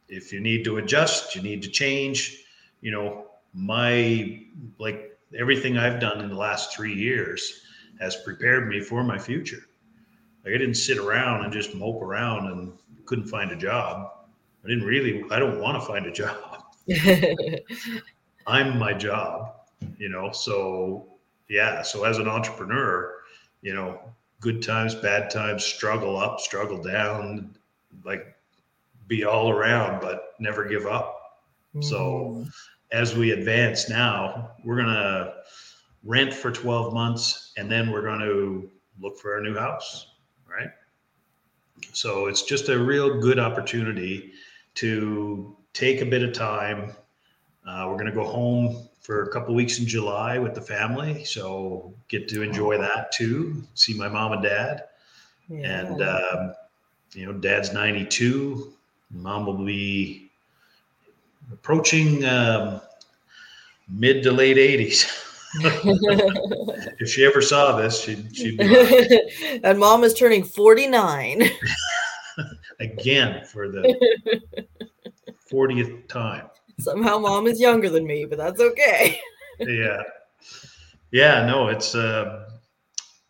if 0.08 0.32
you 0.32 0.40
need 0.40 0.64
to 0.64 0.78
adjust, 0.78 1.34
you 1.34 1.42
need 1.42 1.62
to 1.62 1.68
change. 1.68 2.44
You 2.80 2.90
know, 2.90 3.26
my 3.52 4.42
like 4.78 5.18
everything 5.38 5.78
I've 5.78 6.00
done 6.00 6.20
in 6.20 6.28
the 6.28 6.36
last 6.36 6.74
three 6.74 6.94
years 6.94 7.62
has 8.00 8.16
prepared 8.16 8.68
me 8.68 8.80
for 8.80 9.02
my 9.02 9.18
future 9.18 9.64
like 10.44 10.54
I 10.54 10.58
didn't 10.58 10.74
sit 10.74 10.98
around 10.98 11.44
and 11.44 11.52
just 11.52 11.74
mope 11.74 12.02
around 12.02 12.46
and 12.48 12.72
couldn't 13.06 13.26
find 13.26 13.50
a 13.50 13.56
job. 13.56 14.10
I 14.64 14.68
didn't 14.68 14.84
really. 14.84 15.24
I 15.30 15.38
don't 15.38 15.60
want 15.60 15.80
to 15.80 15.86
find 15.86 16.06
a 16.06 16.12
job. 16.12 16.64
I'm 18.46 18.78
my 18.78 18.92
job, 18.92 19.54
you 19.98 20.08
know. 20.10 20.32
So 20.32 21.06
yeah. 21.48 21.82
So 21.82 22.04
as 22.04 22.18
an 22.18 22.28
entrepreneur, 22.28 23.14
you 23.62 23.74
know, 23.74 24.00
good 24.40 24.62
times, 24.62 24.94
bad 24.94 25.30
times, 25.30 25.64
struggle 25.64 26.16
up, 26.16 26.40
struggle 26.40 26.82
down, 26.82 27.56
like 28.04 28.34
be 29.06 29.24
all 29.24 29.50
around, 29.50 30.00
but 30.00 30.34
never 30.38 30.64
give 30.64 30.86
up. 30.86 31.42
Mm-hmm. 31.74 31.82
So 31.82 32.46
as 32.92 33.14
we 33.16 33.30
advance 33.32 33.88
now, 33.88 34.52
we're 34.64 34.76
gonna 34.76 35.34
rent 36.04 36.34
for 36.34 36.50
12 36.50 36.92
months 36.92 37.52
and 37.56 37.70
then 37.70 37.90
we're 37.90 38.02
going 38.02 38.20
to 38.20 38.70
look 39.00 39.18
for 39.18 39.38
a 39.38 39.42
new 39.42 39.54
house 39.56 40.14
right? 40.54 40.70
So 41.92 42.26
it's 42.26 42.42
just 42.42 42.68
a 42.68 42.78
real 42.78 43.20
good 43.20 43.38
opportunity 43.38 44.32
to 44.76 45.56
take 45.72 46.00
a 46.00 46.06
bit 46.06 46.22
of 46.22 46.32
time. 46.32 46.92
Uh, 47.66 47.86
we're 47.88 47.96
going 47.96 48.06
to 48.06 48.12
go 48.12 48.24
home 48.24 48.88
for 49.04 49.24
a 49.24 49.28
couple 49.28 49.54
weeks 49.54 49.78
in 49.78 49.86
July 49.86 50.38
with 50.38 50.54
the 50.54 50.62
family, 50.62 51.24
so 51.24 51.92
get 52.08 52.26
to 52.30 52.42
enjoy 52.42 52.78
that 52.78 53.12
too. 53.12 53.62
See 53.74 53.92
my 53.92 54.08
mom 54.08 54.32
and 54.32 54.42
dad, 54.42 54.84
yeah. 55.48 55.80
and 55.80 56.02
um, 56.02 56.54
you 57.12 57.26
know, 57.26 57.34
dad's 57.34 57.72
ninety-two. 57.72 58.72
Mom 59.10 59.44
will 59.44 59.62
be 59.62 60.30
approaching 61.52 62.24
um, 62.24 62.80
mid 63.88 64.22
to 64.22 64.32
late 64.32 64.56
eighties. 64.56 65.04
if 65.60 67.10
she 67.10 67.26
ever 67.26 67.42
saw 67.42 67.76
this, 67.76 68.00
she'd, 68.00 68.34
she'd 68.34 68.58
be 68.58 69.60
and 69.64 69.78
mom 69.78 70.02
is 70.02 70.14
turning 70.14 70.42
49. 70.42 71.42
Again 72.80 73.44
for 73.44 73.68
the 73.68 73.94
40th 75.52 76.08
time. 76.08 76.46
Somehow 76.78 77.18
mom 77.18 77.46
is 77.46 77.60
younger 77.60 77.88
than 77.88 78.06
me, 78.06 78.24
but 78.24 78.38
that's 78.38 78.60
okay. 78.60 79.18
yeah. 79.60 80.02
Yeah, 81.10 81.46
no, 81.46 81.68
it's 81.68 81.94
uh 81.94 82.48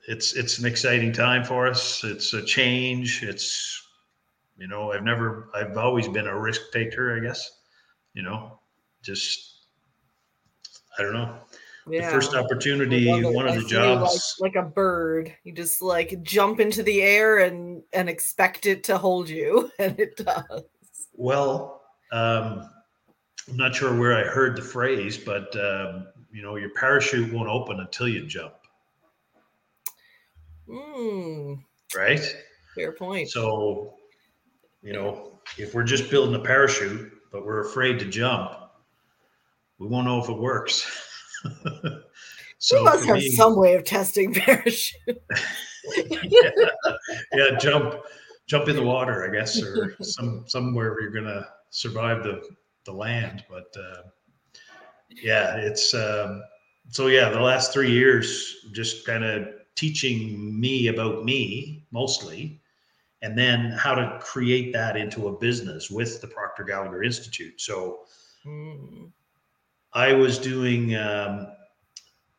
it's 0.08 0.34
it's 0.34 0.58
an 0.58 0.66
exciting 0.66 1.12
time 1.12 1.44
for 1.44 1.66
us. 1.66 2.02
It's 2.04 2.32
a 2.32 2.42
change. 2.42 3.22
It's 3.22 3.82
you 4.56 4.66
know, 4.66 4.92
I've 4.92 5.04
never 5.04 5.48
I've 5.54 5.76
always 5.76 6.08
been 6.08 6.26
a 6.26 6.38
risk 6.38 6.72
taker, 6.72 7.16
I 7.16 7.20
guess. 7.20 7.60
You 8.14 8.22
know, 8.22 8.58
just 9.02 9.66
I 10.98 11.02
don't 11.02 11.12
know 11.12 11.38
yeah. 11.88 12.06
the 12.06 12.12
first 12.12 12.34
opportunity, 12.34 13.10
one 13.22 13.46
of 13.46 13.54
the 13.54 13.64
jobs, 13.64 14.36
like, 14.40 14.54
like, 14.54 14.64
a 14.64 14.68
bird. 14.68 15.34
You 15.44 15.52
just 15.52 15.82
like 15.82 16.22
jump 16.22 16.60
into 16.60 16.82
the 16.82 17.02
air 17.02 17.38
and 17.38 17.82
and 17.92 18.08
expect 18.08 18.66
it 18.66 18.84
to 18.84 18.98
hold 18.98 19.28
you, 19.28 19.70
and 19.78 19.98
it 19.98 20.16
does. 20.16 20.62
Well, 21.14 21.82
um, 22.12 22.70
I'm 23.48 23.56
not 23.56 23.74
sure 23.74 23.94
where 23.98 24.14
I 24.14 24.22
heard 24.24 24.56
the 24.56 24.62
phrase, 24.62 25.18
but 25.18 25.54
um, 25.56 26.06
you 26.32 26.42
know, 26.42 26.56
your 26.56 26.70
parachute 26.70 27.32
won't 27.32 27.48
open 27.48 27.80
until 27.80 28.08
you 28.08 28.26
jump. 28.26 28.54
Mm, 30.68 31.62
Right. 31.94 32.20
fair 32.74 32.92
point. 32.92 33.28
So, 33.30 33.94
you 34.82 34.92
know, 34.92 35.38
if 35.58 35.74
we're 35.74 35.84
just 35.84 36.10
building 36.10 36.34
a 36.34 36.42
parachute, 36.42 37.12
but 37.30 37.44
we're 37.44 37.60
afraid 37.60 37.98
to 37.98 38.06
jump, 38.06 38.52
we 39.78 39.86
won't 39.86 40.06
know 40.06 40.22
if 40.22 40.28
it 40.30 40.38
works. 40.38 40.86
we 41.44 42.82
must 42.82 43.04
have 43.04 43.16
me- 43.16 43.30
some 43.32 43.56
way 43.58 43.74
of 43.74 43.84
testing 43.84 44.32
parachute. 44.34 45.22
yeah, 46.22 46.50
yeah, 47.34 47.58
jump, 47.60 47.96
jump 48.46 48.68
in 48.68 48.76
the 48.76 48.82
water, 48.82 49.28
I 49.28 49.32
guess, 49.34 49.62
or 49.62 49.96
some 50.00 50.44
somewhere 50.46 50.98
you're 51.00 51.10
gonna 51.10 51.46
survive 51.70 52.22
the 52.22 52.42
the 52.84 52.92
land. 52.92 53.44
But 53.48 53.74
uh, 53.78 54.02
yeah, 55.10 55.56
it's 55.56 55.94
um, 55.94 56.42
so 56.90 57.06
yeah. 57.06 57.30
The 57.30 57.40
last 57.40 57.72
three 57.72 57.90
years, 57.90 58.66
just 58.72 59.06
kind 59.06 59.24
of 59.24 59.48
teaching 59.74 60.58
me 60.60 60.88
about 60.88 61.24
me 61.24 61.86
mostly, 61.90 62.60
and 63.22 63.36
then 63.36 63.70
how 63.72 63.94
to 63.94 64.18
create 64.20 64.72
that 64.72 64.96
into 64.96 65.28
a 65.28 65.38
business 65.38 65.90
with 65.90 66.20
the 66.20 66.28
Proctor 66.28 66.64
Gallagher 66.64 67.02
Institute. 67.02 67.60
So 67.60 68.00
Mm, 68.46 69.10
I 69.92 70.12
was 70.12 70.38
doing, 70.38 70.94
um, 70.96 71.48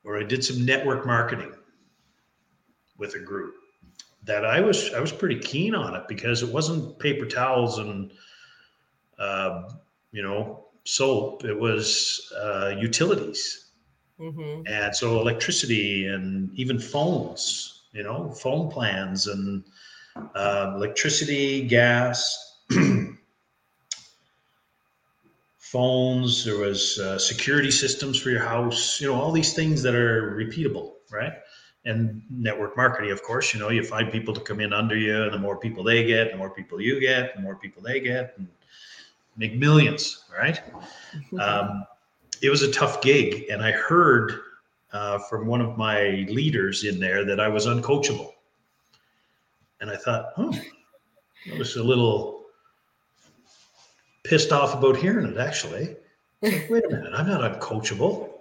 or 0.04 0.20
I 0.20 0.24
did 0.24 0.44
some 0.44 0.66
network 0.66 1.06
marketing 1.06 1.54
with 2.98 3.16
a 3.16 3.20
group 3.20 3.56
that 4.24 4.46
I 4.46 4.62
was 4.62 4.94
I 4.94 5.00
was 5.00 5.12
pretty 5.12 5.40
keen 5.40 5.76
on 5.76 5.96
it 5.96 6.08
because 6.08 6.44
it 6.44 6.52
wasn't 6.52 6.98
paper 7.00 7.26
towels 7.26 7.80
and 7.80 8.12
uh, 9.18 9.70
you 10.16 10.24
know 10.24 10.66
soap. 10.86 11.44
It 11.44 11.60
was 11.60 12.32
uh, 12.42 12.74
utilities, 12.80 13.72
mhm. 14.20 14.64
and 14.68 14.96
so 14.96 15.20
electricity 15.20 16.08
and 16.08 16.50
even 16.58 16.80
phones. 16.80 17.84
You 17.92 18.04
know, 18.04 18.32
phone 18.32 18.72
plans 18.72 19.28
and 19.28 19.64
uh, 20.34 20.74
electricity, 20.76 21.68
gas. 21.68 22.42
phones 25.60 26.46
there 26.46 26.58
was 26.58 27.00
uh, 27.00 27.20
security 27.20 27.72
systems 27.72 28.18
for 28.18 28.30
your 28.30 28.44
house 28.44 29.02
you 29.02 29.08
know 29.08 29.20
all 29.20 29.32
these 29.32 29.54
things 29.54 29.84
that 29.84 29.94
are 29.94 30.38
repeatable 30.38 30.94
right 31.12 31.34
and 31.86 32.22
network 32.30 32.78
marketing 32.78 33.12
of 33.12 33.22
course 33.24 33.54
you 33.54 33.60
know 33.60 33.70
you 33.70 33.84
find 33.84 34.12
people 34.12 34.34
to 34.34 34.40
come 34.42 34.60
in 34.62 34.72
under 34.72 34.96
you 34.96 35.24
and 35.24 35.34
the 35.34 35.40
more 35.40 35.58
people 35.58 35.84
they 35.84 36.06
get 36.06 36.32
the 36.32 36.38
more 36.38 36.50
people 36.52 36.80
you 36.80 37.00
get 37.00 37.36
the 37.36 37.42
more 37.42 37.56
people 37.56 37.82
they 37.84 38.00
get 38.00 38.34
and 38.38 38.48
make 39.38 39.56
millions 39.56 40.26
right? 40.38 40.62
Um, 41.40 41.86
it 42.42 42.50
was 42.50 42.62
a 42.62 42.72
tough 42.72 43.02
gig 43.02 43.46
and 43.50 43.64
i 43.64 43.72
heard 43.72 44.34
uh, 44.94 45.20
from 45.20 45.46
one 45.48 45.62
of 45.62 45.78
my 45.78 46.26
leaders 46.30 46.84
in 46.84 47.00
there 47.00 47.26
that 47.26 47.40
i 47.40 47.48
was 47.48 47.68
uncoachable. 47.68 48.32
And 49.82 49.90
i 49.90 49.96
thought 49.96 50.32
oh 50.38 50.54
i 51.54 51.58
was 51.58 51.76
a 51.76 51.84
little 51.84 52.46
pissed 54.24 54.52
off 54.52 54.74
about 54.74 54.98
hearing 54.98 55.28
it 55.28 55.38
actually. 55.38 55.96
Like, 56.42 56.68
wait 56.70 56.86
a 56.86 56.90
minute 56.90 57.14
i'm 57.14 57.28
not 57.28 57.60
uncoachable. 57.60 58.32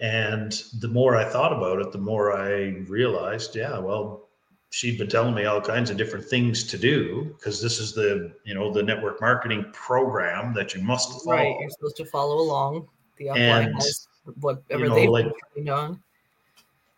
And 0.00 0.52
the 0.80 0.88
more 0.88 1.16
i 1.16 1.24
thought 1.24 1.52
about 1.52 1.80
it 1.80 1.92
the 1.92 1.98
more 1.98 2.32
i 2.32 2.82
realized 2.88 3.56
yeah 3.56 3.78
well 3.78 4.29
she'd 4.70 4.98
been 4.98 5.08
telling 5.08 5.34
me 5.34 5.44
all 5.44 5.60
kinds 5.60 5.90
of 5.90 5.96
different 5.96 6.24
things 6.24 6.64
to 6.64 6.78
do 6.78 7.34
because 7.36 7.60
this 7.60 7.78
is 7.78 7.92
the 7.92 8.32
you 8.44 8.54
know 8.54 8.72
the 8.72 8.82
network 8.82 9.20
marketing 9.20 9.64
program 9.72 10.54
that 10.54 10.74
you 10.74 10.82
must 10.82 11.10
follow 11.24 11.36
right, 11.36 11.56
you're 11.60 11.70
supposed 11.70 11.96
to 11.96 12.04
follow 12.06 12.38
along. 12.38 12.88
The 13.18 13.28
And, 13.30 13.74
has 13.74 14.08
whatever 14.40 14.84
you 14.84 14.88
know, 14.88 14.94
they've 14.94 15.10
like- 15.10 15.32
been 15.54 15.68
on. 15.68 16.02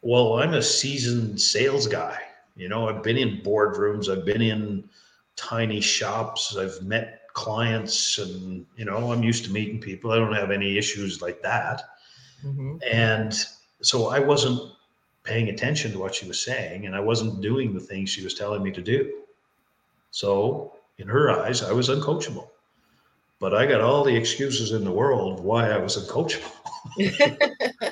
Well, 0.03 0.39
I'm 0.41 0.55
a 0.55 0.63
seasoned 0.63 1.41
sales 1.41 1.87
guy. 1.87 2.19
You 2.57 2.69
know, 2.69 2.89
I've 2.89 3.03
been 3.03 3.17
in 3.17 3.41
boardrooms, 3.43 4.09
I've 4.11 4.25
been 4.25 4.43
in 4.43 4.89
tiny 5.37 5.81
shops, 5.81 6.57
I've 6.57 6.83
met 6.83 7.21
clients, 7.33 8.19
and, 8.19 8.67
you 8.77 8.85
know, 8.85 9.11
I'm 9.13 9.23
used 9.23 9.45
to 9.45 9.51
meeting 9.53 9.81
people. 9.81 10.11
I 10.11 10.17
don't 10.17 10.35
have 10.35 10.51
any 10.51 10.77
issues 10.77 11.23
like 11.23 11.41
that. 11.43 11.83
Mhm. 12.45 12.81
And 12.85 13.33
so 13.81 14.09
I 14.09 14.19
wasn't 14.19 14.73
paying 15.25 15.49
attention 15.49 15.93
to 15.93 15.99
what 15.99 16.15
she 16.15 16.27
was 16.27 16.43
saying, 16.43 16.87
and 16.87 16.95
I 16.95 17.01
wasn't 17.01 17.41
doing 17.41 17.73
the 17.73 17.81
things 17.81 18.11
she 18.11 18.25
was 18.25 18.35
telling 18.35 18.63
me 18.63 18.71
to 18.73 18.83
do. 18.83 19.23
So, 20.11 20.77
in 20.99 21.09
her 21.09 21.31
eyes, 21.31 21.63
I 21.63 21.73
was 21.73 21.89
uncoachable. 21.89 22.49
But 23.39 23.55
I 23.55 23.67
got 23.67 23.81
all 23.81 24.05
the 24.05 24.15
excuses 24.15 24.73
in 24.73 24.85
the 24.85 24.93
world 24.93 25.41
why 25.41 25.71
I 25.71 25.79
was 25.79 25.97
uncoachable. 25.97 26.53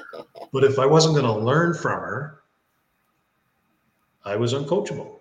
But 0.53 0.64
if 0.64 0.78
I 0.78 0.87
wasn't 0.87 1.14
going 1.14 1.26
to 1.26 1.45
learn 1.45 1.74
from 1.74 2.01
her, 2.01 2.41
I 4.24 4.37
was 4.37 4.53
uncoachable. 4.53 5.18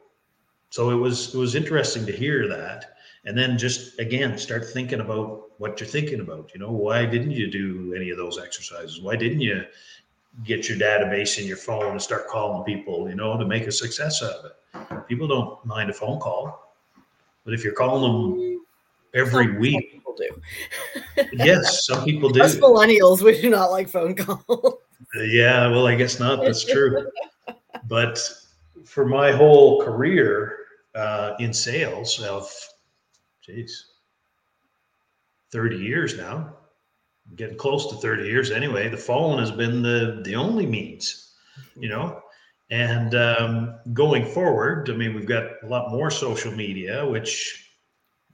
So 0.72 0.90
it 0.92 0.96
was 0.96 1.34
it 1.34 1.38
was 1.38 1.56
interesting 1.56 2.06
to 2.06 2.12
hear 2.12 2.48
that, 2.48 2.96
and 3.26 3.38
then 3.38 3.58
just 3.58 4.00
again 4.00 4.38
start 4.38 4.70
thinking 4.70 5.00
about 5.00 5.60
what 5.60 5.80
you're 5.80 5.90
thinking 5.90 6.20
about. 6.20 6.52
You 6.54 6.60
know, 6.60 6.72
why 6.72 7.06
didn't 7.06 7.32
you 7.32 7.50
do 7.50 7.94
any 7.96 8.12
of 8.12 8.18
those 8.18 8.38
exercises? 8.38 9.02
Why 9.02 9.16
didn't 9.16 9.42
you 9.42 9.64
get 10.44 10.70
your 10.70 10.78
database 10.78 11.40
in 11.40 11.46
your 11.46 11.58
phone 11.58 11.92
and 11.92 12.02
start 12.02 12.28
calling 12.28 12.64
people? 12.64 13.10
You 13.10 13.16
know, 13.16 13.38
to 13.38 13.46
make 13.46 13.68
a 13.68 13.72
success 13.72 14.24
out 14.24 14.32
of 14.32 14.46
it. 14.46 15.08
People 15.08 15.28
don't 15.28 15.66
mind 15.66 15.90
a 15.90 15.94
phone 15.94 16.20
call, 16.20 16.76
but 17.44 17.54
if 17.54 17.64
you're 17.64 17.74
calling 17.74 18.38
them 18.38 18.62
every 19.14 19.46
Some- 19.46 19.60
week, 19.60 19.92
people 19.92 20.16
do. 20.16 20.42
yes, 21.34 21.86
some 21.86 22.04
people 22.06 22.30
do. 22.30 22.42
Us 22.42 22.56
millennials, 22.58 23.22
we 23.22 23.40
do 23.42 23.50
not 23.50 23.72
like 23.72 23.90
phone 23.90 24.16
calls. 24.16 24.76
Yeah, 25.16 25.70
well, 25.70 25.88
I 25.88 25.96
guess 25.96 26.20
not. 26.20 26.42
That's 26.42 26.64
true. 26.64 27.10
but 27.88 28.20
for 28.86 29.06
my 29.06 29.32
whole 29.32 29.82
career 29.84 30.58
uh, 30.96 31.36
in 31.40 31.54
sales 31.54 32.20
of, 32.22 32.52
geez, 33.42 33.86
30 35.52 35.78
years 35.78 36.18
now, 36.18 36.54
getting 37.36 37.58
close 37.58 37.88
to 37.88 37.96
30 37.96 38.24
years 38.24 38.52
anyway, 38.52 38.90
the 38.90 38.98
phone 38.98 39.40
has 39.40 39.52
been 39.52 39.82
the, 39.82 40.22
the 40.24 40.36
only 40.36 40.66
means, 40.66 41.34
you 41.76 41.90
know? 41.90 42.22
And 42.72 43.16
um, 43.16 43.80
going 43.94 44.26
forward, 44.26 44.90
I 44.90 44.94
mean, 44.94 45.16
we've 45.16 45.26
got 45.26 45.64
a 45.64 45.68
lot 45.68 45.92
more 45.92 46.12
social 46.12 46.52
media, 46.52 47.06
which 47.06 47.72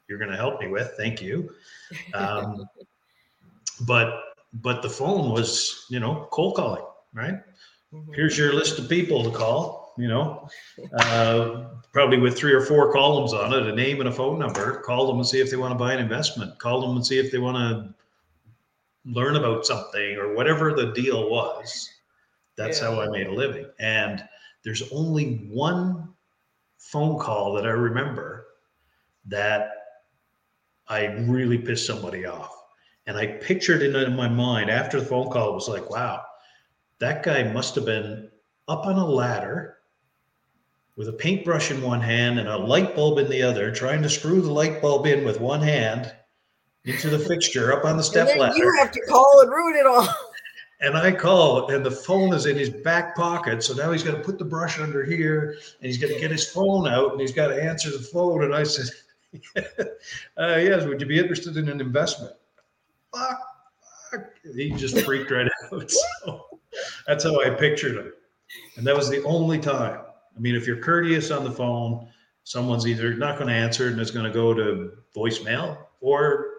you're 0.10 0.20
going 0.20 0.32
to 0.32 0.38
help 0.38 0.60
me 0.60 0.68
with. 0.68 0.94
Thank 0.98 1.22
you. 1.22 1.52
Um, 2.14 2.66
but 3.82 4.22
but 4.62 4.82
the 4.82 4.90
phone 4.90 5.32
was, 5.32 5.86
you 5.90 6.00
know, 6.00 6.28
cold 6.32 6.56
calling, 6.56 6.84
right? 7.14 7.42
Mhm. 7.94 8.16
Here's 8.16 8.38
your 8.38 8.54
list 8.54 8.80
of 8.80 8.90
people 8.90 9.24
to 9.24 9.32
call, 9.32 9.94
you 9.98 10.08
know, 10.08 10.48
uh, 11.00 11.66
probably 11.92 12.18
with 12.18 12.38
three 12.38 12.54
or 12.54 12.62
four 12.62 12.92
columns 12.92 13.34
on 13.34 13.54
it, 13.54 13.68
a 13.68 13.76
name 13.76 14.00
and 14.00 14.10
a 14.10 14.12
phone 14.12 14.40
number. 14.40 14.82
Call 14.82 15.08
them 15.08 15.18
and 15.18 15.28
see 15.28 15.40
if 15.40 15.50
they 15.50 15.58
want 15.58 15.74
to 15.74 15.78
buy 15.78 15.94
an 15.94 16.00
investment. 16.00 16.58
Call 16.60 16.82
them 16.82 16.96
and 16.96 17.06
see 17.06 17.20
if 17.20 17.32
they 17.32 17.38
want 17.38 17.58
to 17.58 17.94
learn 19.06 19.36
about 19.36 19.66
something 19.66 20.18
or 20.18 20.34
whatever 20.34 20.74
the 20.74 20.91
deal 20.93 21.30
was. 21.30 21.89
That's 22.58 22.80
how 22.80 23.01
I 23.01 23.10
made 23.10 23.28
a 23.28 23.34
living. 23.34 23.70
And 23.80 24.24
there's 24.64 24.91
only 24.91 25.47
one 25.51 26.10
phone 26.78 27.20
call 27.20 27.53
that 27.53 27.66
I 27.66 27.72
remember 27.72 28.47
that 29.28 29.72
I 30.88 31.06
really 31.06 31.58
pissed 31.58 31.86
somebody 31.86 32.26
off. 32.26 32.51
And 33.08 33.18
I 33.18 33.28
pictured 33.28 33.82
it 33.82 33.95
in 33.95 34.16
my 34.16 34.28
mind 34.28 34.70
after 34.70 34.99
the 34.99 35.06
phone 35.06 35.30
call, 35.30 35.51
it 35.51 35.56
was 35.56 35.70
like, 35.70 35.89
wow, 35.89 36.24
that 36.99 37.24
guy 37.24 37.43
must 37.43 37.76
have 37.76 37.86
been 37.86 38.30
up 38.68 38.86
on 38.86 38.95
a 38.95 39.06
ladder 39.06 39.78
with 40.95 41.10
a 41.10 41.14
paintbrush 41.14 41.72
in 41.72 41.82
one 41.82 42.01
hand 42.01 42.39
and 42.39 42.47
a 42.47 42.58
light 42.58 42.95
bulb 42.95 43.20
in 43.20 43.30
the 43.30 43.43
other, 43.43 43.72
trying 43.72 44.01
to 44.01 44.10
screw 44.10 44.41
the 44.41 44.51
light 44.51 44.82
bulb 44.82 45.06
in 45.06 45.26
with 45.26 45.41
one 45.41 45.62
hand 45.62 46.12
into 46.86 47.10
the 47.10 47.20
fixture 47.20 47.74
up 47.74 47.84
on 47.84 47.92
the 47.92 47.96
And 47.98 48.06
step 48.06 48.28
then 48.28 48.40
ladder. 48.40 48.58
you 48.58 48.76
have 48.78 48.92
to 48.92 49.02
call 49.02 49.42
and 49.42 49.50
ruin 49.52 49.76
it 49.76 49.86
all. 49.86 50.08
And 50.82 50.98
I 50.98 51.10
call, 51.14 51.72
and 51.72 51.86
the 51.86 51.90
phone 51.90 52.34
is 52.34 52.48
in 52.48 52.58
his 52.58 52.70
back 52.70 53.16
pocket. 53.16 53.64
So 53.64 53.74
now 53.74 53.94
he's 53.94 54.04
got 54.04 54.12
to 54.12 54.20
put 54.22 54.38
the 54.38 54.44
brush 54.44 54.78
under 54.78 55.06
here, 55.06 55.56
and 55.80 55.88
he's 55.88 55.98
got 55.98 56.08
to 56.08 56.20
get 56.20 56.32
his 56.32 56.52
phone 56.52 56.86
out, 56.86 57.14
and 57.14 57.22
he's 57.22 57.32
got 57.32 57.48
to 57.48 57.64
answer 57.64 57.90
the 57.92 58.00
phone. 58.04 58.44
And 58.44 58.54
I 58.54 58.64
said, 58.64 58.90
uh, 60.38 60.58
"Yes, 60.58 60.86
would 60.86 61.00
you 61.00 61.08
be 61.08 61.18
interested 61.18 61.56
in 61.56 61.70
an 61.70 61.80
investment?" 61.80 62.34
Fuck, 63.16 63.40
fuck. 64.12 64.26
He 64.54 64.72
just 64.72 65.00
freaked 65.06 65.32
right 65.32 65.48
out. 65.72 65.90
So 66.26 66.60
that's 67.08 67.24
how 67.24 67.42
I 67.42 67.52
pictured 67.52 67.96
him, 67.96 68.12
and 68.76 68.86
that 68.86 68.96
was 68.98 69.10
the 69.10 69.24
only 69.24 69.60
time. 69.60 70.02
I 70.36 70.40
mean, 70.42 70.56
if 70.56 70.68
you're 70.68 70.82
courteous 70.82 71.32
on 71.32 71.46
the 71.46 71.52
phone, 71.52 72.10
someone's 72.44 72.86
either 72.86 73.14
not 73.14 73.38
going 73.38 73.48
to 73.48 73.56
answer 73.56 73.88
and 73.88 74.00
it's 74.00 74.12
going 74.12 74.26
to 74.26 74.32
go 74.32 74.54
to 74.54 74.92
voicemail, 75.16 75.78
or 76.02 76.50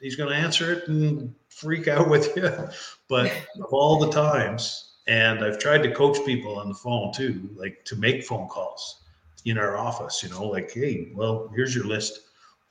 he's 0.00 0.16
going 0.16 0.30
to 0.30 0.36
answer 0.36 0.72
it 0.72 0.88
and 0.88 1.34
freak 1.48 1.88
out 1.88 2.08
with 2.08 2.36
you. 2.36 2.50
But 3.08 3.32
of 3.62 3.72
all 3.72 3.98
the 3.98 4.10
times, 4.10 4.96
and 5.06 5.42
I've 5.42 5.58
tried 5.58 5.82
to 5.84 5.94
coach 5.94 6.18
people 6.26 6.58
on 6.58 6.68
the 6.68 6.74
phone 6.74 7.10
too, 7.10 7.48
like 7.56 7.82
to 7.86 7.96
make 7.96 8.22
phone 8.22 8.48
calls 8.48 9.00
in 9.46 9.56
our 9.56 9.78
office, 9.78 10.22
you 10.22 10.28
know, 10.28 10.44
like, 10.44 10.70
hey, 10.70 11.10
well, 11.14 11.50
here's 11.56 11.74
your 11.74 11.86
list. 11.86 12.20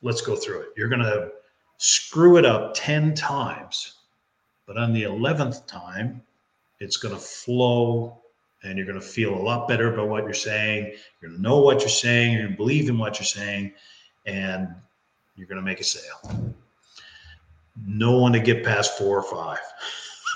Let's 0.04 0.22
go 0.22 0.36
through 0.36 0.60
it. 0.60 0.68
You're 0.78 0.90
going 0.90 1.02
to 1.02 1.32
screw 1.78 2.38
it 2.38 2.46
up 2.46 2.76
10 2.76 3.16
times. 3.16 3.96
But 4.68 4.78
on 4.78 4.94
the 4.94 5.04
11th 5.04 5.66
time, 5.66 6.22
it's 6.80 6.98
going 6.98 7.16
to 7.16 7.20
flow 7.20 8.22
and 8.64 8.78
you're 8.78 8.86
going 8.86 9.00
to 9.00 9.06
feel 9.06 9.34
a 9.34 9.42
lot 9.42 9.68
better 9.68 9.92
about 9.92 10.10
what 10.10 10.24
you're 10.24 10.34
saying. 10.34 10.94
You're 11.22 11.32
going 11.32 11.42
to 11.42 11.42
know 11.42 11.62
what 11.62 11.80
you're 11.80 11.90
saying. 11.90 12.34
You're 12.34 12.42
going 12.44 12.52
to 12.52 12.58
believe 12.58 12.90
in 12.90 12.98
what 13.00 13.18
you're 13.18 13.26
saying. 13.26 13.74
And 14.28 14.68
you're 15.36 15.48
going 15.48 15.60
to 15.60 15.66
make 15.66 15.80
a 15.80 15.84
sale. 15.84 16.54
No 17.86 18.18
one 18.18 18.34
to 18.34 18.40
get 18.40 18.64
past 18.64 18.98
four 18.98 19.18
or 19.18 19.24
five. 19.24 19.60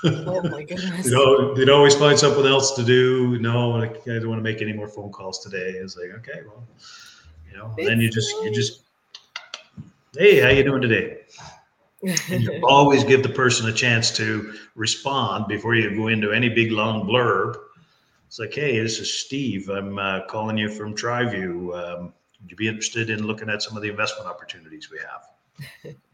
Oh 0.03 0.41
my 0.49 0.63
goodness. 0.67 1.05
you 1.05 1.11
know, 1.11 1.53
they'd 1.53 1.69
always 1.69 1.95
find 1.95 2.17
something 2.17 2.45
else 2.45 2.71
to 2.75 2.83
do. 2.83 3.37
No, 3.39 3.75
I 3.75 3.87
don't 3.87 4.29
want 4.29 4.39
to 4.39 4.43
make 4.43 4.61
any 4.61 4.73
more 4.73 4.87
phone 4.87 5.11
calls 5.11 5.39
today. 5.39 5.71
It's 5.77 5.97
like, 5.97 6.11
okay, 6.19 6.41
well, 6.45 6.67
you 7.49 7.57
know, 7.57 7.73
then 7.77 7.99
you 7.99 8.09
just, 8.09 8.31
you 8.43 8.51
just, 8.51 8.83
hey, 10.17 10.39
how 10.39 10.49
you 10.49 10.63
doing 10.63 10.81
today? 10.81 11.19
And 12.03 12.43
you 12.43 12.61
always 12.67 13.03
give 13.03 13.23
the 13.23 13.29
person 13.29 13.69
a 13.69 13.73
chance 13.73 14.15
to 14.17 14.53
respond 14.75 15.47
before 15.47 15.75
you 15.75 15.95
go 15.95 16.07
into 16.07 16.31
any 16.31 16.49
big 16.49 16.71
long 16.71 17.05
blurb. 17.05 17.55
It's 18.27 18.39
like, 18.39 18.53
hey, 18.53 18.79
this 18.79 18.99
is 18.99 19.13
Steve. 19.25 19.69
I'm 19.69 19.99
uh, 19.99 20.21
calling 20.27 20.57
you 20.57 20.69
from 20.69 20.95
TriView. 20.95 21.75
Um, 21.77 22.13
would 22.41 22.49
you 22.49 22.55
be 22.55 22.67
interested 22.67 23.09
in 23.09 23.27
looking 23.27 23.49
at 23.49 23.61
some 23.61 23.75
of 23.75 23.83
the 23.83 23.89
investment 23.89 24.27
opportunities 24.27 24.89
we 24.89 24.99
have? 24.99 25.95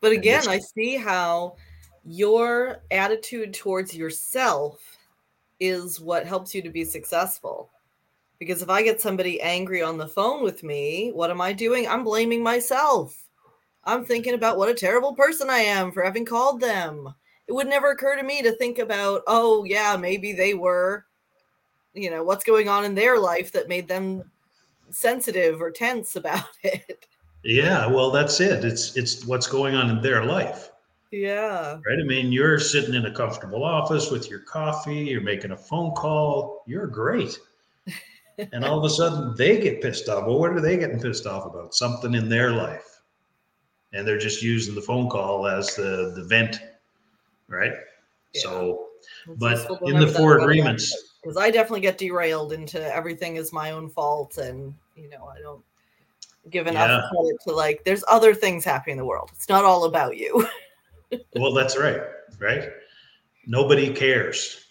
but 0.00 0.12
again, 0.12 0.48
I 0.48 0.58
see 0.58 0.96
how 0.96 1.56
your 2.04 2.82
attitude 2.90 3.54
towards 3.54 3.94
yourself 3.94 4.80
is 5.58 6.00
what 6.00 6.26
helps 6.26 6.54
you 6.54 6.62
to 6.62 6.70
be 6.70 6.84
successful. 6.84 7.70
Because 8.38 8.62
if 8.62 8.70
I 8.70 8.82
get 8.82 9.02
somebody 9.02 9.40
angry 9.42 9.82
on 9.82 9.98
the 9.98 10.08
phone 10.08 10.42
with 10.42 10.62
me, 10.62 11.10
what 11.12 11.30
am 11.30 11.42
I 11.42 11.52
doing? 11.52 11.86
I'm 11.86 12.02
blaming 12.04 12.42
myself. 12.42 13.14
I'm 13.84 14.04
thinking 14.04 14.34
about 14.34 14.56
what 14.56 14.70
a 14.70 14.74
terrible 14.74 15.14
person 15.14 15.50
I 15.50 15.58
am 15.58 15.92
for 15.92 16.02
having 16.02 16.24
called 16.24 16.60
them. 16.60 17.14
It 17.46 17.52
would 17.52 17.66
never 17.66 17.90
occur 17.90 18.16
to 18.16 18.22
me 18.22 18.40
to 18.42 18.52
think 18.52 18.78
about, 18.78 19.22
oh, 19.26 19.64
yeah, 19.64 19.96
maybe 19.96 20.32
they 20.32 20.54
were, 20.54 21.04
you 21.92 22.10
know, 22.10 22.22
what's 22.24 22.44
going 22.44 22.68
on 22.68 22.84
in 22.84 22.94
their 22.94 23.18
life 23.18 23.52
that 23.52 23.68
made 23.68 23.88
them 23.88 24.30
sensitive 24.90 25.60
or 25.60 25.70
tense 25.70 26.16
about 26.16 26.48
it. 26.62 27.06
Yeah, 27.42 27.86
well, 27.86 28.10
that's 28.10 28.40
it. 28.40 28.64
It's 28.64 28.96
it's 28.96 29.24
what's 29.24 29.46
going 29.46 29.74
on 29.74 29.90
in 29.90 30.02
their 30.02 30.24
life. 30.24 30.70
Yeah. 31.10 31.78
Right. 31.86 31.98
I 32.00 32.04
mean, 32.04 32.30
you're 32.30 32.60
sitting 32.60 32.94
in 32.94 33.06
a 33.06 33.12
comfortable 33.12 33.64
office 33.64 34.10
with 34.10 34.30
your 34.30 34.40
coffee, 34.40 34.98
you're 34.98 35.20
making 35.20 35.50
a 35.50 35.56
phone 35.56 35.92
call, 35.92 36.62
you're 36.66 36.86
great. 36.86 37.36
and 38.52 38.64
all 38.64 38.78
of 38.78 38.84
a 38.84 38.90
sudden 38.90 39.34
they 39.36 39.60
get 39.60 39.82
pissed 39.82 40.08
off. 40.08 40.26
Well, 40.26 40.38
what 40.38 40.52
are 40.52 40.60
they 40.60 40.76
getting 40.76 41.00
pissed 41.00 41.26
off 41.26 41.46
about? 41.46 41.74
Something 41.74 42.14
in 42.14 42.28
their 42.28 42.52
life. 42.52 43.00
And 43.92 44.06
they're 44.06 44.18
just 44.18 44.40
using 44.40 44.76
the 44.76 44.80
phone 44.80 45.08
call 45.08 45.48
as 45.48 45.74
the, 45.74 46.12
the 46.14 46.22
vent. 46.22 46.60
Right. 47.48 47.72
Yeah. 48.34 48.42
So, 48.42 48.86
but 49.36 49.66
in 49.82 49.98
the 49.98 50.06
four 50.06 50.38
agreements, 50.38 51.16
because 51.20 51.36
I 51.36 51.50
definitely 51.50 51.80
get 51.80 51.98
derailed 51.98 52.52
into 52.52 52.80
everything 52.94 53.34
is 53.34 53.52
my 53.52 53.72
own 53.72 53.88
fault. 53.88 54.38
And, 54.38 54.74
you 54.94 55.08
know, 55.08 55.24
I 55.26 55.40
don't 55.40 55.62
give 56.48 56.66
enough 56.66 56.88
yeah. 56.88 57.08
credit 57.10 57.36
to 57.46 57.54
like, 57.54 57.84
there's 57.84 58.04
other 58.08 58.34
things 58.34 58.64
happening 58.64 58.94
in 58.94 58.98
the 58.98 59.04
world. 59.04 59.30
It's 59.34 59.48
not 59.48 59.64
all 59.64 59.84
about 59.84 60.16
you. 60.16 60.46
well, 61.36 61.52
that's 61.52 61.76
right, 61.76 62.00
right? 62.38 62.70
Nobody 63.46 63.92
cares. 63.92 64.66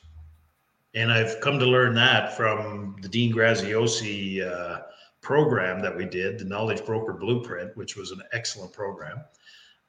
And 0.95 1.11
I've 1.11 1.39
come 1.41 1.59
to 1.59 1.65
learn 1.65 1.93
that 1.95 2.35
from 2.35 2.95
the 3.01 3.07
Dean 3.07 3.33
Graziosi 3.33 4.41
uh, 4.41 4.81
program 5.21 5.81
that 5.81 5.95
we 5.95 6.05
did, 6.05 6.39
the 6.39 6.45
Knowledge 6.45 6.85
Broker 6.85 7.13
Blueprint, 7.13 7.75
which 7.77 7.95
was 7.95 8.11
an 8.11 8.21
excellent 8.31 8.73
program. 8.73 9.23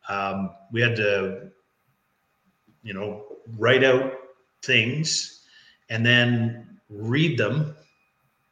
Um, 0.08 0.50
we 0.72 0.80
had 0.80 0.96
to, 0.96 1.50
you 2.82 2.92
know, 2.92 3.24
write 3.56 3.84
out 3.84 4.12
things 4.62 5.46
and 5.88 6.04
then 6.04 6.80
read 6.88 7.38
them 7.38 7.76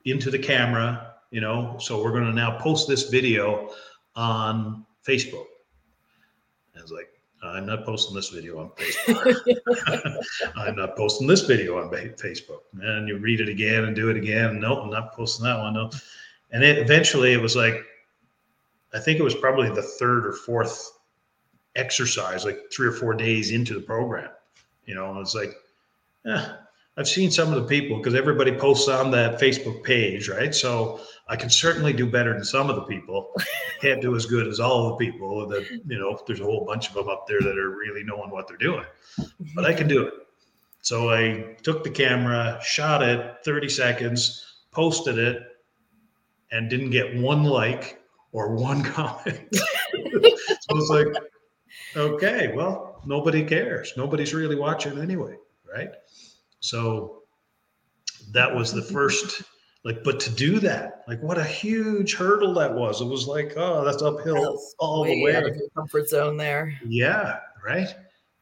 into 0.04 0.30
the 0.30 0.38
camera, 0.38 1.07
you 1.30 1.40
know. 1.40 1.76
So 1.78 2.02
we're 2.02 2.12
going 2.12 2.24
to 2.24 2.32
now 2.32 2.58
post 2.58 2.88
this 2.88 3.08
video 3.08 3.70
on 4.16 4.84
Facebook. 5.06 5.46
I 6.76 6.82
was 6.82 6.92
like, 6.92 7.08
I'm 7.42 7.66
not 7.66 7.84
posting 7.84 8.14
this 8.16 8.30
video 8.30 8.58
on 8.58 8.70
Facebook. 8.70 10.22
I'm 10.56 10.76
not 10.76 10.96
posting 10.96 11.26
this 11.26 11.42
video 11.42 11.78
on 11.78 11.90
Facebook. 11.90 12.60
And 12.80 13.08
you 13.08 13.18
read 13.18 13.40
it 13.40 13.48
again 13.48 13.84
and 13.84 13.94
do 13.94 14.10
it 14.10 14.16
again. 14.16 14.60
No, 14.60 14.80
I'm 14.80 14.90
not 14.90 15.12
posting 15.12 15.44
that 15.44 15.58
one. 15.58 15.74
No. 15.74 15.90
And 16.50 16.64
it, 16.64 16.78
eventually 16.78 17.32
it 17.32 17.40
was 17.40 17.54
like, 17.54 17.84
I 18.94 18.98
think 18.98 19.20
it 19.20 19.22
was 19.22 19.34
probably 19.34 19.68
the 19.70 19.82
third 19.82 20.26
or 20.26 20.32
fourth 20.32 20.98
exercise, 21.76 22.44
like 22.44 22.58
three 22.72 22.88
or 22.88 22.92
four 22.92 23.14
days 23.14 23.52
into 23.52 23.74
the 23.74 23.80
program. 23.80 24.30
You 24.86 24.94
know, 24.94 25.10
and 25.10 25.20
it's 25.20 25.34
like, 25.34 25.54
eh, 26.26 26.48
I've 26.98 27.08
seen 27.08 27.30
some 27.30 27.52
of 27.52 27.54
the 27.54 27.68
people 27.68 27.98
because 27.98 28.16
everybody 28.16 28.50
posts 28.50 28.88
on 28.88 29.12
that 29.12 29.40
Facebook 29.40 29.84
page, 29.84 30.28
right? 30.28 30.52
So 30.52 31.00
I 31.28 31.36
can 31.36 31.48
certainly 31.48 31.92
do 31.92 32.10
better 32.10 32.34
than 32.34 32.44
some 32.44 32.68
of 32.68 32.74
the 32.74 32.82
people. 32.82 33.32
Can't 33.80 34.02
do 34.02 34.16
as 34.16 34.26
good 34.26 34.48
as 34.48 34.58
all 34.58 34.88
the 34.88 34.96
people. 34.96 35.46
That 35.46 35.64
you 35.86 35.98
know, 35.98 36.18
there's 36.26 36.40
a 36.40 36.44
whole 36.44 36.64
bunch 36.64 36.88
of 36.88 36.94
them 36.94 37.08
up 37.08 37.28
there 37.28 37.40
that 37.40 37.56
are 37.56 37.70
really 37.70 38.02
knowing 38.02 38.30
what 38.30 38.48
they're 38.48 38.56
doing, 38.56 38.84
but 39.54 39.64
I 39.64 39.68
mm-hmm. 39.68 39.78
can 39.78 39.88
do 39.88 40.06
it. 40.06 40.14
So 40.82 41.10
I 41.10 41.56
took 41.62 41.84
the 41.84 41.90
camera, 41.90 42.58
shot 42.64 43.02
it, 43.02 43.36
30 43.44 43.68
seconds, 43.68 44.44
posted 44.72 45.18
it, 45.18 45.42
and 46.50 46.68
didn't 46.68 46.90
get 46.90 47.16
one 47.16 47.44
like 47.44 48.00
or 48.32 48.56
one 48.56 48.82
comment. 48.94 49.46
so 49.52 50.76
it's 50.76 50.90
like, 50.90 51.08
okay, 51.96 52.52
well, 52.56 53.02
nobody 53.06 53.44
cares. 53.44 53.92
Nobody's 53.96 54.34
really 54.34 54.56
watching 54.56 54.98
anyway, 54.98 55.36
right? 55.72 55.90
So 56.60 57.22
that 58.32 58.54
was 58.54 58.72
the 58.72 58.82
first 58.82 59.42
like 59.84 60.02
but 60.04 60.20
to 60.20 60.30
do 60.30 60.58
that 60.58 61.04
like 61.06 61.22
what 61.22 61.38
a 61.38 61.44
huge 61.44 62.14
hurdle 62.14 62.54
that 62.54 62.74
was. 62.74 63.00
It 63.00 63.06
was 63.06 63.26
like 63.26 63.54
oh 63.56 63.84
that's 63.84 64.02
uphill 64.02 64.60
all 64.78 65.04
the 65.04 65.22
way. 65.22 65.34
out 65.34 65.46
of 65.46 65.56
your 65.56 65.68
comfort 65.70 66.08
zone 66.08 66.36
there. 66.36 66.78
Yeah 66.86 67.38
right? 67.64 67.94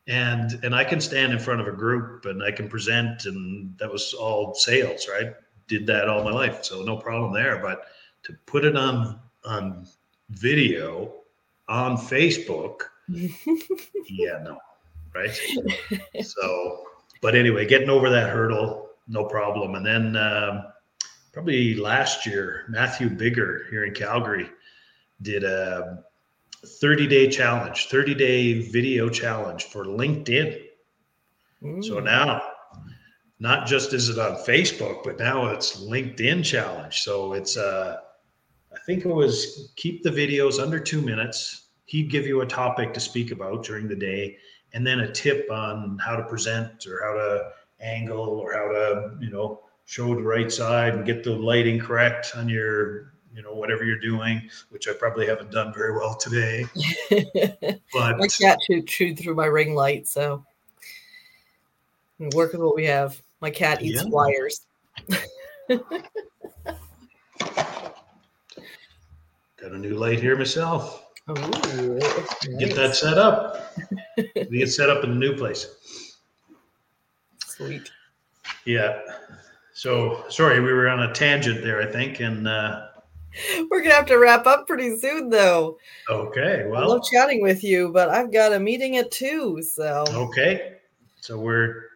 And 0.09 0.59
and 0.63 0.75
i 0.75 0.85
can 0.85 1.01
stand 1.01 1.33
in 1.33 1.39
front 1.39 1.61
of 1.61 1.67
a 1.67 1.73
group 1.73 2.27
and 2.27 2.43
i 2.43 2.53
can 2.53 2.69
present 2.69 3.27
and 3.27 3.77
that 3.79 3.91
was 3.91 4.15
all 4.15 4.55
sales 4.55 5.09
right? 5.09 5.35
Did 5.69 5.87
that 5.89 6.09
all 6.09 6.25
my 6.25 6.33
life 6.33 6.65
so 6.65 6.83
no 6.83 6.97
problem 6.97 7.33
there. 7.33 7.59
But 7.59 7.87
to 8.25 8.33
put 8.47 8.65
it 8.65 8.77
on 8.77 9.21
on 9.45 9.87
video 10.31 11.13
on 11.69 11.97
facebook 11.97 12.81
yeah 13.09 14.43
no 14.43 14.59
right? 15.15 15.39
So 16.23 16.85
but 17.27 17.35
anyway, 17.35 17.67
getting 17.67 17.91
over 17.91 18.09
that 18.09 18.31
hurdle, 18.31 18.91
no 19.09 19.25
problem. 19.25 19.75
And 19.75 19.85
then 19.85 20.15
um, 20.15 20.67
probably 21.33 21.75
last 21.75 22.25
year, 22.25 22.67
Matthew 22.69 23.11
Bigger 23.11 23.67
here 23.69 23.85
in 23.85 23.95
Calgary 23.95 24.49
did 25.21 25.43
a 25.43 26.05
30 26.65 27.09
day 27.09 27.29
challenge, 27.29 27.89
30 27.89 28.15
day 28.15 28.61
video 28.71 29.09
challenge 29.09 29.65
for 29.65 29.87
LinkedIn. 29.87 30.67
So 31.81 31.99
now, 31.99 32.43
not 33.41 33.67
just 33.67 33.93
is 33.93 34.09
it 34.09 34.21
on 34.21 34.37
Facebook, 34.37 35.03
but 35.03 35.19
now 35.19 35.47
it's 35.47 35.83
LinkedIn 35.83 36.45
challenge. 36.45 37.01
So 37.01 37.33
it's, 37.33 37.57
uh, 37.57 37.97
I 38.73 38.79
think 38.87 39.05
it 39.05 39.13
was 39.13 39.73
keep 39.75 40.05
the 40.05 40.11
videos 40.11 40.63
under 40.63 40.79
two 40.79 41.03
minutes. 41.03 41.71
He'd 41.87 42.09
give 42.09 42.25
you 42.25 42.43
a 42.43 42.47
topic 42.47 42.95
to 42.95 43.01
speak 43.01 43.33
about 43.33 43.65
during 43.65 43.89
the 43.89 43.97
day 43.97 44.37
and 44.73 44.87
then 44.87 45.01
a 45.01 45.13
tip 45.13 45.51
on 45.51 45.99
how 45.99 46.17
to 46.17 46.25
present 46.25 46.87
or 46.87 47.03
how 47.03 47.15
to 47.15 47.53
angle 47.81 48.19
or 48.19 48.53
how 48.53 48.69
to 48.69 49.17
you 49.21 49.31
know 49.31 49.61
show 49.85 50.15
the 50.15 50.23
right 50.23 50.51
side 50.51 50.95
and 50.95 51.07
get 51.07 51.23
the 51.23 51.31
lighting 51.31 51.79
correct 51.79 52.33
on 52.37 52.49
your 52.49 53.13
you 53.35 53.43
know 53.43 53.55
whatever 53.55 53.85
you're 53.85 54.01
doing 54.01 54.43
which 54.71 54.89
i 54.89 54.93
probably 54.93 55.27
haven't 55.27 55.51
done 55.51 55.73
very 55.73 55.93
well 55.93 56.15
today. 56.15 56.67
But 57.93 58.19
my 58.19 58.27
cat 58.27 58.59
chewed, 58.67 58.87
chewed 58.87 59.19
through 59.19 59.35
my 59.35 59.47
ring 59.47 59.75
light 59.75 60.07
so 60.07 60.45
work 62.35 62.53
with 62.53 62.61
what 62.61 62.75
we 62.75 62.85
have. 62.87 63.23
My 63.41 63.51
cat 63.51 63.83
eats 63.83 64.03
yeah. 64.03 64.09
wires. 64.09 64.67
Got 65.69 65.83
a 69.73 69.79
new 69.79 69.97
light 69.97 70.21
here 70.21 70.37
myself 70.37 71.06
Ooh, 71.29 71.99
nice. 71.99 72.47
Get 72.59 72.77
that 72.77 72.95
set 72.95 73.19
up. 73.19 73.75
we 74.17 74.59
get 74.59 74.69
set 74.69 74.91
up 74.91 75.03
in 75.03 75.11
the 75.11 75.17
new 75.17 75.37
place. 75.37 75.67
Sweet. 77.45 77.91
Yeah. 78.65 79.01
So 79.75 80.25
sorry, 80.29 80.61
we 80.61 80.73
were 80.73 80.89
on 80.89 81.03
a 81.03 81.13
tangent 81.13 81.63
there, 81.63 81.83
I 81.83 81.91
think, 81.91 82.21
and 82.21 82.47
uh, 82.47 82.87
we're 83.71 83.83
gonna 83.83 83.95
have 83.95 84.07
to 84.07 84.19
wrap 84.19 84.47
up 84.47 84.67
pretty 84.67 84.97
soon, 84.97 85.29
though. 85.31 85.79
Okay. 86.09 86.67
Well, 86.69 86.83
I 86.83 86.87
love 86.87 87.03
chatting 87.11 87.43
with 87.43 87.65
you, 87.65 87.91
but 87.93 88.09
I've 88.09 88.33
got 88.33 88.53
a 88.53 88.61
meeting 88.61 88.97
at 88.97 89.11
two. 89.11 89.63
So 89.63 90.05
okay. 90.13 90.77
So 91.21 91.39
we're 91.39 91.87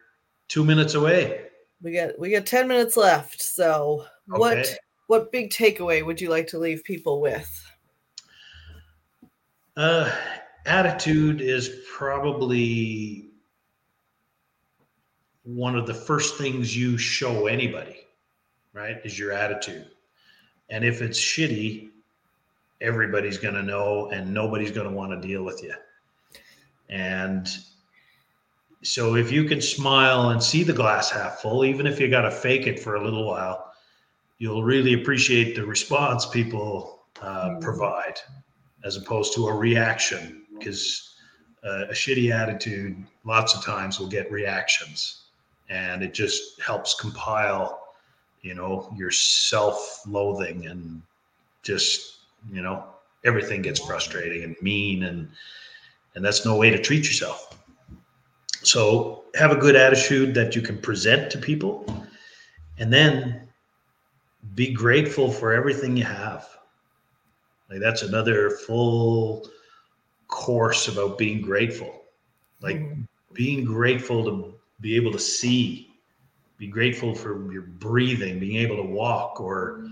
two 0.47 0.65
minutes 0.65 0.93
away. 0.93 1.47
We 1.81 1.93
got 1.93 2.19
we 2.19 2.31
got 2.31 2.45
ten 2.45 2.67
minutes 2.67 2.97
left. 2.97 3.41
So 3.41 4.05
okay. 4.29 4.39
what 4.39 4.77
what 5.07 5.31
big 5.31 5.51
takeaway 5.51 6.05
would 6.05 6.19
you 6.19 6.29
like 6.29 6.47
to 6.47 6.59
leave 6.59 6.83
people 6.83 7.21
with? 7.21 7.49
Uh, 9.77 10.11
attitude 10.65 11.41
is 11.41 11.81
probably 11.95 13.25
one 15.43 15.75
of 15.75 15.87
the 15.87 15.93
first 15.93 16.37
things 16.37 16.75
you 16.75 16.97
show 16.97 17.47
anybody, 17.47 17.97
right? 18.73 18.97
Is 19.03 19.17
your 19.17 19.31
attitude. 19.31 19.89
And 20.69 20.83
if 20.83 21.01
it's 21.01 21.19
shitty, 21.19 21.89
everybody's 22.79 23.37
going 23.37 23.55
to 23.55 23.63
know 23.63 24.09
and 24.09 24.33
nobody's 24.33 24.71
going 24.71 24.89
to 24.89 24.95
want 24.95 25.11
to 25.11 25.27
deal 25.27 25.43
with 25.43 25.63
you. 25.63 25.73
And 26.89 27.49
so 28.83 29.15
if 29.15 29.31
you 29.31 29.45
can 29.45 29.61
smile 29.61 30.29
and 30.29 30.43
see 30.43 30.63
the 30.63 30.73
glass 30.73 31.09
half 31.09 31.39
full, 31.39 31.63
even 31.63 31.87
if 31.87 31.99
you 31.99 32.09
got 32.09 32.21
to 32.21 32.31
fake 32.31 32.67
it 32.67 32.79
for 32.79 32.95
a 32.95 33.03
little 33.03 33.25
while, 33.25 33.71
you'll 34.37 34.63
really 34.63 34.93
appreciate 34.93 35.55
the 35.55 35.65
response 35.65 36.25
people 36.25 37.03
uh, 37.21 37.49
mm-hmm. 37.49 37.59
provide 37.59 38.19
as 38.83 38.97
opposed 38.97 39.33
to 39.35 39.47
a 39.47 39.53
reaction 39.53 40.43
because 40.57 41.15
uh, 41.63 41.85
a 41.89 41.93
shitty 41.93 42.31
attitude 42.31 42.95
lots 43.23 43.55
of 43.55 43.63
times 43.63 43.99
will 43.99 44.07
get 44.07 44.31
reactions. 44.31 45.23
And 45.69 46.03
it 46.03 46.13
just 46.13 46.59
helps 46.61 46.99
compile 46.99 47.81
you 48.41 48.55
know 48.55 48.91
your 48.97 49.11
self-loathing 49.11 50.65
and 50.65 51.01
just 51.63 52.17
you 52.51 52.61
know 52.61 52.83
everything 53.23 53.61
gets 53.61 53.79
frustrating 53.79 54.43
and 54.43 54.55
mean 54.61 55.03
and 55.03 55.29
and 56.15 56.25
that's 56.25 56.45
no 56.45 56.55
way 56.57 56.69
to 56.69 56.81
treat 56.81 57.05
yourself. 57.05 57.57
So 58.63 59.23
have 59.35 59.51
a 59.51 59.55
good 59.55 59.75
attitude 59.75 60.33
that 60.35 60.55
you 60.55 60.61
can 60.61 60.77
present 60.77 61.31
to 61.31 61.37
people 61.37 61.85
and 62.77 62.91
then 62.91 63.47
be 64.55 64.73
grateful 64.73 65.31
for 65.31 65.53
everything 65.53 65.95
you 65.95 66.03
have 66.03 66.49
like 67.71 67.79
that's 67.79 68.01
another 68.01 68.49
full 68.49 69.47
course 70.27 70.89
about 70.89 71.17
being 71.17 71.41
grateful. 71.41 72.03
Like 72.61 72.77
mm-hmm. 72.77 73.01
being 73.33 73.63
grateful 73.63 74.25
to 74.25 74.53
be 74.81 74.95
able 74.95 75.11
to 75.13 75.19
see 75.19 75.87
be 76.57 76.67
grateful 76.67 77.15
for 77.15 77.51
your 77.51 77.63
breathing 77.63 78.39
being 78.39 78.57
able 78.57 78.75
to 78.75 78.83
walk 78.83 79.41
or 79.41 79.87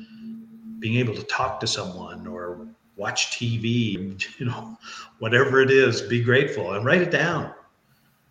being 0.78 0.98
able 0.98 1.16
to 1.16 1.24
talk 1.24 1.60
to 1.60 1.66
someone 1.66 2.28
or 2.28 2.68
watch 2.96 3.32
tv 3.32 4.24
you 4.40 4.46
know 4.46 4.78
whatever 5.18 5.62
it 5.62 5.72
is 5.72 6.02
be 6.02 6.22
grateful 6.24 6.74
and 6.74 6.86
write 6.86 7.02
it 7.02 7.12
down. 7.12 7.54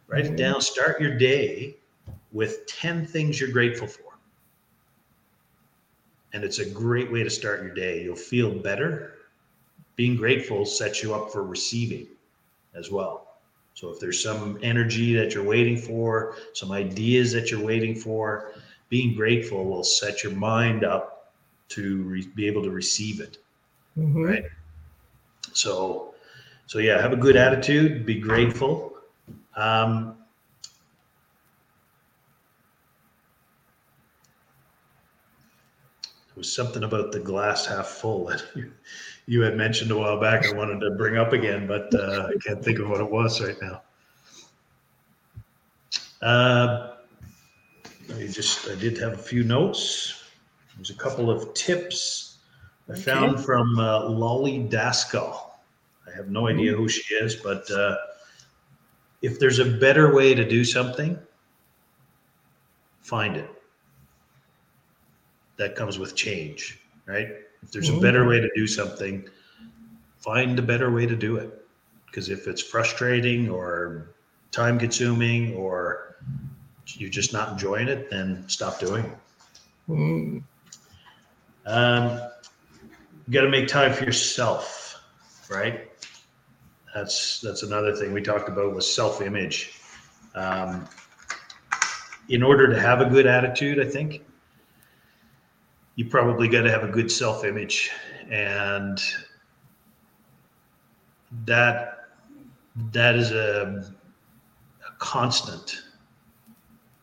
Write 0.06 0.24
it 0.24 0.28
mm-hmm. 0.28 0.36
down. 0.36 0.60
Start 0.60 1.00
your 1.00 1.16
day 1.18 1.76
with 2.32 2.66
10 2.66 3.06
things 3.06 3.40
you're 3.40 3.50
grateful 3.50 3.86
for. 3.86 4.02
And 6.32 6.44
it's 6.44 6.58
a 6.58 6.68
great 6.68 7.10
way 7.12 7.22
to 7.22 7.30
start 7.30 7.62
your 7.62 7.74
day. 7.74 8.02
You'll 8.02 8.16
feel 8.16 8.50
better 8.50 9.17
being 9.98 10.14
grateful 10.14 10.64
sets 10.64 11.02
you 11.02 11.12
up 11.12 11.32
for 11.32 11.42
receiving 11.42 12.06
as 12.72 12.88
well. 12.88 13.38
So 13.74 13.90
if 13.90 13.98
there's 13.98 14.22
some 14.22 14.56
energy 14.62 15.12
that 15.14 15.34
you're 15.34 15.42
waiting 15.42 15.76
for, 15.76 16.36
some 16.54 16.70
ideas 16.70 17.32
that 17.32 17.50
you're 17.50 17.64
waiting 17.64 17.96
for, 17.96 18.52
being 18.88 19.16
grateful 19.16 19.64
will 19.64 19.82
set 19.82 20.22
your 20.22 20.32
mind 20.32 20.84
up 20.84 21.32
to 21.70 22.02
re- 22.04 22.30
be 22.36 22.46
able 22.46 22.62
to 22.62 22.70
receive 22.70 23.20
it. 23.20 23.38
Mm-hmm. 23.98 24.22
Right. 24.22 24.44
So, 25.52 26.14
so 26.68 26.78
yeah, 26.78 27.02
have 27.02 27.12
a 27.12 27.16
good 27.16 27.34
attitude, 27.34 28.06
be 28.06 28.20
grateful. 28.20 28.98
Um, 29.56 30.16
there 36.02 36.36
was 36.36 36.52
something 36.52 36.84
about 36.84 37.10
the 37.10 37.18
glass 37.18 37.66
half 37.66 37.88
full 37.88 38.26
that 38.26 38.44
you, 39.28 39.42
had 39.42 39.56
mentioned 39.56 39.90
a 39.90 39.96
while 39.96 40.18
back. 40.20 40.46
I 40.46 40.52
wanted 40.52 40.80
to 40.80 40.90
bring 40.92 41.16
up 41.16 41.32
again, 41.32 41.66
but 41.66 41.94
uh, 41.94 42.28
I 42.28 42.34
can't 42.44 42.64
think 42.64 42.78
of 42.78 42.88
what 42.88 43.00
it 43.00 43.10
was 43.10 43.40
right 43.40 43.56
now. 43.60 43.82
Uh, 46.20 46.94
I 48.16 48.26
just 48.26 48.68
I 48.68 48.74
did 48.74 48.98
have 48.98 49.12
a 49.12 49.18
few 49.18 49.44
notes. 49.44 50.24
There's 50.76 50.90
a 50.90 50.94
couple 50.94 51.30
of 51.30 51.54
tips 51.54 52.38
I 52.88 52.92
okay. 52.92 53.02
found 53.02 53.44
from 53.44 53.78
uh, 53.78 54.08
Lolly 54.08 54.66
Daskal. 54.68 55.50
I 56.06 56.16
have 56.16 56.28
no 56.28 56.48
idea 56.48 56.72
who 56.72 56.88
she 56.88 57.14
is, 57.14 57.36
but 57.36 57.70
uh, 57.70 57.96
if 59.20 59.38
there's 59.38 59.58
a 59.58 59.64
better 59.64 60.14
way 60.14 60.34
to 60.34 60.48
do 60.48 60.64
something, 60.64 61.18
find 63.02 63.36
it 63.36 63.50
that 65.56 65.74
comes 65.74 65.98
with 65.98 66.14
change, 66.14 66.80
right? 67.06 67.28
If 67.62 67.70
there's 67.70 67.88
mm-hmm. 67.88 67.98
a 67.98 68.02
better 68.02 68.26
way 68.26 68.40
to 68.40 68.48
do 68.54 68.66
something, 68.66 69.28
find 70.18 70.58
a 70.58 70.62
better 70.62 70.90
way 70.90 71.06
to 71.06 71.16
do 71.16 71.36
it. 71.36 71.66
Because 72.06 72.28
if 72.28 72.46
it's 72.48 72.62
frustrating 72.62 73.50
or 73.50 74.14
time 74.50 74.78
consuming 74.78 75.54
or 75.54 76.16
you're 76.86 77.10
just 77.10 77.32
not 77.32 77.52
enjoying 77.52 77.88
it, 77.88 78.10
then 78.10 78.44
stop 78.48 78.80
doing 78.80 79.04
it. 79.04 79.18
Mm. 79.88 80.42
Um, 81.66 82.20
you 83.26 83.32
got 83.34 83.42
to 83.42 83.50
make 83.50 83.68
time 83.68 83.92
for 83.92 84.04
yourself, 84.04 85.02
right? 85.50 85.90
That's 86.94 87.40
that's 87.40 87.62
another 87.62 87.94
thing 87.94 88.12
we 88.12 88.22
talked 88.22 88.48
about 88.48 88.74
was 88.74 88.92
self-image. 88.92 89.78
Um, 90.34 90.88
in 92.28 92.42
order 92.42 92.68
to 92.72 92.80
have 92.80 93.00
a 93.00 93.06
good 93.06 93.26
attitude, 93.26 93.78
I 93.80 93.84
think 93.84 94.22
you 95.98 96.04
probably 96.04 96.46
got 96.46 96.62
to 96.62 96.70
have 96.70 96.84
a 96.84 96.88
good 96.88 97.10
self 97.10 97.44
image 97.44 97.90
and 98.30 99.02
that 101.44 102.10
that 102.92 103.16
is 103.16 103.32
a, 103.32 103.84
a, 104.86 104.98
constant 104.98 105.82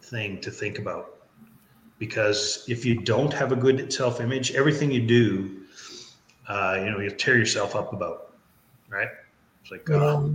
thing 0.02 0.40
to 0.40 0.50
think 0.50 0.80
about. 0.80 1.28
Because 2.00 2.64
if 2.70 2.86
you 2.86 3.02
don't 3.02 3.34
have 3.34 3.52
a 3.52 3.56
good 3.58 3.92
self 3.92 4.22
image 4.22 4.54
everything 4.54 4.92
you 4.92 5.06
do 5.06 5.64
uh, 6.48 6.78
you 6.80 6.90
know 6.90 7.02
you 7.02 7.10
tear 7.10 7.38
yourself 7.38 7.76
up 7.76 7.92
about 7.92 8.38
right? 8.90 9.10
It's 9.62 9.72
like 9.72 9.90
oh, 9.90 10.34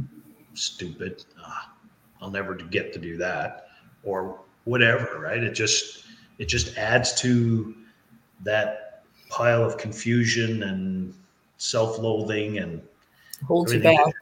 stupid. 0.53 1.25
Ah, 1.43 1.73
i'll 2.21 2.31
never 2.31 2.55
get 2.57 2.93
to 2.93 2.99
do 2.99 3.17
that 3.17 3.69
or 4.05 4.39
whatever 4.65 5.19
right? 5.19 5.43
It 5.43 5.53
just 5.53 6.05
it 6.37 6.45
just 6.45 6.77
adds 6.77 7.15
to 7.23 7.75
that 8.45 9.03
pile 9.29 9.65
of 9.65 9.77
confusion 9.79 10.65
and 10.65 11.15
self-loathing 11.59 12.59
and 12.59 12.83
holds 13.47 13.73
you 13.73 13.81
back. 13.81 14.15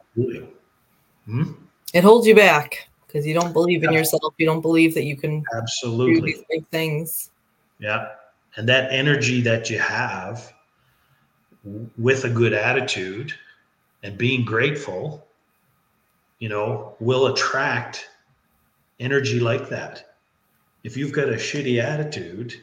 Hmm? 1.26 1.52
It 1.94 2.04
holds 2.04 2.26
you 2.26 2.34
back 2.34 2.88
because 3.06 3.26
you 3.26 3.34
don't 3.34 3.52
believe 3.52 3.82
in 3.84 3.92
yeah. 3.92 3.98
yourself. 3.98 4.34
You 4.38 4.46
don't 4.46 4.60
believe 4.60 4.94
that 4.94 5.04
you 5.04 5.16
can 5.16 5.42
absolutely 5.56 6.20
do 6.20 6.26
these 6.26 6.44
big 6.50 6.66
things. 6.68 7.30
Yeah, 7.78 8.08
and 8.56 8.68
that 8.68 8.92
energy 8.92 9.40
that 9.42 9.70
you 9.70 9.78
have 9.78 10.52
with 11.96 12.24
a 12.24 12.30
good 12.30 12.52
attitude 12.52 13.32
and 14.02 14.16
being 14.18 14.44
grateful, 14.44 15.26
you 16.38 16.48
know, 16.48 16.94
will 17.00 17.28
attract 17.28 18.08
energy 19.00 19.40
like 19.40 19.68
that. 19.68 20.14
If 20.84 20.96
you've 20.96 21.12
got 21.12 21.28
a 21.28 21.32
shitty 21.32 21.82
attitude, 21.82 22.54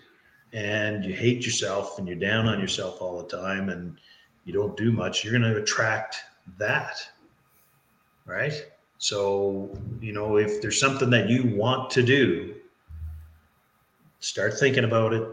and 0.56 1.03
you 1.03 1.14
hate 1.14 1.45
yourself 1.45 1.99
and 1.99 2.08
you're 2.08 2.16
down 2.16 2.47
on 2.47 2.62
yourself 2.62 3.01
all 3.01 3.22
the 3.22 3.28
time 3.28 3.68
and 3.68 3.97
you 4.45 4.53
don't 4.53 4.78
do 4.78 4.89
much, 4.89 5.24
you're 5.24 5.38
going 5.38 5.53
to 5.53 5.62
attract 5.62 6.16
that. 6.58 7.06
Right. 8.26 8.66
So, 8.97 9.78
you 9.99 10.14
know, 10.14 10.38
if 10.38 10.62
there's 10.62 10.80
something 10.80 11.10
that 11.10 11.30
you 11.30 11.56
want 11.58 11.89
to 11.91 12.01
do, 12.01 12.56
start 14.22 14.58
thinking 14.58 14.86
about 14.86 15.14
it. 15.14 15.28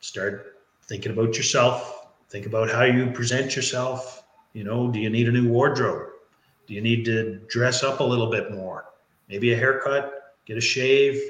Start 0.00 0.58
thinking 0.86 1.12
about 1.12 1.36
yourself. 1.36 2.08
Think 2.28 2.46
about 2.46 2.68
how 2.68 2.82
you 2.82 3.12
present 3.12 3.54
yourself. 3.54 4.24
You 4.54 4.64
know, 4.64 4.90
do 4.90 4.98
you 4.98 5.08
need 5.08 5.28
a 5.28 5.32
new 5.32 5.48
wardrobe? 5.48 6.08
Do 6.66 6.74
you 6.74 6.80
need 6.80 7.04
to 7.04 7.40
dress 7.48 7.84
up 7.84 8.00
a 8.00 8.04
little 8.04 8.28
bit 8.28 8.50
more? 8.50 8.86
Maybe 9.28 9.52
a 9.52 9.56
haircut, 9.56 10.34
get 10.46 10.56
a 10.56 10.60
shave, 10.60 11.20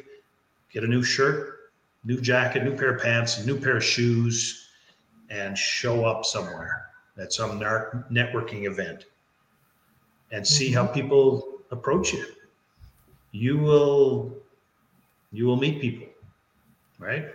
get 0.73 0.83
a 0.83 0.87
new 0.87 1.03
shirt, 1.03 1.62
new 2.05 2.21
jacket, 2.21 2.65
new 2.65 2.77
pair 2.77 2.95
of 2.95 3.03
pants, 3.03 3.45
new 3.45 3.59
pair 3.59 3.77
of 3.77 3.85
shoes, 3.85 4.69
and 5.31 5.57
show 5.57 6.05
up 6.05 6.25
somewhere 6.25 6.87
at 7.19 7.33
some 7.33 7.61
networking 7.61 8.67
event 8.67 9.07
and 10.31 10.47
see 10.47 10.71
mm-hmm. 10.71 10.87
how 10.87 10.87
people 10.87 11.59
approach 11.71 12.13
you. 12.13 12.25
You 13.33 13.59
will 13.59 14.37
you 15.33 15.47
will 15.47 15.57
meet 15.57 15.81
people, 15.81 16.09
right? 16.99 17.27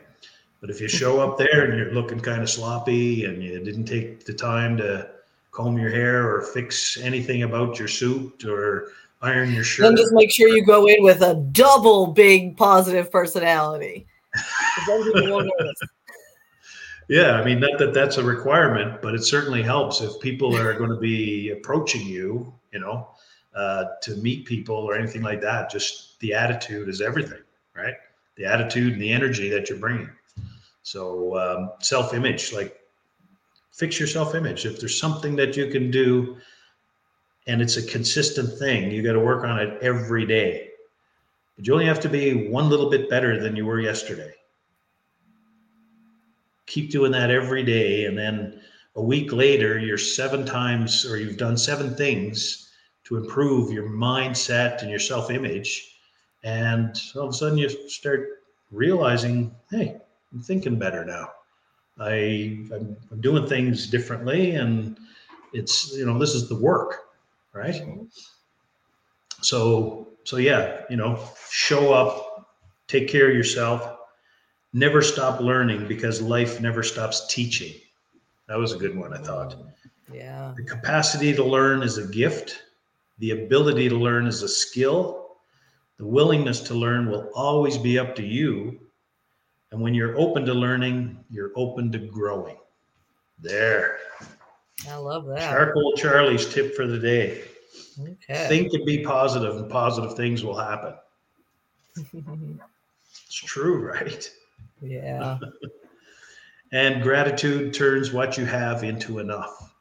But 0.61 0.69
if 0.69 0.81
you 0.81 0.87
show 0.87 1.19
up 1.19 1.37
there 1.37 1.65
and 1.65 1.77
you're 1.77 1.93
looking 1.93 2.19
kind 2.19 2.41
of 2.41 2.49
sloppy 2.49 3.25
and 3.25 3.43
you 3.43 3.59
didn't 3.63 3.85
take 3.85 4.25
the 4.25 4.33
time 4.33 4.77
to 4.77 5.09
comb 5.51 5.77
your 5.77 5.89
hair 5.89 6.31
or 6.31 6.41
fix 6.41 6.97
anything 6.97 7.43
about 7.43 7.79
your 7.79 7.87
suit 7.87 8.45
or 8.45 8.89
iron 9.21 9.51
your 9.53 9.63
shirt, 9.63 9.83
then 9.83 9.95
just 9.95 10.13
make 10.13 10.31
sure 10.31 10.49
you 10.49 10.63
go 10.63 10.87
in 10.87 11.03
with 11.03 11.21
a 11.21 11.35
double 11.51 12.07
big 12.07 12.57
positive 12.57 13.11
personality 13.11 14.07
yeah, 17.07 17.33
I 17.33 17.45
mean, 17.45 17.59
not 17.59 17.77
that 17.79 17.93
that's 17.93 18.17
a 18.17 18.23
requirement, 18.23 19.01
but 19.01 19.15
it 19.15 19.23
certainly 19.23 19.63
helps 19.63 20.01
if 20.01 20.19
people 20.19 20.55
are 20.55 20.77
going 20.77 20.89
to 20.89 20.99
be 20.99 21.51
approaching 21.51 22.05
you, 22.05 22.53
you 22.71 22.79
know, 22.79 23.09
uh, 23.55 23.85
to 24.01 24.15
meet 24.17 24.45
people 24.45 24.75
or 24.75 24.95
anything 24.95 25.21
like 25.21 25.41
that. 25.41 25.69
Just 25.69 26.19
the 26.19 26.33
attitude 26.33 26.89
is 26.89 27.01
everything, 27.01 27.41
right? 27.75 27.95
The 28.35 28.45
attitude 28.45 28.93
and 28.93 29.01
the 29.01 29.11
energy 29.11 29.49
that 29.49 29.69
you're 29.69 29.79
bringing. 29.79 30.09
So 30.83 31.37
um, 31.37 31.71
self 31.79 32.13
image, 32.13 32.53
like 32.53 32.79
fix 33.73 33.99
your 33.99 34.07
self 34.07 34.35
image. 34.35 34.65
If 34.65 34.79
there's 34.79 34.99
something 34.99 35.35
that 35.35 35.57
you 35.57 35.69
can 35.69 35.91
do 35.91 36.37
and 37.47 37.61
it's 37.61 37.77
a 37.77 37.85
consistent 37.85 38.57
thing, 38.59 38.91
you 38.91 39.01
got 39.01 39.13
to 39.13 39.19
work 39.19 39.43
on 39.43 39.59
it 39.59 39.81
every 39.81 40.25
day. 40.25 40.66
But 41.57 41.65
you 41.65 41.73
only 41.73 41.85
have 41.85 41.99
to 42.01 42.09
be 42.09 42.47
one 42.49 42.69
little 42.69 42.89
bit 42.89 43.09
better 43.09 43.41
than 43.41 43.55
you 43.55 43.65
were 43.65 43.81
yesterday. 43.81 44.31
Keep 46.67 46.91
doing 46.91 47.11
that 47.13 47.31
every 47.31 47.63
day. 47.63 48.05
And 48.05 48.17
then 48.17 48.61
a 48.95 49.01
week 49.01 49.33
later, 49.33 49.79
you're 49.79 49.97
seven 49.97 50.45
times 50.45 51.05
or 51.05 51.17
you've 51.17 51.37
done 51.37 51.57
seven 51.57 51.95
things 51.95 52.71
to 53.05 53.17
improve 53.17 53.71
your 53.71 53.89
mindset 53.89 54.81
and 54.81 54.89
your 54.89 54.99
self 54.99 55.31
image. 55.31 55.99
And 56.43 56.95
all 57.15 57.23
of 57.23 57.29
a 57.29 57.33
sudden, 57.33 57.57
you 57.57 57.69
start 57.89 58.43
realizing, 58.71 59.55
hey, 59.71 59.97
I'm 60.31 60.41
thinking 60.41 60.77
better 60.77 61.03
now. 61.05 61.31
I 61.99 62.65
I'm, 62.71 62.95
I'm 63.11 63.21
doing 63.21 63.47
things 63.47 63.87
differently, 63.87 64.51
and 64.51 64.99
it's 65.53 65.93
you 65.93 66.05
know 66.05 66.19
this 66.19 66.35
is 66.35 66.47
the 66.47 66.55
work, 66.55 67.07
right? 67.53 67.81
So 69.41 70.06
so 70.27 70.35
yeah, 70.35 70.81
you 70.89 70.97
know, 70.97 71.17
show 71.49 71.93
up, 71.93 72.49
take 72.87 73.07
care 73.07 73.29
of 73.29 73.35
yourself, 73.35 73.97
never 74.73 75.01
stop 75.01 75.39
learning 75.39 75.87
because 75.87 76.21
life 76.21 76.59
never 76.59 76.83
stops 76.83 77.27
teaching. 77.33 77.73
That 78.49 78.57
was 78.57 78.73
a 78.73 78.77
good 78.77 78.97
one, 78.97 79.13
I 79.13 79.19
thought. 79.19 79.55
Yeah. 80.13 80.53
The 80.57 80.63
capacity 80.63 81.33
to 81.33 81.43
learn 81.43 81.81
is 81.81 81.97
a 81.97 82.07
gift. 82.07 82.63
The 83.19 83.31
ability 83.31 83.87
to 83.87 83.95
learn 83.95 84.27
is 84.27 84.43
a 84.43 84.49
skill. 84.49 85.37
The 85.97 86.05
willingness 86.05 86.59
to 86.61 86.73
learn 86.73 87.09
will 87.09 87.29
always 87.33 87.77
be 87.77 87.97
up 87.97 88.13
to 88.17 88.23
you 88.23 88.79
and 89.71 89.81
when 89.81 89.93
you're 89.93 90.17
open 90.17 90.45
to 90.45 90.53
learning, 90.53 91.23
you're 91.29 91.51
open 91.55 91.91
to 91.93 91.99
growing. 91.99 92.57
There. 93.39 93.99
I 94.89 94.95
love 94.95 95.25
that. 95.27 95.39
Charcoal 95.39 95.93
Charlie's 95.95 96.51
tip 96.53 96.75
for 96.75 96.87
the 96.87 96.99
day. 96.99 97.43
Okay. 97.99 98.47
Think 98.47 98.73
and 98.73 98.85
be 98.85 99.03
positive, 99.03 99.57
and 99.57 99.69
positive 99.69 100.15
things 100.15 100.43
will 100.43 100.57
happen. 100.57 100.93
it's 103.25 103.35
true, 103.35 103.85
right? 103.85 104.29
Yeah. 104.81 105.39
and 106.71 107.01
gratitude 107.01 107.73
turns 107.73 108.11
what 108.11 108.37
you 108.37 108.45
have 108.45 108.83
into 108.83 109.19
enough. 109.19 109.73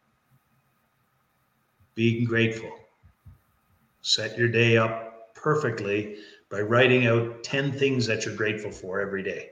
Being 1.95 2.25
grateful. 2.25 2.71
Set 4.03 4.39
your 4.39 4.49
day 4.49 4.77
up 4.77 5.35
perfectly 5.35 6.17
by 6.51 6.61
writing 6.61 7.07
out 7.07 7.43
10 7.43 7.73
things 7.73 8.07
that 8.07 8.25
you're 8.25 8.37
grateful 8.37 8.71
for 8.71 9.01
every 9.01 9.23
day. 9.23 9.51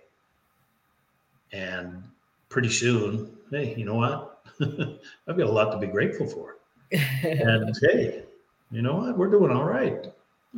And 1.52 2.02
pretty 2.48 2.68
soon, 2.68 3.36
hey, 3.50 3.74
you 3.76 3.84
know 3.84 3.96
what? 3.96 4.44
I've 4.60 5.36
got 5.36 5.46
a 5.46 5.52
lot 5.52 5.70
to 5.72 5.78
be 5.78 5.86
grateful 5.86 6.26
for. 6.26 6.58
and 6.92 7.74
hey, 7.82 8.23
you 8.70 8.82
know 8.82 8.96
what? 8.96 9.16
We're 9.16 9.30
doing 9.30 9.50
all 9.50 9.64
right. 9.64 10.06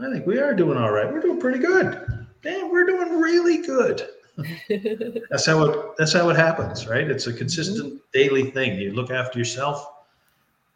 I 0.03 0.11
think 0.13 0.27
we 0.27 0.39
are 0.39 0.55
doing 0.55 0.79
all 0.79 0.91
right. 0.91 1.11
We're 1.11 1.21
doing 1.21 1.41
pretty 1.41 1.59
good. 1.59 2.27
Damn, 2.43 2.71
we're 2.71 2.87
doing 2.87 3.19
really 3.19 3.59
good. 3.59 4.07
that's 5.31 5.47
how 5.47 5.65
it 5.65 5.97
that's 5.97 6.13
how 6.13 6.29
it 6.29 6.37
happens, 6.37 6.87
right? 6.87 7.11
It's 7.11 7.27
a 7.27 7.33
consistent 7.33 7.87
mm-hmm. 7.87 7.97
daily 8.13 8.51
thing. 8.51 8.79
You 8.79 8.93
look 8.93 9.11
after 9.11 9.39
yourself, 9.39 9.91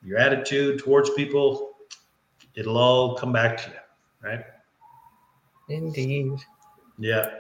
your 0.02 0.18
attitude 0.18 0.78
towards 0.78 1.10
people, 1.10 1.72
it'll 2.54 2.78
all 2.78 3.16
come 3.16 3.32
back 3.32 3.58
to 3.58 3.70
you, 3.70 4.28
right? 4.28 4.44
Indeed. 5.68 6.38
Yeah. 6.98 7.30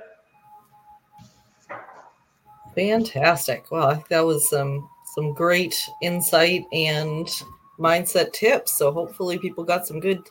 Fantastic. 2.74 3.70
Well, 3.70 3.88
I 3.88 3.94
think 3.94 4.08
that 4.08 4.24
was 4.24 4.48
some 4.48 4.88
some 5.14 5.32
great 5.32 5.88
insight 6.02 6.64
and 6.72 7.28
mindset 7.80 8.32
tips. 8.32 8.76
So 8.76 8.92
hopefully 8.92 9.38
people 9.38 9.64
got 9.64 9.86
some 9.86 9.98
good 9.98 10.22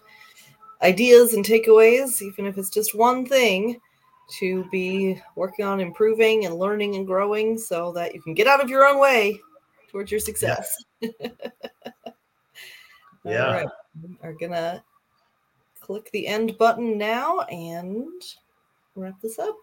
ideas 0.81 1.33
and 1.33 1.43
takeaways, 1.43 2.21
even 2.21 2.45
if 2.45 2.57
it's 2.57 2.69
just 2.69 2.95
one 2.95 3.25
thing 3.25 3.79
to 4.39 4.63
be 4.69 5.19
working 5.35 5.65
on 5.65 5.79
improving 5.79 6.45
and 6.45 6.55
learning 6.55 6.95
and 6.95 7.07
growing 7.07 7.57
so 7.57 7.91
that 7.93 8.13
you 8.13 8.21
can 8.21 8.33
get 8.33 8.47
out 8.47 8.63
of 8.63 8.69
your 8.69 8.85
own 8.85 8.99
way 8.99 9.39
towards 9.89 10.11
your 10.11 10.19
success. 10.19 10.75
Yeah. 13.25 13.31
yeah. 13.31 13.45
All 13.45 13.53
right. 13.53 13.67
We 14.01 14.17
are 14.23 14.33
gonna 14.33 14.81
click 15.81 16.09
the 16.11 16.25
end 16.25 16.57
button 16.57 16.97
now 16.97 17.41
and 17.41 18.23
wrap 18.95 19.19
this 19.21 19.39
up. 19.39 19.57